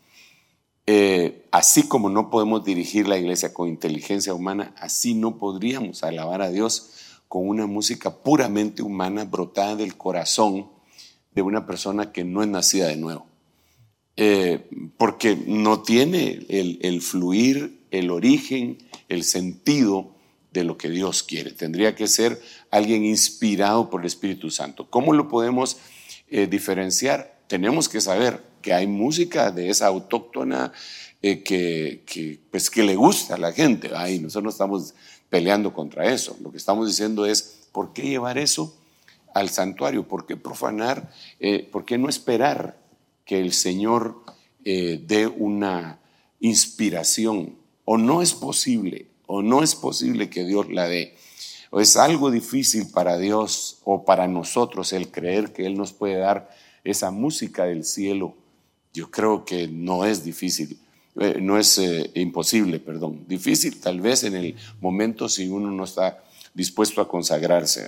Eh, 0.89 1.47
así 1.53 1.87
como 1.87 2.11
no 2.11 2.29
podemos 2.29 2.65
dirigir 2.65 3.07
la 3.07 3.19
iglesia 3.19 3.55
con 3.55 3.69
inteligencia 3.69 4.35
humana, 4.35 4.75
así 4.77 5.15
no 5.15 5.39
podríamos 5.39 6.03
alabar 6.03 6.43
a 6.43 6.51
Dios 6.51 6.91
con 7.29 7.49
una 7.49 7.69
música 7.69 8.11
puramente 8.11 8.83
humana 8.83 9.25
brotada 9.25 9.77
del 9.77 9.97
corazón 9.97 10.67
de 11.37 11.43
una 11.43 11.67
persona 11.67 12.11
que 12.11 12.25
no 12.25 12.43
es 12.43 12.49
nacida 12.49 12.89
de 12.89 12.97
nuevo. 12.97 13.27
Eh, 14.17 14.69
porque 14.97 15.37
no 15.47 15.83
tiene 15.83 16.47
el, 16.49 17.03
fluir, 17.03 17.81
el 17.91 18.11
origen, 18.11 18.79
el 19.09 19.25
sentido 19.25 20.15
de 20.53 20.63
lo 20.63 20.79
que 20.79 20.89
Dios 20.89 21.25
quiere. 21.25 21.51
Tendría 21.51 21.97
que 21.97 22.07
ser 22.07 22.41
alguien 22.71 23.05
inspirado 23.05 23.91
por 23.91 24.03
el 24.03 24.07
Espíritu 24.07 24.51
Santo. 24.51 24.89
¿Cómo 24.89 25.13
lo 25.13 25.29
podemos 25.29 25.79
eh, 26.31 26.47
diferenciar? 26.47 27.41
Tenemos 27.49 27.89
que 27.89 28.01
saber 28.01 28.41
que 28.63 28.73
hay 28.73 28.87
música 28.87 29.51
de 29.51 29.69
esa 29.69 29.89
autóctona 29.89 30.73
eh, 31.21 31.43
que, 31.43 32.41
pues, 32.53 32.71
que 32.71 32.85
le 32.85 32.95
gusta 32.95 33.35
a 33.35 33.39
la 33.39 33.53
gente. 33.53 33.91
Ay, 33.97 34.21
nosotros 34.21 34.45
no 34.45 34.51
estamos 34.51 34.95
peleando 35.29 35.73
contra 35.73 36.13
eso. 36.13 36.37
Lo 36.41 36.53
que 36.53 36.59
estamos 36.59 36.87
diciendo 36.87 37.27
es, 37.27 37.67
¿por 37.73 37.93
qué 37.93 38.03
llevar 38.03 38.39
eso 38.39 38.77
al 39.35 39.51
santuario? 39.51 40.07
¿Por 40.07 40.25
qué 40.25 40.37
profanar? 40.37 41.11
¿Por 41.73 41.85
qué 41.85 41.99
no 41.99 42.09
esperar 42.09 42.84
que 43.25 43.41
el 43.41 43.53
Señor 43.53 44.23
eh, 44.65 45.03
dé 45.07 45.27
una 45.27 46.01
inspiración? 46.41 47.57
¿O 47.85 47.99
no 47.99 48.23
es 48.23 48.35
posible? 48.35 49.07
¿O 49.27 49.43
no 49.43 49.63
es 49.63 49.75
posible 49.75 50.31
que 50.31 50.45
Dios 50.45 50.71
la 50.71 50.87
dé? 50.87 51.15
¿O 51.71 51.81
es 51.81 51.97
algo 51.97 52.31
difícil 52.31 52.89
para 52.91 53.19
Dios 53.19 53.79
o 53.85 54.05
para 54.05 54.29
nosotros 54.29 54.93
el 54.93 55.11
creer 55.11 55.53
que 55.53 55.67
Él 55.67 55.77
nos 55.77 55.93
puede 55.93 56.19
dar 56.19 56.51
esa 56.85 57.11
música 57.11 57.65
del 57.65 57.85
cielo? 57.85 58.37
Yo 58.93 59.11
creo 59.11 59.45
que 59.45 59.67
no 59.67 60.05
es 60.05 60.25
difícil. 60.25 60.79
Eh, 61.19 61.39
no 61.41 61.59
es 61.59 61.79
eh, 61.79 62.11
imposible, 62.15 62.81
perdón, 62.81 63.25
difícil 63.29 63.81
tal 63.81 64.01
vez 64.01 64.25
en 64.25 64.35
el 64.35 64.57
momento 64.81 65.29
si 65.29 65.49
uno 65.49 65.71
no 65.71 65.85
está 65.85 66.25
dispuesto 66.55 67.01
a 67.01 67.09
consagrarse. 67.09 67.87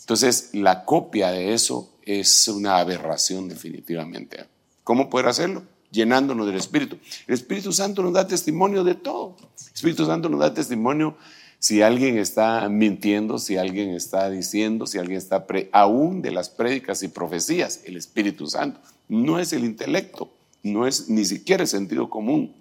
Entonces, 0.00 0.50
la 0.52 0.84
copia 0.84 1.30
de 1.30 1.52
eso 1.52 1.90
es 2.02 2.48
una 2.48 2.78
aberración 2.78 3.48
definitivamente. 3.48 4.44
¿Cómo 4.84 5.10
poder 5.10 5.28
hacerlo? 5.28 5.62
Llenándonos 5.90 6.46
del 6.46 6.56
Espíritu. 6.56 6.98
El 7.26 7.34
Espíritu 7.34 7.72
Santo 7.72 8.02
nos 8.02 8.12
da 8.12 8.26
testimonio 8.26 8.84
de 8.84 8.94
todo. 8.94 9.36
El 9.40 9.74
Espíritu 9.74 10.06
Santo 10.06 10.28
nos 10.28 10.40
da 10.40 10.54
testimonio 10.54 11.16
si 11.58 11.82
alguien 11.82 12.18
está 12.18 12.68
mintiendo, 12.68 13.38
si 13.38 13.56
alguien 13.56 13.90
está 13.90 14.28
diciendo, 14.30 14.86
si 14.86 14.98
alguien 14.98 15.18
está 15.18 15.46
aún 15.72 16.22
de 16.22 16.32
las 16.32 16.48
prédicas 16.48 17.02
y 17.02 17.08
profecías, 17.08 17.82
el 17.84 17.96
Espíritu 17.96 18.46
Santo. 18.46 18.80
No 19.08 19.38
es 19.38 19.52
el 19.52 19.64
intelecto, 19.64 20.32
no 20.62 20.86
es 20.86 21.08
ni 21.08 21.24
siquiera 21.24 21.62
el 21.62 21.68
sentido 21.68 22.08
común 22.10 22.54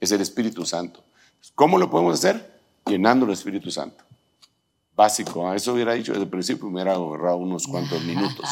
es 0.00 0.12
el 0.12 0.20
Espíritu 0.20 0.64
Santo. 0.64 1.02
¿Cómo 1.54 1.78
lo 1.78 1.90
podemos 1.90 2.14
hacer? 2.14 2.60
Llenando 2.86 3.26
el 3.26 3.32
Espíritu 3.32 3.70
Santo. 3.70 4.04
Básico, 4.98 5.54
eso 5.54 5.74
hubiera 5.74 5.94
dicho 5.94 6.10
desde 6.10 6.24
el 6.24 6.28
principio, 6.28 6.66
me 6.66 6.74
hubiera 6.74 6.94
ahorrado 6.94 7.36
unos 7.36 7.68
cuantos 7.68 8.02
minutos. 8.02 8.44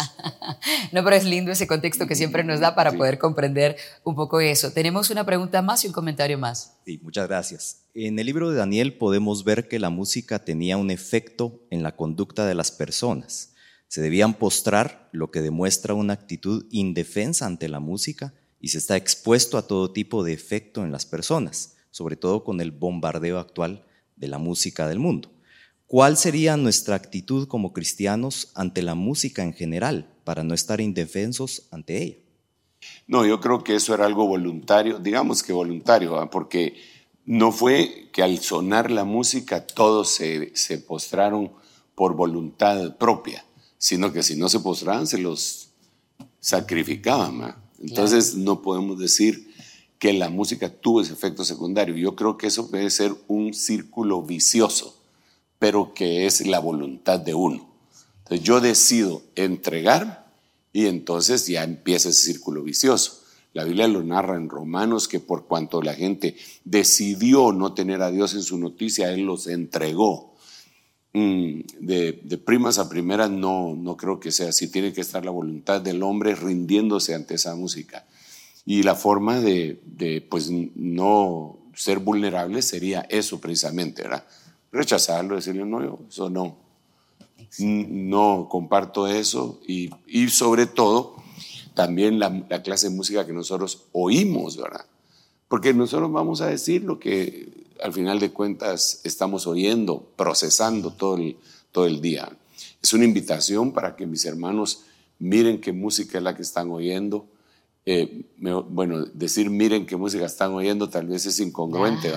no, 0.93 1.03
pero 1.03 1.17
es 1.17 1.25
lindo 1.25 1.51
ese 1.51 1.67
contexto 1.67 2.07
que 2.07 2.15
siempre 2.15 2.45
nos 2.45 2.61
da 2.61 2.77
para 2.77 2.93
poder 2.93 3.19
comprender 3.19 3.77
un 4.05 4.15
poco 4.15 4.41
eso. 4.41 4.71
Tenemos 4.73 5.11
una 5.11 5.27
pregunta 5.27 5.61
más 5.61 5.83
y 5.83 5.89
un 5.89 5.93
comentario 5.93 6.39
más. 6.39 6.77
Sí, 6.85 7.01
muchas 7.03 7.27
gracias. 7.27 7.83
En 7.95 8.21
el 8.21 8.27
libro 8.27 8.49
de 8.49 8.59
Daniel 8.59 8.97
podemos 8.97 9.43
ver 9.43 9.67
que 9.67 9.81
la 9.81 9.91
música 9.91 10.39
tenía 10.39 10.77
un 10.77 10.93
efecto 10.93 11.67
en 11.71 11.83
la 11.83 11.97
conducta 11.97 12.47
de 12.47 12.55
las 12.55 12.71
personas. 12.71 13.55
Se 13.89 14.01
debían 14.01 14.35
postrar, 14.35 15.09
lo 15.11 15.33
que 15.33 15.41
demuestra 15.41 15.95
una 15.95 16.13
actitud 16.13 16.67
indefensa 16.71 17.47
ante 17.47 17.69
la 17.69 17.81
música 17.81 18.35
y 18.61 18.69
se 18.69 18.79
está 18.79 18.97
expuesto 18.97 19.59
a 19.59 19.67
todo 19.67 19.91
tipo 19.91 20.23
de 20.23 20.33
efecto 20.33 20.85
en 20.85 20.93
las 20.93 21.07
personas, 21.07 21.75
sobre 21.91 22.15
todo 22.15 22.45
con 22.45 22.61
el 22.61 22.71
bombardeo 22.71 23.41
actual 23.41 23.85
de 24.15 24.29
la 24.29 24.39
música 24.39 24.87
del 24.87 25.01
mundo. 25.01 25.33
¿Cuál 25.87 26.17
sería 26.17 26.57
nuestra 26.57 26.97
actitud 26.97 27.47
como 27.47 27.73
cristianos 27.73 28.51
ante 28.55 28.83
la 28.83 28.97
música 28.97 29.45
en 29.45 29.53
general 29.53 30.13
para 30.25 30.43
no 30.43 30.53
estar 30.53 30.81
indefensos 30.81 31.69
ante 31.71 32.03
ella? 32.03 32.17
No, 33.07 33.25
yo 33.25 33.41
creo 33.41 33.63
que 33.63 33.77
eso 33.77 33.95
era 33.95 34.05
algo 34.05 34.27
voluntario, 34.27 34.99
digamos 34.99 35.43
que 35.43 35.53
voluntario, 35.53 36.29
porque 36.31 36.75
no 37.25 37.53
fue 37.53 38.09
que 38.13 38.23
al 38.23 38.39
sonar 38.41 38.91
la 38.91 39.05
música 39.05 39.65
todos 39.65 40.09
se, 40.09 40.55
se 40.57 40.79
postraron 40.79 41.53
por 41.95 42.17
voluntad 42.17 42.97
propia, 42.97 43.45
sino 43.79 44.13
que 44.13 44.23
si 44.23 44.37
no 44.37 44.49
se 44.49 44.61
postraban 44.61 45.07
se 45.07 45.19
los 45.19 45.71
sacrificaban. 46.41 47.57
Entonces 47.81 48.35
no 48.35 48.61
podemos 48.63 48.99
decir 48.99 49.53
que 49.99 50.13
la 50.13 50.31
música 50.31 50.69
tuvo 50.69 51.01
ese 51.01 51.13
efecto 51.13 51.45
secundario. 51.45 51.97
Yo 51.97 52.17
creo 52.17 52.37
que 52.37 52.49
eso 52.49 52.71
puede 52.71 52.91
ser 52.91 53.15
un 53.29 53.55
círculo 53.55 54.23
vicioso, 54.23 54.96
pero 55.59 55.95
que 55.95 56.27
es 56.27 56.47
la 56.47 56.59
voluntad 56.59 57.21
de 57.21 57.35
uno. 57.35 57.69
Entonces 58.19 58.47
yo 58.47 58.61
decido 58.61 59.23
entregar 59.35 60.27
y 60.73 60.87
entonces 60.87 61.47
ya 61.47 61.65
empieza 61.65 62.09
ese 62.09 62.33
círculo 62.33 62.63
vicioso. 62.63 63.23
La 63.53 63.65
Biblia 63.65 63.89
lo 63.89 64.03
narra 64.03 64.37
en 64.37 64.51
Romanos 64.51 65.09
que 65.09 65.21
por 65.21 65.47
cuanto 65.47 65.81
la 65.81 65.95
gente 65.95 66.37
decidió 66.65 67.53
no 67.53 67.73
tener 67.73 68.03
a 68.03 68.11
Dios 68.11 68.35
en 68.35 68.43
su 68.43 68.59
noticia, 68.59 69.11
Él 69.13 69.23
los 69.23 69.47
entregó. 69.47 70.35
Mm, 71.15 71.61
de, 71.81 72.41
primas 72.45 72.79
a 72.79 72.91
primeras 72.91 73.31
no, 73.31 73.75
no 73.75 73.97
creo 73.97 74.21
que 74.21 74.31
sea 74.31 74.51
así. 74.51 74.69
Tiene 74.71 74.93
que 74.93 75.01
estar 75.01 75.25
la 75.25 75.31
voluntad 75.31 75.81
del 75.81 76.03
hombre 76.03 76.35
rindiéndose 76.35 77.15
ante 77.15 77.37
esa 77.37 77.55
música. 77.55 78.07
Y 78.67 78.83
la 78.83 78.95
forma 78.95 79.41
de, 79.41 79.81
de 79.87 80.21
pues, 80.21 80.51
no 80.51 81.59
ser 81.75 82.01
vulnerable 82.01 82.61
sería 82.61 83.07
eso 83.09 83.41
precisamente, 83.41 84.03
¿verdad? 84.03 84.27
Rechazarlo, 84.73 85.37
decirle, 85.37 85.65
no, 85.65 86.01
eso 86.09 86.31
no. 86.31 86.59
No 87.59 88.49
comparto 88.51 89.07
eso 89.07 89.61
y, 89.67 89.91
y 90.07 90.29
sobre 90.29 90.67
todo 90.67 91.17
también 91.75 92.19
la, 92.19 92.45
la, 92.49 92.63
clase 92.63 92.89
de 92.89 92.97
música 92.97 93.27
que 93.27 93.33
nosotros 93.33 93.85
oímos, 93.93 94.57
¿verdad? 94.57 94.85
Porque 95.49 95.73
nosotros 95.73 96.11
vamos 96.11 96.41
a 96.41 96.47
decir 96.47 96.83
lo 96.83 96.99
que 96.99 97.67
al 97.83 97.93
final 97.93 98.19
de 98.19 98.33
cuentas 98.33 99.01
estamos 99.05 99.47
oyendo, 99.47 100.11
procesando 100.17 100.93
todo 100.93 101.17
el, 101.17 101.37
todo 101.73 101.87
el 101.87 102.01
día. 102.01 102.31
Es 102.83 102.93
una 102.93 103.05
invitación 103.05 103.73
para 103.73 103.97
que 103.97 104.07
mis 104.07 104.25
hermanos 104.25 104.85
miren 105.19 105.61
qué 105.61 105.73
música 105.73 106.19
es 106.19 106.25
la 106.25 106.35
que 106.35 106.43
están 106.43 106.71
oyendo, 106.71 107.27
eh, 107.89 108.25
bueno, 108.37 109.05
decir 109.07 109.49
miren 109.49 109.87
qué 109.87 109.97
música 109.97 110.27
están 110.27 110.53
oyendo 110.53 110.91
tal 110.91 111.07
vez 111.07 111.25
es 111.25 111.39
incongruente, 111.39 112.13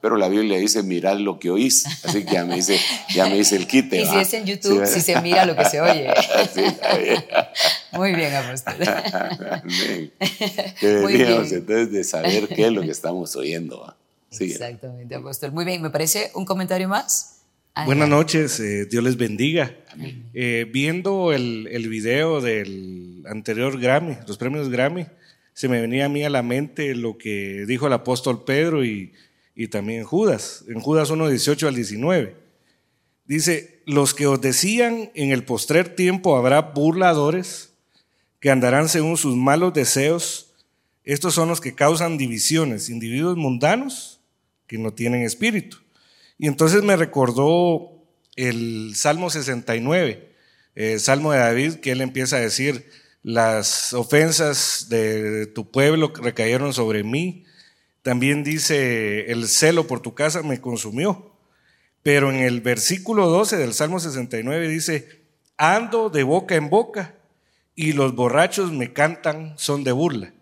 pero 0.00 0.16
la 0.16 0.28
Biblia 0.28 0.58
dice 0.58 0.82
mirad 0.82 1.16
lo 1.18 1.38
que 1.38 1.48
oís, 1.48 1.86
así 2.04 2.24
que 2.24 2.32
ya 2.32 2.44
me 2.44 2.56
dice, 2.56 2.80
ya 3.14 3.26
me 3.26 3.36
dice 3.36 3.54
el 3.54 3.68
quite. 3.68 4.00
Y 4.02 4.06
si 4.06 4.16
es 4.16 4.34
en 4.34 4.46
YouTube, 4.46 4.84
si 4.84 5.00
se 5.00 5.20
mira 5.20 5.46
lo 5.46 5.54
que 5.54 5.64
se 5.64 5.80
oye. 5.80 6.08
Muy 7.92 8.14
bien, 8.14 8.34
apóstol. 8.34 8.74
Que 10.80 10.86
deberíamos 10.88 11.52
entonces 11.52 11.92
de 11.92 12.02
saber 12.02 12.48
qué 12.48 12.66
es 12.66 12.72
lo 12.72 12.82
que 12.82 12.90
estamos 12.90 13.36
oyendo. 13.36 13.94
Exactamente, 14.40 15.14
apóstol. 15.14 15.52
Muy 15.52 15.64
bien, 15.64 15.82
me 15.82 15.90
parece 15.90 16.32
un 16.34 16.44
comentario 16.44 16.88
más. 16.88 17.41
Buenas 17.86 18.08
noches, 18.08 18.60
eh, 18.60 18.84
Dios 18.84 19.02
les 19.02 19.16
bendiga. 19.16 19.74
Eh, 20.34 20.66
viendo 20.70 21.32
el, 21.32 21.68
el, 21.72 21.88
video 21.88 22.42
del 22.42 23.24
anterior 23.26 23.80
Grammy, 23.80 24.16
los 24.26 24.36
premios 24.36 24.68
Grammy, 24.68 25.06
se 25.54 25.68
me 25.68 25.80
venía 25.80 26.04
a 26.04 26.08
mí 26.10 26.22
a 26.22 26.28
la 26.28 26.42
mente 26.42 26.94
lo 26.94 27.16
que 27.16 27.64
dijo 27.66 27.86
el 27.86 27.94
apóstol 27.94 28.44
Pedro 28.44 28.84
y, 28.84 29.12
y 29.54 29.68
también 29.68 30.04
Judas, 30.04 30.64
en 30.68 30.80
Judas 30.80 31.08
1, 31.08 31.28
18 31.28 31.68
al 31.68 31.74
19. 31.74 32.36
Dice, 33.24 33.80
los 33.86 34.12
que 34.12 34.26
os 34.26 34.40
decían 34.40 35.10
en 35.14 35.30
el 35.30 35.42
postrer 35.42 35.94
tiempo 35.94 36.36
habrá 36.36 36.60
burladores 36.60 37.72
que 38.38 38.50
andarán 38.50 38.90
según 38.90 39.16
sus 39.16 39.34
malos 39.34 39.72
deseos. 39.72 40.52
Estos 41.04 41.34
son 41.34 41.48
los 41.48 41.60
que 41.62 41.74
causan 41.74 42.18
divisiones, 42.18 42.90
individuos 42.90 43.38
mundanos 43.38 44.20
que 44.66 44.76
no 44.76 44.92
tienen 44.92 45.22
espíritu. 45.22 45.81
Y 46.38 46.48
entonces 46.48 46.82
me 46.82 46.96
recordó 46.96 47.92
el 48.36 48.94
Salmo 48.96 49.30
69, 49.30 50.34
el 50.74 51.00
Salmo 51.00 51.32
de 51.32 51.38
David, 51.38 51.74
que 51.76 51.92
él 51.92 52.00
empieza 52.00 52.36
a 52.36 52.40
decir, 52.40 52.90
las 53.22 53.92
ofensas 53.92 54.86
de 54.88 55.46
tu 55.46 55.70
pueblo 55.70 56.12
recayeron 56.14 56.72
sobre 56.72 57.04
mí. 57.04 57.44
También 58.02 58.42
dice, 58.42 59.30
el 59.30 59.46
celo 59.48 59.86
por 59.86 60.00
tu 60.00 60.14
casa 60.14 60.42
me 60.42 60.60
consumió. 60.60 61.32
Pero 62.02 62.30
en 62.30 62.36
el 62.40 62.60
versículo 62.60 63.28
12 63.28 63.58
del 63.58 63.74
Salmo 63.74 64.00
69 64.00 64.68
dice, 64.68 65.22
ando 65.56 66.10
de 66.10 66.24
boca 66.24 66.56
en 66.56 66.68
boca 66.68 67.14
y 67.76 67.92
los 67.92 68.14
borrachos 68.14 68.72
me 68.72 68.92
cantan 68.92 69.54
son 69.56 69.84
de 69.84 69.92
burla. 69.92 70.32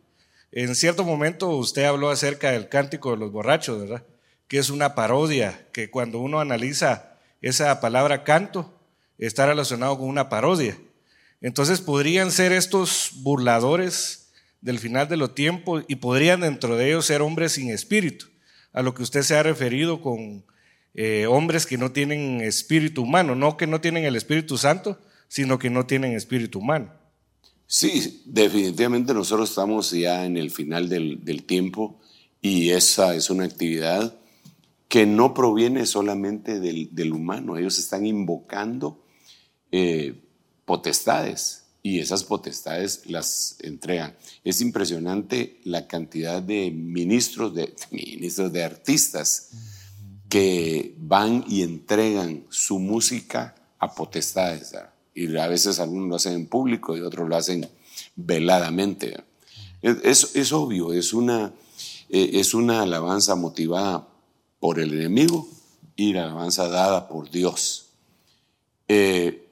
En 0.53 0.75
cierto 0.75 1.05
momento 1.05 1.51
usted 1.51 1.85
habló 1.85 2.11
acerca 2.11 2.51
del 2.51 2.69
cántico 2.69 3.11
de 3.11 3.19
los 3.19 3.31
borrachos, 3.31 3.81
¿verdad? 3.83 4.05
Que 4.51 4.59
es 4.59 4.69
una 4.69 4.97
parodia, 4.97 5.65
que 5.73 5.91
cuando 5.91 6.19
uno 6.19 6.41
analiza 6.41 7.17
esa 7.41 7.81
palabra 7.81 8.25
canto, 8.25 8.77
está 9.17 9.47
relacionado 9.47 9.97
con 9.97 10.09
una 10.09 10.29
parodia. 10.29 10.77
Entonces 11.41 11.81
podrían 11.81 12.33
ser 12.33 12.51
estos 12.51 13.13
burladores 13.19 14.33
del 14.61 14.81
final 14.81 15.07
de 15.07 15.17
los 15.17 15.37
tiempos 15.37 15.85
y 15.87 15.95
podrían 15.95 16.41
dentro 16.41 16.77
de 16.77 16.89
ellos 16.89 17.07
ser 17.07 17.23
hombres 17.23 17.53
sin 17.53 17.71
espíritu, 17.71 18.27
a 18.73 18.83
lo 18.83 18.93
que 18.93 19.05
usted 19.05 19.23
se 19.23 19.37
ha 19.37 19.45
referido 19.45 20.03
con 20.03 20.45
eh, 20.95 21.27
hombres 21.29 21.65
que 21.65 21.79
no 21.79 21.93
tienen 21.93 22.41
espíritu 22.41 23.03
humano, 23.03 23.37
no 23.37 23.57
que 23.57 23.69
no 23.69 23.81
tienen 23.81 24.05
el 24.05 24.17
Espíritu 24.17 24.59
Santo, 24.59 24.99
sino 25.29 25.61
que 25.61 25.71
no 25.71 25.87
tienen 25.87 26.15
espíritu 26.15 26.59
humano. 26.59 26.93
Sí, 27.69 28.25
definitivamente 28.27 29.15
nosotros 29.15 29.51
estamos 29.51 29.93
ya 29.93 30.27
en 30.27 30.37
el 30.37 30.51
final 30.51 30.89
del, 30.89 31.25
del 31.25 31.45
tiempo 31.45 32.01
y 32.43 32.71
esa 32.71 33.15
es 33.15 33.31
una 33.31 33.45
actividad 33.45 34.20
que 34.91 35.07
no 35.07 35.35
proviene 35.35 35.87
solamente 35.87 36.59
del, 36.59 37.13
humano, 37.13 37.57
ellos 37.57 37.79
están 37.79 38.07
invocando 38.07 39.07
eh, 39.71 40.21
potestades 40.65 41.67
y 41.81 42.01
esas 42.01 42.25
potestades 42.25 43.03
las 43.07 43.57
entregan. 43.61 44.17
Es 44.43 44.61
impresionante 44.61 45.61
la 45.63 45.87
cantidad 45.87 46.43
de 46.43 46.73
ministros, 46.73 47.55
de 47.55 47.73
ministros, 47.93 48.53
de 48.53 48.65
artistas 48.65 49.51
que 50.29 50.97
van 50.99 51.45
y 51.49 51.63
entregan 51.63 52.45
su 52.51 52.81
música 52.81 53.55
a 53.79 53.95
potestades. 53.95 54.75
Y 55.15 55.37
a 55.37 55.47
veces 55.47 55.79
algunos 55.79 56.09
lo 56.09 56.17
hacen 56.17 56.33
en 56.33 56.47
público 56.49 56.97
y 56.97 57.01
otros 57.01 57.29
lo 57.29 57.37
hacen 57.37 57.69
veladamente. 58.17 59.23
Es, 59.83 60.35
es 60.35 60.53
obvio, 60.53 60.93
es 60.93 61.13
una, 61.13 61.55
eh, 62.09 62.31
es 62.35 62.55
una 62.55 62.83
alabanza 62.83 63.37
motivada 63.37 64.10
por 64.61 64.79
el 64.79 64.93
enemigo 64.93 65.49
y 65.97 66.13
la 66.13 66.25
alabanza 66.25 66.69
dada 66.69 67.09
por 67.09 67.31
Dios. 67.31 67.87
Eh, 68.87 69.49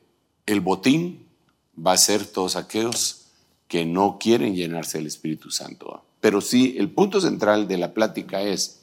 el 0.46 0.60
botín 0.60 1.26
va 1.84 1.92
a 1.92 1.98
ser 1.98 2.26
todos 2.26 2.56
aquellos 2.56 3.26
que 3.66 3.84
no 3.84 4.18
quieren 4.20 4.54
llenarse 4.54 4.98
del 4.98 5.06
Espíritu 5.06 5.50
Santo. 5.50 6.02
Pero 6.20 6.40
sí, 6.40 6.76
el 6.78 6.90
punto 6.90 7.20
central 7.20 7.68
de 7.68 7.78
la 7.78 7.94
plática 7.94 8.42
es 8.42 8.80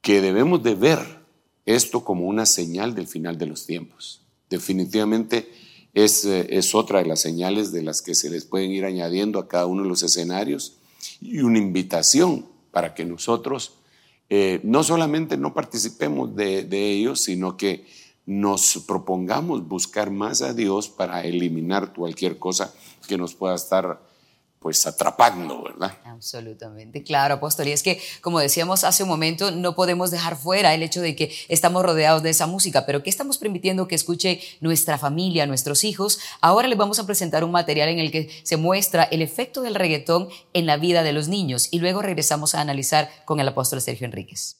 que 0.00 0.20
debemos 0.20 0.62
de 0.62 0.74
ver 0.74 1.18
esto 1.66 2.04
como 2.04 2.26
una 2.26 2.46
señal 2.46 2.94
del 2.94 3.06
final 3.06 3.36
de 3.38 3.46
los 3.46 3.66
tiempos. 3.66 4.22
Definitivamente 4.48 5.52
es, 5.92 6.24
eh, 6.24 6.46
es 6.50 6.74
otra 6.74 7.00
de 7.00 7.06
las 7.06 7.20
señales 7.20 7.72
de 7.72 7.82
las 7.82 8.02
que 8.02 8.14
se 8.14 8.30
les 8.30 8.44
pueden 8.44 8.70
ir 8.70 8.84
añadiendo 8.84 9.38
a 9.38 9.48
cada 9.48 9.66
uno 9.66 9.82
de 9.82 9.88
los 9.88 10.02
escenarios 10.02 10.76
y 11.20 11.40
una 11.40 11.58
invitación 11.58 12.46
para 12.70 12.94
que 12.94 13.04
nosotros 13.04 13.72
eh, 14.30 14.60
no 14.62 14.82
solamente 14.82 15.36
no 15.36 15.54
participemos 15.54 16.34
de, 16.36 16.64
de 16.64 16.90
ellos, 16.90 17.22
sino 17.22 17.56
que 17.56 17.86
nos 18.26 18.84
propongamos 18.86 19.66
buscar 19.66 20.10
más 20.10 20.42
a 20.42 20.52
Dios 20.52 20.88
para 20.88 21.24
eliminar 21.24 21.94
cualquier 21.94 22.38
cosa 22.38 22.74
que 23.06 23.16
nos 23.16 23.34
pueda 23.34 23.54
estar 23.54 24.02
pues 24.60 24.86
atrapando, 24.86 25.62
¿verdad? 25.62 25.96
Absolutamente, 26.04 27.02
claro, 27.02 27.34
apóstol. 27.34 27.68
Y 27.68 27.72
es 27.72 27.82
que, 27.82 28.00
como 28.20 28.40
decíamos 28.40 28.84
hace 28.84 29.02
un 29.02 29.08
momento, 29.08 29.50
no 29.50 29.74
podemos 29.74 30.10
dejar 30.10 30.36
fuera 30.36 30.74
el 30.74 30.82
hecho 30.82 31.00
de 31.00 31.14
que 31.14 31.32
estamos 31.48 31.84
rodeados 31.84 32.22
de 32.22 32.30
esa 32.30 32.46
música, 32.46 32.84
pero 32.84 33.02
que 33.02 33.10
estamos 33.10 33.38
permitiendo 33.38 33.88
que 33.88 33.94
escuche 33.94 34.40
nuestra 34.60 34.98
familia, 34.98 35.46
nuestros 35.46 35.84
hijos. 35.84 36.18
Ahora 36.40 36.68
les 36.68 36.78
vamos 36.78 36.98
a 36.98 37.06
presentar 37.06 37.44
un 37.44 37.52
material 37.52 37.88
en 37.88 37.98
el 37.98 38.10
que 38.10 38.30
se 38.42 38.56
muestra 38.56 39.04
el 39.04 39.22
efecto 39.22 39.62
del 39.62 39.74
reggaetón 39.74 40.28
en 40.52 40.66
la 40.66 40.76
vida 40.76 41.02
de 41.02 41.12
los 41.12 41.28
niños 41.28 41.68
y 41.70 41.78
luego 41.78 42.02
regresamos 42.02 42.54
a 42.54 42.60
analizar 42.60 43.10
con 43.24 43.40
el 43.40 43.48
apóstol 43.48 43.80
Sergio 43.80 44.06
Enríquez. 44.06 44.57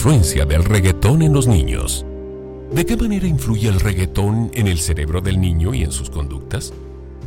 Influencia 0.00 0.46
del 0.46 0.64
reggaetón 0.64 1.20
en 1.20 1.34
los 1.34 1.46
niños. 1.46 2.06
¿De 2.72 2.86
qué 2.86 2.96
manera 2.96 3.26
influye 3.26 3.68
el 3.68 3.78
reggaetón 3.78 4.50
en 4.54 4.66
el 4.66 4.78
cerebro 4.78 5.20
del 5.20 5.38
niño 5.38 5.74
y 5.74 5.82
en 5.82 5.92
sus 5.92 6.08
conductas? 6.08 6.72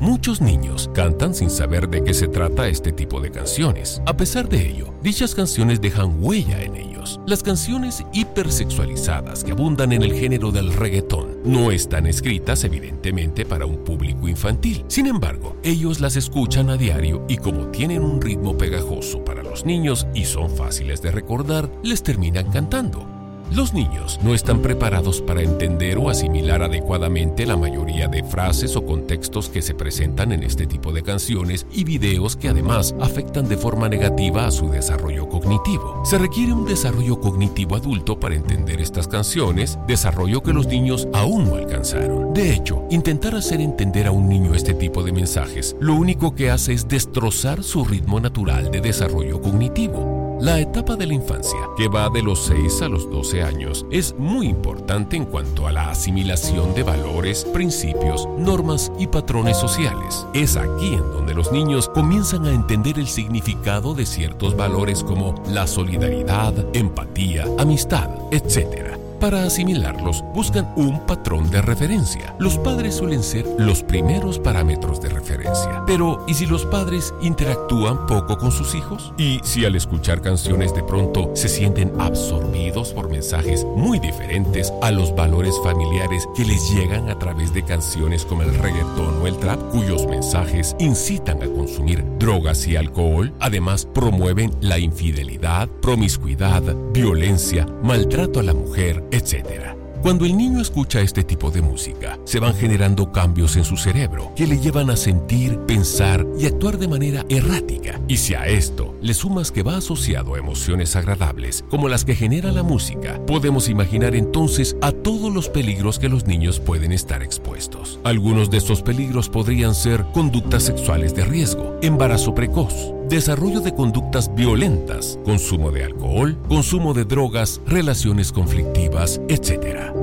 Muchos 0.03 0.41
niños 0.41 0.89
cantan 0.93 1.33
sin 1.33 1.49
saber 1.49 1.87
de 1.87 2.03
qué 2.03 2.13
se 2.13 2.27
trata 2.27 2.67
este 2.67 2.91
tipo 2.91 3.21
de 3.21 3.31
canciones. 3.31 4.01
A 4.05 4.17
pesar 4.17 4.49
de 4.49 4.67
ello, 4.67 4.93
dichas 5.01 5.33
canciones 5.33 5.79
dejan 5.79 6.21
huella 6.21 6.61
en 6.61 6.75
ellos. 6.75 7.21
Las 7.25 7.41
canciones 7.41 8.03
hipersexualizadas 8.11 9.45
que 9.45 9.53
abundan 9.53 9.93
en 9.93 10.03
el 10.03 10.11
género 10.13 10.51
del 10.51 10.73
reggaetón 10.73 11.37
no 11.45 11.71
están 11.71 12.05
escritas 12.05 12.65
evidentemente 12.65 13.45
para 13.45 13.65
un 13.65 13.77
público 13.85 14.27
infantil. 14.27 14.83
Sin 14.89 15.07
embargo, 15.07 15.55
ellos 15.63 16.01
las 16.01 16.17
escuchan 16.17 16.69
a 16.69 16.75
diario 16.75 17.23
y 17.29 17.37
como 17.37 17.67
tienen 17.67 18.01
un 18.01 18.21
ritmo 18.21 18.57
pegajoso 18.57 19.23
para 19.23 19.41
los 19.41 19.65
niños 19.65 20.05
y 20.13 20.25
son 20.25 20.49
fáciles 20.49 21.01
de 21.01 21.11
recordar, 21.11 21.71
les 21.81 22.03
terminan 22.03 22.51
cantando. 22.51 23.12
Los 23.51 23.73
niños 23.73 24.19
no 24.23 24.33
están 24.33 24.61
preparados 24.61 25.21
para 25.21 25.41
entender 25.41 25.97
o 25.97 26.09
asimilar 26.09 26.63
adecuadamente 26.63 27.45
la 27.45 27.55
mayoría 27.55 28.07
de 28.07 28.23
frases 28.23 28.75
o 28.75 28.85
contextos 28.85 29.49
que 29.49 29.61
se 29.61 29.75
presentan 29.75 30.31
en 30.31 30.43
este 30.43 30.65
tipo 30.65 30.91
de 30.91 31.03
canciones 31.03 31.67
y 31.71 31.83
videos 31.83 32.35
que 32.35 32.49
además 32.49 32.95
afectan 32.99 33.47
de 33.47 33.57
forma 33.57 33.89
negativa 33.89 34.47
a 34.47 34.51
su 34.51 34.69
desarrollo 34.69 35.29
cognitivo. 35.29 36.01
Se 36.05 36.17
requiere 36.17 36.53
un 36.53 36.65
desarrollo 36.65 37.19
cognitivo 37.19 37.75
adulto 37.75 38.19
para 38.19 38.35
entender 38.35 38.81
estas 38.81 39.07
canciones, 39.07 39.77
desarrollo 39.87 40.41
que 40.41 40.53
los 40.53 40.67
niños 40.67 41.07
aún 41.13 41.45
no 41.45 41.55
alcanzaron. 41.55 42.33
De 42.33 42.53
hecho, 42.53 42.87
intentar 42.89 43.35
hacer 43.35 43.61
entender 43.61 44.07
a 44.07 44.11
un 44.11 44.29
niño 44.29 44.55
este 44.55 44.73
tipo 44.73 45.03
de 45.03 45.11
mensajes 45.11 45.75
lo 45.79 45.95
único 45.95 46.33
que 46.33 46.49
hace 46.49 46.73
es 46.73 46.87
destrozar 46.87 47.63
su 47.63 47.85
ritmo 47.85 48.19
natural 48.19 48.71
de 48.71 48.81
desarrollo 48.81 49.41
cognitivo. 49.41 50.12
La 50.43 50.59
etapa 50.59 50.97
de 50.97 51.07
la 51.07 51.13
infancia, 51.13 51.57
que 51.77 51.87
va 51.87 52.09
de 52.09 52.21
los 52.21 52.47
6 52.47 52.81
a 52.81 52.89
los 52.89 53.09
12 53.09 53.43
años, 53.43 53.85
es 53.89 54.13
muy 54.17 54.49
importante 54.49 55.15
en 55.15 55.23
cuanto 55.23 55.67
a 55.67 55.71
la 55.71 55.89
asimilación 55.89 56.75
de 56.75 56.83
valores, 56.83 57.45
principios, 57.45 58.27
normas 58.37 58.91
y 58.99 59.07
patrones 59.07 59.55
sociales. 59.55 60.27
Es 60.33 60.57
aquí 60.57 60.95
en 60.95 61.13
donde 61.13 61.33
los 61.33 61.53
niños 61.53 61.87
comienzan 61.87 62.45
a 62.45 62.51
entender 62.51 62.99
el 62.99 63.07
significado 63.07 63.93
de 63.93 64.05
ciertos 64.05 64.57
valores 64.57 65.01
como 65.01 65.41
la 65.47 65.65
solidaridad, 65.65 66.53
empatía, 66.75 67.45
amistad, 67.57 68.09
etc. 68.31 69.02
Para 69.23 69.45
asimilarlos, 69.45 70.21
buscan 70.33 70.73
un 70.75 70.99
patrón 71.05 71.49
de 71.49 71.61
referencia. 71.61 72.35
Los 72.39 72.57
padres 72.57 72.95
suelen 72.95 73.23
ser 73.23 73.45
los 73.57 73.81
primeros 73.81 74.37
parámetros 74.37 74.99
de 74.99 75.07
referencia. 75.07 75.81
Pero, 75.87 76.25
¿y 76.27 76.33
si 76.33 76.45
los 76.45 76.65
padres 76.65 77.13
interactúan 77.21 78.05
poco 78.05 78.37
con 78.37 78.51
sus 78.51 78.75
hijos? 78.75 79.13
¿Y 79.17 79.39
si 79.45 79.63
al 79.63 79.77
escuchar 79.77 80.19
canciones 80.19 80.75
de 80.75 80.83
pronto 80.83 81.31
se 81.35 81.47
sienten 81.47 81.93
absorbidos 82.01 82.91
por 82.91 83.09
mensajes 83.09 83.63
muy 83.63 83.97
diferentes 83.97 84.73
a 84.81 84.91
los 84.91 85.15
valores 85.15 85.55
familiares 85.63 86.27
que 86.35 86.43
les 86.43 86.69
llegan 86.69 87.09
a 87.09 87.17
través 87.17 87.53
de 87.53 87.63
canciones 87.63 88.25
como 88.25 88.41
el 88.41 88.53
reggaetón 88.53 89.21
o 89.21 89.27
el 89.27 89.37
trap, 89.37 89.57
cuyos 89.71 90.05
mensajes 90.05 90.75
incitan 90.79 91.41
a 91.41 91.47
consumir 91.47 92.03
drogas 92.19 92.67
y 92.67 92.75
alcohol? 92.75 93.31
Además, 93.39 93.87
promueven 93.93 94.51
la 94.59 94.79
infidelidad, 94.79 95.69
promiscuidad, 95.81 96.61
violencia, 96.91 97.65
maltrato 97.81 98.41
a 98.41 98.43
la 98.43 98.53
mujer, 98.53 99.01
etc. 99.13 99.75
Cuando 100.03 100.25
el 100.25 100.35
niño 100.35 100.59
escucha 100.59 100.99
este 100.99 101.23
tipo 101.23 101.49
de 101.49 101.61
música, 101.61 102.19
se 102.25 102.41
van 102.41 102.53
generando 102.53 103.13
cambios 103.13 103.55
en 103.55 103.63
su 103.63 103.77
cerebro 103.77 104.33
que 104.35 104.45
le 104.45 104.59
llevan 104.59 104.89
a 104.89 104.97
sentir, 104.97 105.57
pensar 105.59 106.25
y 106.37 106.45
actuar 106.45 106.77
de 106.77 106.89
manera 106.89 107.25
errática. 107.29 108.01
Y 108.09 108.17
si 108.17 108.33
a 108.33 108.45
esto 108.47 108.97
le 109.01 109.13
sumas 109.13 109.49
que 109.49 109.63
va 109.63 109.77
asociado 109.77 110.35
a 110.35 110.39
emociones 110.39 110.97
agradables, 110.97 111.63
como 111.69 111.87
las 111.87 112.03
que 112.03 112.15
genera 112.15 112.51
la 112.51 112.63
música, 112.63 113.25
podemos 113.25 113.69
imaginar 113.69 114.13
entonces 114.13 114.75
a 114.81 114.91
todos 114.91 115.33
los 115.33 115.47
peligros 115.47 115.99
que 115.99 116.09
los 116.09 116.25
niños 116.27 116.59
pueden 116.59 116.91
estar 116.91 117.23
expuestos. 117.23 118.01
Algunos 118.03 118.49
de 118.49 118.57
estos 118.57 118.81
peligros 118.81 119.29
podrían 119.29 119.73
ser 119.73 120.03
conductas 120.11 120.63
sexuales 120.63 121.15
de 121.15 121.23
riesgo, 121.23 121.77
embarazo 121.81 122.35
precoz, 122.35 122.93
desarrollo 123.13 123.61
de 123.61 123.75
conductas 123.75 124.33
violentas, 124.33 125.19
consumo 125.23 125.69
de 125.69 125.83
alcohol, 125.83 126.35
consumo 126.47 126.95
de 126.95 127.05
drogas, 127.05 127.61
relaciones 127.67 128.31
conflictivas, 128.31 129.21
etc. 129.29 129.93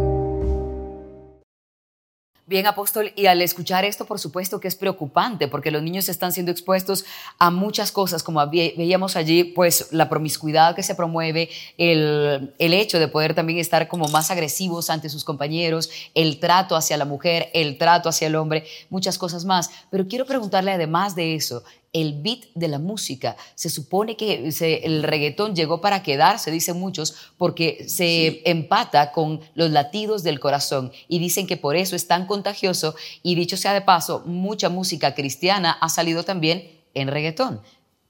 Bien, 2.46 2.66
apóstol, 2.66 3.12
y 3.14 3.26
al 3.26 3.42
escuchar 3.42 3.84
esto, 3.84 4.06
por 4.06 4.18
supuesto 4.18 4.58
que 4.58 4.66
es 4.66 4.74
preocupante, 4.74 5.46
porque 5.46 5.70
los 5.70 5.82
niños 5.82 6.08
están 6.08 6.32
siendo 6.32 6.50
expuestos 6.50 7.04
a 7.38 7.50
muchas 7.50 7.92
cosas, 7.92 8.24
como 8.24 8.44
veíamos 8.48 9.14
allí, 9.14 9.44
pues 9.44 9.92
la 9.92 10.08
promiscuidad 10.08 10.74
que 10.74 10.82
se 10.82 10.96
promueve, 10.96 11.48
el, 11.78 12.52
el, 12.58 12.74
hecho 12.74 12.98
de 12.98 13.06
poder 13.06 13.34
también 13.34 13.60
estar 13.60 13.86
como 13.86 14.08
más 14.08 14.32
agresivos 14.32 14.90
ante 14.90 15.08
sus 15.08 15.24
compañeros, 15.24 15.90
el 16.14 16.40
trato 16.40 16.74
hacia 16.74 16.96
la 16.96 17.04
mujer, 17.04 17.50
el 17.54 17.78
trato 17.78 18.08
hacia 18.08 18.26
el 18.26 18.34
hombre, 18.34 18.64
muchas 18.88 19.16
cosas 19.16 19.44
más. 19.44 19.70
Pero 19.90 20.08
quiero 20.08 20.26
preguntarle 20.26 20.72
además 20.72 21.14
de 21.14 21.36
eso, 21.36 21.62
el 21.92 22.22
beat 22.22 22.44
de 22.54 22.68
la 22.68 22.78
música. 22.78 23.36
Se 23.54 23.68
supone 23.68 24.16
que 24.16 24.50
el 24.84 25.02
reggaetón 25.02 25.54
llegó 25.54 25.80
para 25.80 26.02
quedarse, 26.02 26.50
dicen 26.50 26.78
muchos, 26.78 27.14
porque 27.36 27.88
se 27.88 28.42
empata 28.48 29.12
con 29.12 29.40
los 29.54 29.70
latidos 29.70 30.22
del 30.22 30.40
corazón 30.40 30.92
y 31.08 31.18
dicen 31.18 31.46
que 31.46 31.56
por 31.56 31.76
eso 31.76 31.96
es 31.96 32.06
tan 32.06 32.26
contagioso 32.26 32.94
y 33.22 33.34
dicho 33.34 33.56
sea 33.56 33.74
de 33.74 33.82
paso, 33.82 34.22
mucha 34.26 34.68
música 34.68 35.14
cristiana 35.14 35.72
ha 35.72 35.88
salido 35.88 36.24
también 36.24 36.70
en 36.94 37.08
reggaetón. 37.08 37.60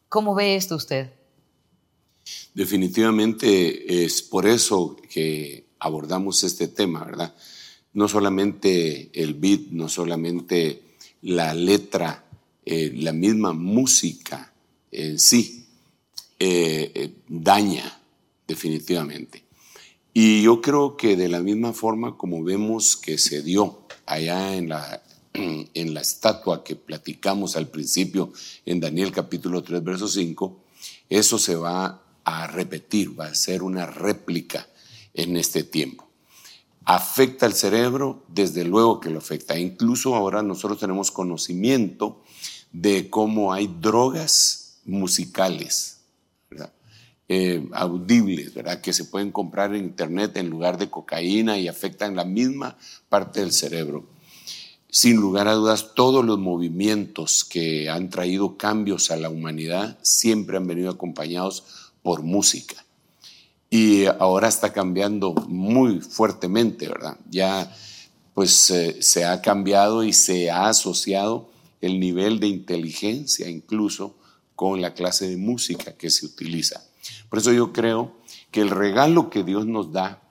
¿Cómo 0.08 0.34
ve 0.34 0.56
esto 0.56 0.76
usted? 0.76 1.12
Definitivamente 2.52 4.04
es 4.04 4.22
por 4.22 4.46
eso 4.46 4.96
que 5.08 5.66
abordamos 5.78 6.44
este 6.44 6.68
tema, 6.68 7.04
¿verdad? 7.04 7.34
No 7.92 8.08
solamente 8.08 9.10
el 9.14 9.34
beat, 9.34 9.70
no 9.70 9.88
solamente 9.88 10.82
la 11.22 11.54
letra, 11.54 12.24
eh, 12.72 12.92
la 12.94 13.12
misma 13.12 13.52
música 13.52 14.52
en 14.92 15.18
sí 15.18 15.66
eh, 16.38 16.92
eh, 16.94 17.14
daña 17.26 18.00
definitivamente. 18.46 19.42
Y 20.14 20.42
yo 20.42 20.60
creo 20.60 20.96
que 20.96 21.16
de 21.16 21.28
la 21.28 21.40
misma 21.40 21.72
forma 21.72 22.16
como 22.16 22.44
vemos 22.44 22.94
que 22.94 23.18
se 23.18 23.42
dio 23.42 23.88
allá 24.06 24.54
en 24.54 24.68
la, 24.68 25.02
en 25.34 25.94
la 25.94 26.00
estatua 26.00 26.62
que 26.62 26.76
platicamos 26.76 27.56
al 27.56 27.66
principio 27.66 28.32
en 28.64 28.78
Daniel 28.78 29.10
capítulo 29.10 29.64
3, 29.64 29.82
verso 29.82 30.06
5, 30.06 30.60
eso 31.08 31.38
se 31.40 31.56
va 31.56 32.04
a 32.22 32.46
repetir, 32.46 33.18
va 33.18 33.26
a 33.26 33.34
ser 33.34 33.64
una 33.64 33.86
réplica 33.86 34.68
en 35.12 35.36
este 35.36 35.64
tiempo. 35.64 36.08
¿Afecta 36.84 37.46
el 37.46 37.54
cerebro? 37.54 38.22
Desde 38.28 38.62
luego 38.62 39.00
que 39.00 39.10
lo 39.10 39.18
afecta. 39.18 39.58
Incluso 39.58 40.14
ahora 40.14 40.44
nosotros 40.44 40.78
tenemos 40.78 41.10
conocimiento 41.10 42.22
de 42.72 43.10
cómo 43.10 43.52
hay 43.52 43.66
drogas 43.80 44.80
musicales, 44.84 45.98
eh, 47.28 47.68
audibles, 47.72 48.54
¿verdad? 48.54 48.80
que 48.80 48.92
se 48.92 49.04
pueden 49.04 49.30
comprar 49.30 49.74
en 49.74 49.84
internet 49.84 50.36
en 50.36 50.50
lugar 50.50 50.78
de 50.78 50.90
cocaína 50.90 51.58
y 51.58 51.68
afectan 51.68 52.16
la 52.16 52.24
misma 52.24 52.76
parte 53.08 53.40
del 53.40 53.52
cerebro. 53.52 54.04
Sin 54.92 55.16
lugar 55.16 55.46
a 55.46 55.54
dudas, 55.54 55.94
todos 55.94 56.24
los 56.24 56.40
movimientos 56.40 57.44
que 57.44 57.88
han 57.88 58.10
traído 58.10 58.56
cambios 58.56 59.12
a 59.12 59.16
la 59.16 59.30
humanidad 59.30 59.96
siempre 60.02 60.56
han 60.56 60.66
venido 60.66 60.90
acompañados 60.90 61.92
por 62.02 62.22
música. 62.22 62.84
Y 63.70 64.06
ahora 64.06 64.48
está 64.48 64.72
cambiando 64.72 65.32
muy 65.32 66.00
fuertemente, 66.00 66.88
¿verdad? 66.88 67.16
Ya 67.30 67.72
pues 68.34 68.70
eh, 68.70 69.00
se 69.00 69.24
ha 69.24 69.40
cambiado 69.40 70.02
y 70.02 70.12
se 70.12 70.50
ha 70.50 70.68
asociado 70.68 71.50
el 71.80 71.98
nivel 71.98 72.40
de 72.40 72.46
inteligencia 72.46 73.48
incluso 73.48 74.16
con 74.54 74.80
la 74.80 74.94
clase 74.94 75.28
de 75.28 75.36
música 75.36 75.96
que 75.96 76.10
se 76.10 76.26
utiliza. 76.26 76.84
Por 77.28 77.38
eso 77.38 77.52
yo 77.52 77.72
creo 77.72 78.16
que 78.50 78.60
el 78.60 78.70
regalo 78.70 79.30
que 79.30 79.42
Dios 79.42 79.66
nos 79.66 79.92
da 79.92 80.22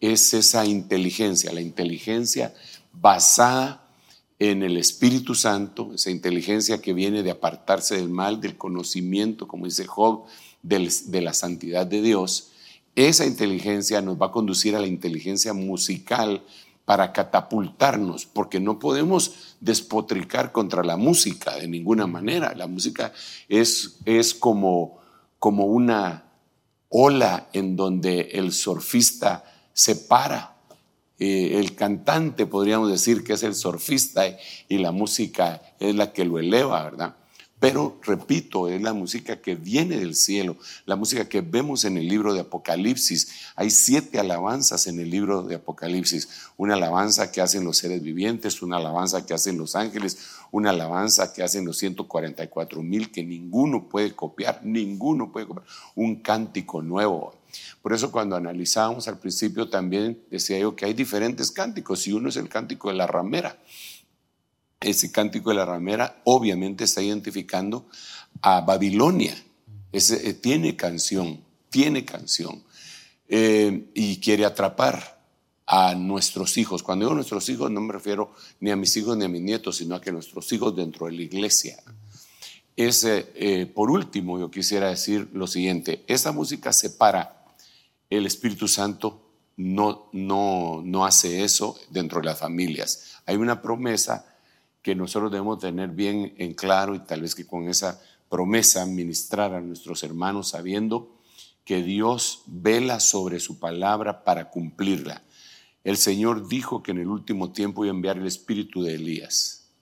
es 0.00 0.34
esa 0.34 0.66
inteligencia, 0.66 1.52
la 1.52 1.60
inteligencia 1.60 2.54
basada 2.92 3.88
en 4.38 4.62
el 4.62 4.76
Espíritu 4.76 5.34
Santo, 5.34 5.92
esa 5.94 6.10
inteligencia 6.10 6.82
que 6.82 6.92
viene 6.92 7.22
de 7.22 7.30
apartarse 7.30 7.96
del 7.96 8.10
mal, 8.10 8.40
del 8.40 8.56
conocimiento, 8.56 9.48
como 9.48 9.66
dice 9.66 9.86
Job, 9.86 10.24
de 10.62 11.20
la 11.22 11.32
santidad 11.32 11.86
de 11.86 12.02
Dios. 12.02 12.50
Esa 12.96 13.24
inteligencia 13.24 14.00
nos 14.00 14.20
va 14.20 14.26
a 14.26 14.32
conducir 14.32 14.74
a 14.74 14.80
la 14.80 14.86
inteligencia 14.86 15.52
musical 15.52 16.44
para 16.86 17.12
catapultarnos, 17.12 18.24
porque 18.24 18.60
no 18.60 18.78
podemos 18.78 19.56
despotricar 19.60 20.52
contra 20.52 20.82
la 20.82 20.96
música 20.96 21.56
de 21.56 21.66
ninguna 21.68 22.06
manera. 22.06 22.54
La 22.54 22.68
música 22.68 23.12
es, 23.48 23.98
es 24.06 24.32
como, 24.32 25.00
como 25.40 25.66
una 25.66 26.24
ola 26.88 27.48
en 27.52 27.76
donde 27.76 28.30
el 28.32 28.52
surfista 28.52 29.44
se 29.74 29.96
para. 29.96 30.56
Eh, 31.18 31.58
el 31.58 31.74
cantante 31.74 32.46
podríamos 32.46 32.90
decir 32.90 33.24
que 33.24 33.32
es 33.32 33.42
el 33.42 33.56
surfista 33.56 34.22
y 34.68 34.78
la 34.78 34.92
música 34.92 35.60
es 35.80 35.94
la 35.94 36.12
que 36.12 36.24
lo 36.24 36.38
eleva, 36.38 36.84
¿verdad? 36.84 37.16
Pero, 37.66 37.98
repito, 38.02 38.68
es 38.68 38.80
la 38.80 38.92
música 38.92 39.40
que 39.40 39.56
viene 39.56 39.96
del 39.96 40.14
cielo, 40.14 40.56
la 40.84 40.94
música 40.94 41.28
que 41.28 41.40
vemos 41.40 41.84
en 41.84 41.96
el 41.96 42.06
libro 42.06 42.32
de 42.32 42.38
Apocalipsis. 42.38 43.28
Hay 43.56 43.70
siete 43.70 44.20
alabanzas 44.20 44.86
en 44.86 45.00
el 45.00 45.10
libro 45.10 45.42
de 45.42 45.56
Apocalipsis. 45.56 46.28
Una 46.56 46.74
alabanza 46.74 47.32
que 47.32 47.40
hacen 47.40 47.64
los 47.64 47.78
seres 47.78 48.04
vivientes, 48.04 48.62
una 48.62 48.76
alabanza 48.76 49.26
que 49.26 49.34
hacen 49.34 49.58
los 49.58 49.74
ángeles, 49.74 50.16
una 50.52 50.70
alabanza 50.70 51.32
que 51.32 51.42
hacen 51.42 51.64
los 51.64 51.76
144 51.78 52.84
mil 52.84 53.10
que 53.10 53.24
ninguno 53.24 53.88
puede 53.88 54.14
copiar, 54.14 54.60
ninguno 54.62 55.32
puede 55.32 55.48
copiar. 55.48 55.66
Un 55.96 56.22
cántico 56.22 56.82
nuevo. 56.82 57.34
Por 57.82 57.92
eso 57.92 58.12
cuando 58.12 58.36
analizábamos 58.36 59.08
al 59.08 59.18
principio 59.18 59.68
también 59.68 60.22
decía 60.30 60.56
yo 60.60 60.76
que 60.76 60.84
hay 60.84 60.94
diferentes 60.94 61.50
cánticos 61.50 62.06
y 62.06 62.12
uno 62.12 62.28
es 62.28 62.36
el 62.36 62.48
cántico 62.48 62.90
de 62.90 62.94
la 62.94 63.08
ramera 63.08 63.58
ese 64.80 65.10
cántico 65.10 65.50
de 65.50 65.56
la 65.56 65.64
ramera 65.64 66.20
obviamente 66.24 66.84
está 66.84 67.02
identificando 67.02 67.88
a 68.42 68.60
Babilonia. 68.60 69.34
Ese, 69.92 70.28
eh, 70.28 70.34
tiene 70.34 70.76
canción, 70.76 71.42
tiene 71.70 72.04
canción. 72.04 72.64
eh, 73.28 73.90
y 73.94 74.18
quiere 74.20 74.44
atrapar 74.44 75.20
a 75.66 75.96
nuestros 75.96 76.56
hijos. 76.58 76.82
Cuando 76.84 77.06
digo 77.06 77.14
nuestros 77.14 77.48
hijos 77.48 77.70
no 77.72 77.80
me 77.80 77.92
refiero 77.92 78.32
ni 78.60 78.70
a 78.70 78.76
mis 78.76 78.96
hijos 78.96 79.16
ni 79.16 79.24
a 79.24 79.28
mis 79.28 79.42
nietos, 79.42 79.78
sino 79.78 79.96
a 79.96 80.00
que 80.00 80.12
nuestros 80.12 80.52
hijos 80.52 80.76
dentro 80.76 81.06
de 81.06 81.12
la 81.12 81.22
iglesia. 81.22 81.76
Es, 82.76 83.04
eh, 83.04 83.66
por 83.74 83.90
último, 83.90 84.38
yo 84.38 84.50
quisiera 84.50 84.90
decir 84.90 85.28
lo 85.32 85.46
siguiente, 85.46 86.04
esta 86.06 86.30
música 86.30 86.72
separa 86.72 87.44
el 88.10 88.26
Espíritu 88.26 88.68
Santo 88.68 89.22
no, 89.56 90.08
no, 90.12 90.82
no 90.84 91.04
hace 91.04 91.42
eso 91.42 91.76
dentro 91.90 92.20
de 92.20 92.26
las 92.26 92.38
familias. 92.38 93.16
Hay 93.24 93.36
una 93.36 93.60
promesa 93.60 94.35
que 94.86 94.94
nosotros 94.94 95.32
debemos 95.32 95.58
tener 95.58 95.90
bien 95.90 96.32
en 96.38 96.54
claro 96.54 96.94
y 96.94 97.00
tal 97.00 97.22
vez 97.22 97.34
que 97.34 97.44
con 97.44 97.68
esa 97.68 98.00
promesa 98.28 98.86
ministrar 98.86 99.52
a 99.52 99.60
nuestros 99.60 100.04
hermanos 100.04 100.50
sabiendo 100.50 101.18
que 101.64 101.82
Dios 101.82 102.44
vela 102.46 103.00
sobre 103.00 103.40
su 103.40 103.58
palabra 103.58 104.22
para 104.22 104.48
cumplirla. 104.48 105.24
El 105.82 105.96
Señor 105.96 106.46
dijo 106.46 106.84
que 106.84 106.92
en 106.92 106.98
el 106.98 107.08
último 107.08 107.50
tiempo 107.50 107.84
iba 107.84 107.92
a 107.92 107.96
enviar 107.96 108.16
el 108.18 108.28
espíritu 108.28 108.84
de 108.84 108.94
Elías 108.94 109.72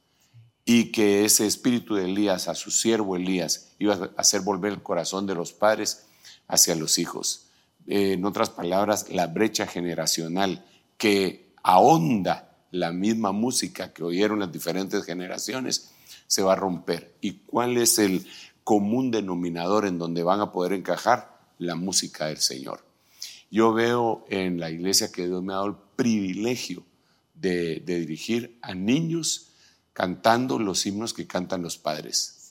y 0.64 0.90
que 0.90 1.26
ese 1.26 1.46
espíritu 1.46 1.96
de 1.96 2.06
Elías 2.06 2.48
a 2.48 2.54
su 2.54 2.70
siervo 2.70 3.14
Elías 3.14 3.74
iba 3.78 3.92
a 3.96 4.10
hacer 4.16 4.40
volver 4.40 4.72
el 4.72 4.82
corazón 4.82 5.26
de 5.26 5.34
los 5.34 5.52
padres 5.52 6.06
hacia 6.48 6.76
los 6.76 6.98
hijos. 6.98 7.48
Eh, 7.86 8.12
en 8.12 8.24
otras 8.24 8.48
palabras, 8.48 9.10
la 9.10 9.26
brecha 9.26 9.66
generacional 9.66 10.64
que 10.96 11.52
ahonda 11.62 12.43
la 12.74 12.90
misma 12.90 13.30
música 13.30 13.92
que 13.92 14.02
oyeron 14.02 14.40
las 14.40 14.50
diferentes 14.50 15.04
generaciones 15.04 15.92
se 16.26 16.42
va 16.42 16.54
a 16.54 16.56
romper. 16.56 17.14
¿Y 17.20 17.34
cuál 17.46 17.76
es 17.76 18.00
el 18.00 18.26
común 18.64 19.12
denominador 19.12 19.86
en 19.86 19.96
donde 19.96 20.24
van 20.24 20.40
a 20.40 20.50
poder 20.50 20.72
encajar? 20.72 21.38
La 21.58 21.76
música 21.76 22.26
del 22.26 22.38
Señor. 22.38 22.84
Yo 23.48 23.72
veo 23.72 24.24
en 24.28 24.58
la 24.58 24.70
iglesia 24.70 25.12
que 25.12 25.26
Dios 25.26 25.40
me 25.40 25.52
ha 25.52 25.56
dado 25.56 25.68
el 25.68 25.76
privilegio 25.94 26.84
de, 27.32 27.80
dirigir 27.86 28.58
a 28.60 28.74
niños 28.74 29.50
cantando 29.92 30.58
los 30.58 30.84
himnos 30.84 31.14
que 31.14 31.28
cantan 31.28 31.62
los 31.62 31.78
padres, 31.78 32.50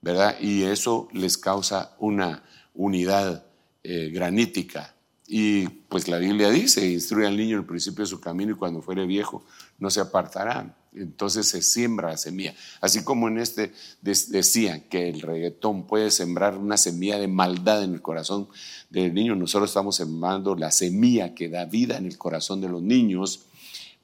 ¿verdad? 0.00 0.40
Y 0.40 0.62
eso 0.62 1.08
les 1.12 1.36
causa 1.36 1.94
una 1.98 2.42
unidad 2.72 3.44
eh, 3.82 4.08
granítica. 4.08 4.94
Y 5.30 5.68
pues 5.68 6.08
la 6.08 6.16
Biblia 6.16 6.48
dice, 6.48 6.90
instruye 6.90 7.26
al 7.26 7.36
niño 7.36 7.56
en 7.56 7.60
el 7.60 7.66
principio 7.66 8.02
de 8.02 8.08
su 8.08 8.18
camino 8.18 8.52
y 8.52 8.54
cuando 8.54 8.80
fuere 8.80 9.04
viejo 9.04 9.44
no 9.78 9.90
se 9.90 10.00
apartará. 10.00 10.74
Entonces 10.94 11.46
se 11.46 11.60
siembra 11.60 12.08
la 12.08 12.16
semilla. 12.16 12.54
Así 12.80 13.04
como 13.04 13.28
en 13.28 13.38
este 13.38 13.74
decían 14.00 14.84
que 14.88 15.10
el 15.10 15.20
reggaetón 15.20 15.86
puede 15.86 16.10
sembrar 16.10 16.56
una 16.56 16.78
semilla 16.78 17.18
de 17.18 17.28
maldad 17.28 17.84
en 17.84 17.92
el 17.92 18.00
corazón 18.00 18.48
del 18.88 19.12
niño, 19.12 19.36
nosotros 19.36 19.68
estamos 19.68 19.96
sembrando 19.96 20.56
la 20.56 20.70
semilla 20.70 21.34
que 21.34 21.50
da 21.50 21.66
vida 21.66 21.98
en 21.98 22.06
el 22.06 22.16
corazón 22.16 22.62
de 22.62 22.70
los 22.70 22.80
niños 22.80 23.42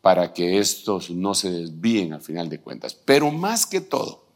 para 0.03 0.35
que 0.35 0.59
estos 0.59 1.09
no 1.09 1.33
se 1.33 1.51
desvíen 1.51 2.13
al 2.13 2.21
final 2.21 2.51
de 2.51 2.61
cuentas. 2.61 2.93
Pero 2.93 3.31
más 3.31 3.65
que 3.65 3.81
todo, 3.81 4.27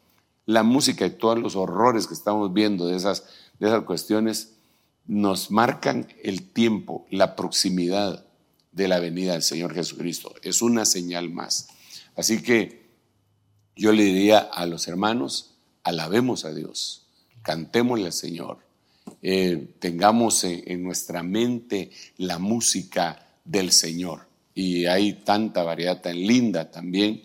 la 0.47 0.63
música 0.63 1.05
y 1.05 1.11
todos 1.11 1.37
los 1.37 1.55
horrores 1.55 2.07
que 2.07 2.15
estamos 2.15 2.51
viendo 2.51 2.87
de 2.87 2.97
esas, 2.97 3.25
de 3.59 3.67
esas 3.67 3.83
cuestiones 3.83 4.55
nos 5.09 5.49
marcan 5.49 6.07
el 6.21 6.51
tiempo, 6.51 7.07
la 7.09 7.35
proximidad 7.35 8.27
de 8.71 8.87
la 8.87 8.99
venida 8.99 9.33
del 9.33 9.41
Señor 9.41 9.73
Jesucristo. 9.73 10.35
Es 10.43 10.61
una 10.61 10.85
señal 10.85 11.31
más. 11.31 11.67
Así 12.15 12.43
que 12.43 12.85
yo 13.75 13.91
le 13.91 14.03
diría 14.03 14.37
a 14.37 14.67
los 14.67 14.87
hermanos, 14.87 15.55
alabemos 15.83 16.45
a 16.45 16.53
Dios, 16.53 17.07
cantémosle 17.41 18.05
al 18.05 18.13
Señor, 18.13 18.59
eh, 19.23 19.73
tengamos 19.79 20.43
en, 20.43 20.83
nuestra 20.83 21.23
mente 21.23 21.89
la 22.17 22.37
música 22.37 23.27
del 23.45 23.71
Señor. 23.71 24.27
Y 24.53 24.85
hay 24.85 25.13
tanta 25.13 25.63
variedad 25.63 26.01
tan 26.01 26.17
linda 26.17 26.69
también 26.69 27.23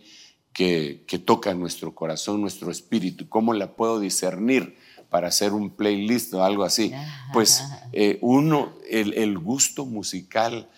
que, 0.55 1.05
que 1.07 1.19
toca 1.19 1.53
nuestro 1.53 1.95
corazón, 1.95 2.41
nuestro 2.41 2.71
espíritu. 2.71 3.29
¿Cómo 3.29 3.53
la 3.53 3.77
puedo 3.77 4.01
discernir? 4.01 4.75
Para 5.15 5.29
hacer 5.29 5.53
un 5.53 5.71
playlist 5.71 6.35
o 6.35 6.43
algo 6.43 6.65
así. 6.65 6.93
Pues 7.33 7.63
eh, 7.93 8.19
uno, 8.21 8.73
el, 8.91 9.39
gusto 9.39 9.87
musical 9.87 10.69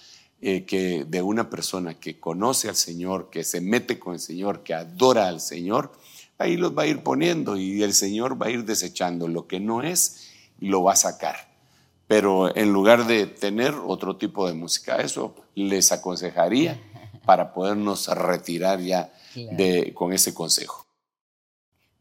eh, 0.43 0.67
que 0.67 1.07
de 1.09 1.23
una 1.23 1.49
persona 1.49 1.95
que 1.95 2.21
conoce 2.21 2.69
al 2.69 2.77
Señor, 2.77 3.31
que 3.31 3.45
se 3.45 3.63
mete 3.63 3.99
con 3.99 4.13
el 4.13 4.21
Señor, 4.21 4.63
que 4.63 4.75
adora 4.75 5.29
al 5.29 5.41
Señor, 5.41 5.91
ahí 6.37 6.59
los 6.59 6.77
va 6.77 6.83
a 6.83 6.87
ir 6.87 7.03
poniendo 7.03 7.57
y 7.57 7.83
el 7.83 7.95
Señor 7.95 8.39
va 8.39 8.49
a 8.49 8.51
ir 8.51 8.67
desechando 8.67 9.27
lo 9.27 9.47
que 9.47 9.59
no 9.59 9.83
es, 9.83 10.29
lo 10.61 10.83
va 10.83 10.93
a 10.93 10.97
sacar. 10.97 11.49
Pero 12.07 12.55
en 12.55 12.75
lugar 12.75 13.07
de 13.07 13.27
tener 13.27 13.73
otro 13.87 14.17
tipo 14.19 14.47
de 14.47 14.53
música, 14.53 14.97
eso 14.97 15.35
les 15.55 15.93
aconsejaría 15.93 16.79
para 17.25 17.55
podernos 17.55 18.07
retirar 18.09 18.81
ya 18.81 19.11
de, 19.35 19.95
con 19.95 20.13
ese 20.13 20.35
consejo. 20.35 20.86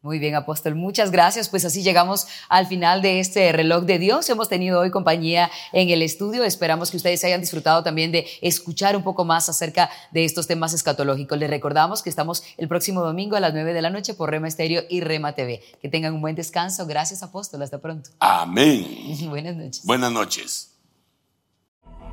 Muy 0.02 0.18
bien, 0.20 0.36
apóstol, 0.36 0.76
muchas 0.76 1.10
gracias. 1.10 1.48
Pues 1.48 1.64
así 1.64 1.82
llegamos 1.82 2.28
al 2.48 2.66
final 2.66 3.02
de 3.02 3.18
este 3.18 3.50
reloj 3.50 3.84
de 3.84 3.98
Dios. 3.98 4.28
Hemos 4.30 4.48
tenido 4.48 4.80
hoy 4.80 4.90
compañía 4.90 5.50
en 5.72 5.90
el 5.90 6.00
estudio. 6.00 6.44
Esperamos 6.44 6.90
que 6.90 6.96
ustedes 6.96 7.24
hayan 7.24 7.40
disfrutado 7.40 7.82
también 7.82 8.12
de 8.12 8.26
escuchar 8.40 8.96
un 8.96 9.02
poco 9.02 9.24
más 9.24 9.48
acerca 9.48 9.90
de 10.12 10.24
estos 10.24 10.46
temas 10.46 10.72
escatológicos. 10.74 11.38
Les 11.38 11.50
recordamos 11.50 12.02
que 12.02 12.10
estamos 12.10 12.44
el 12.56 12.68
próximo 12.68 13.02
domingo 13.02 13.36
a 13.36 13.40
las 13.40 13.52
9 13.52 13.72
de 13.72 13.82
la 13.82 13.90
noche 13.90 14.14
por 14.14 14.30
Rema 14.30 14.46
Estéreo 14.48 14.84
y 14.88 15.00
Rema 15.00 15.34
TV. 15.34 15.60
Que 15.82 15.88
tengan 15.88 16.14
un 16.14 16.20
buen 16.20 16.36
descanso. 16.36 16.86
Gracias, 16.86 17.22
apóstol. 17.22 17.62
Hasta 17.62 17.78
pronto. 17.78 18.10
Amén. 18.20 18.86
Buenas 19.28 19.56
noches. 19.56 19.82
Buenas 19.84 20.12
noches. 20.12 20.72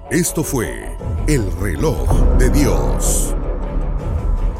Esto 0.09 0.43
fue 0.43 0.97
el 1.27 1.51
reloj 1.59 2.37
de 2.37 2.49
Dios. 2.49 3.35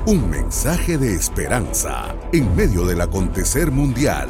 Un 0.05 0.29
mensaje 0.29 0.97
de 0.97 1.15
esperanza 1.15 2.13
en 2.33 2.53
medio 2.57 2.85
del 2.85 2.99
acontecer 2.99 3.71
mundial. 3.71 4.27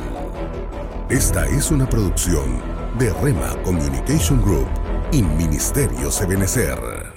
Esta 1.10 1.48
es 1.48 1.72
una 1.72 1.90
producción 1.90 2.62
de 3.00 3.12
Rema 3.12 3.56
Communication 3.64 4.40
Group 4.44 4.68
y 5.12 5.24
Ministerio 5.24 6.12
Sebenecer. 6.12 7.13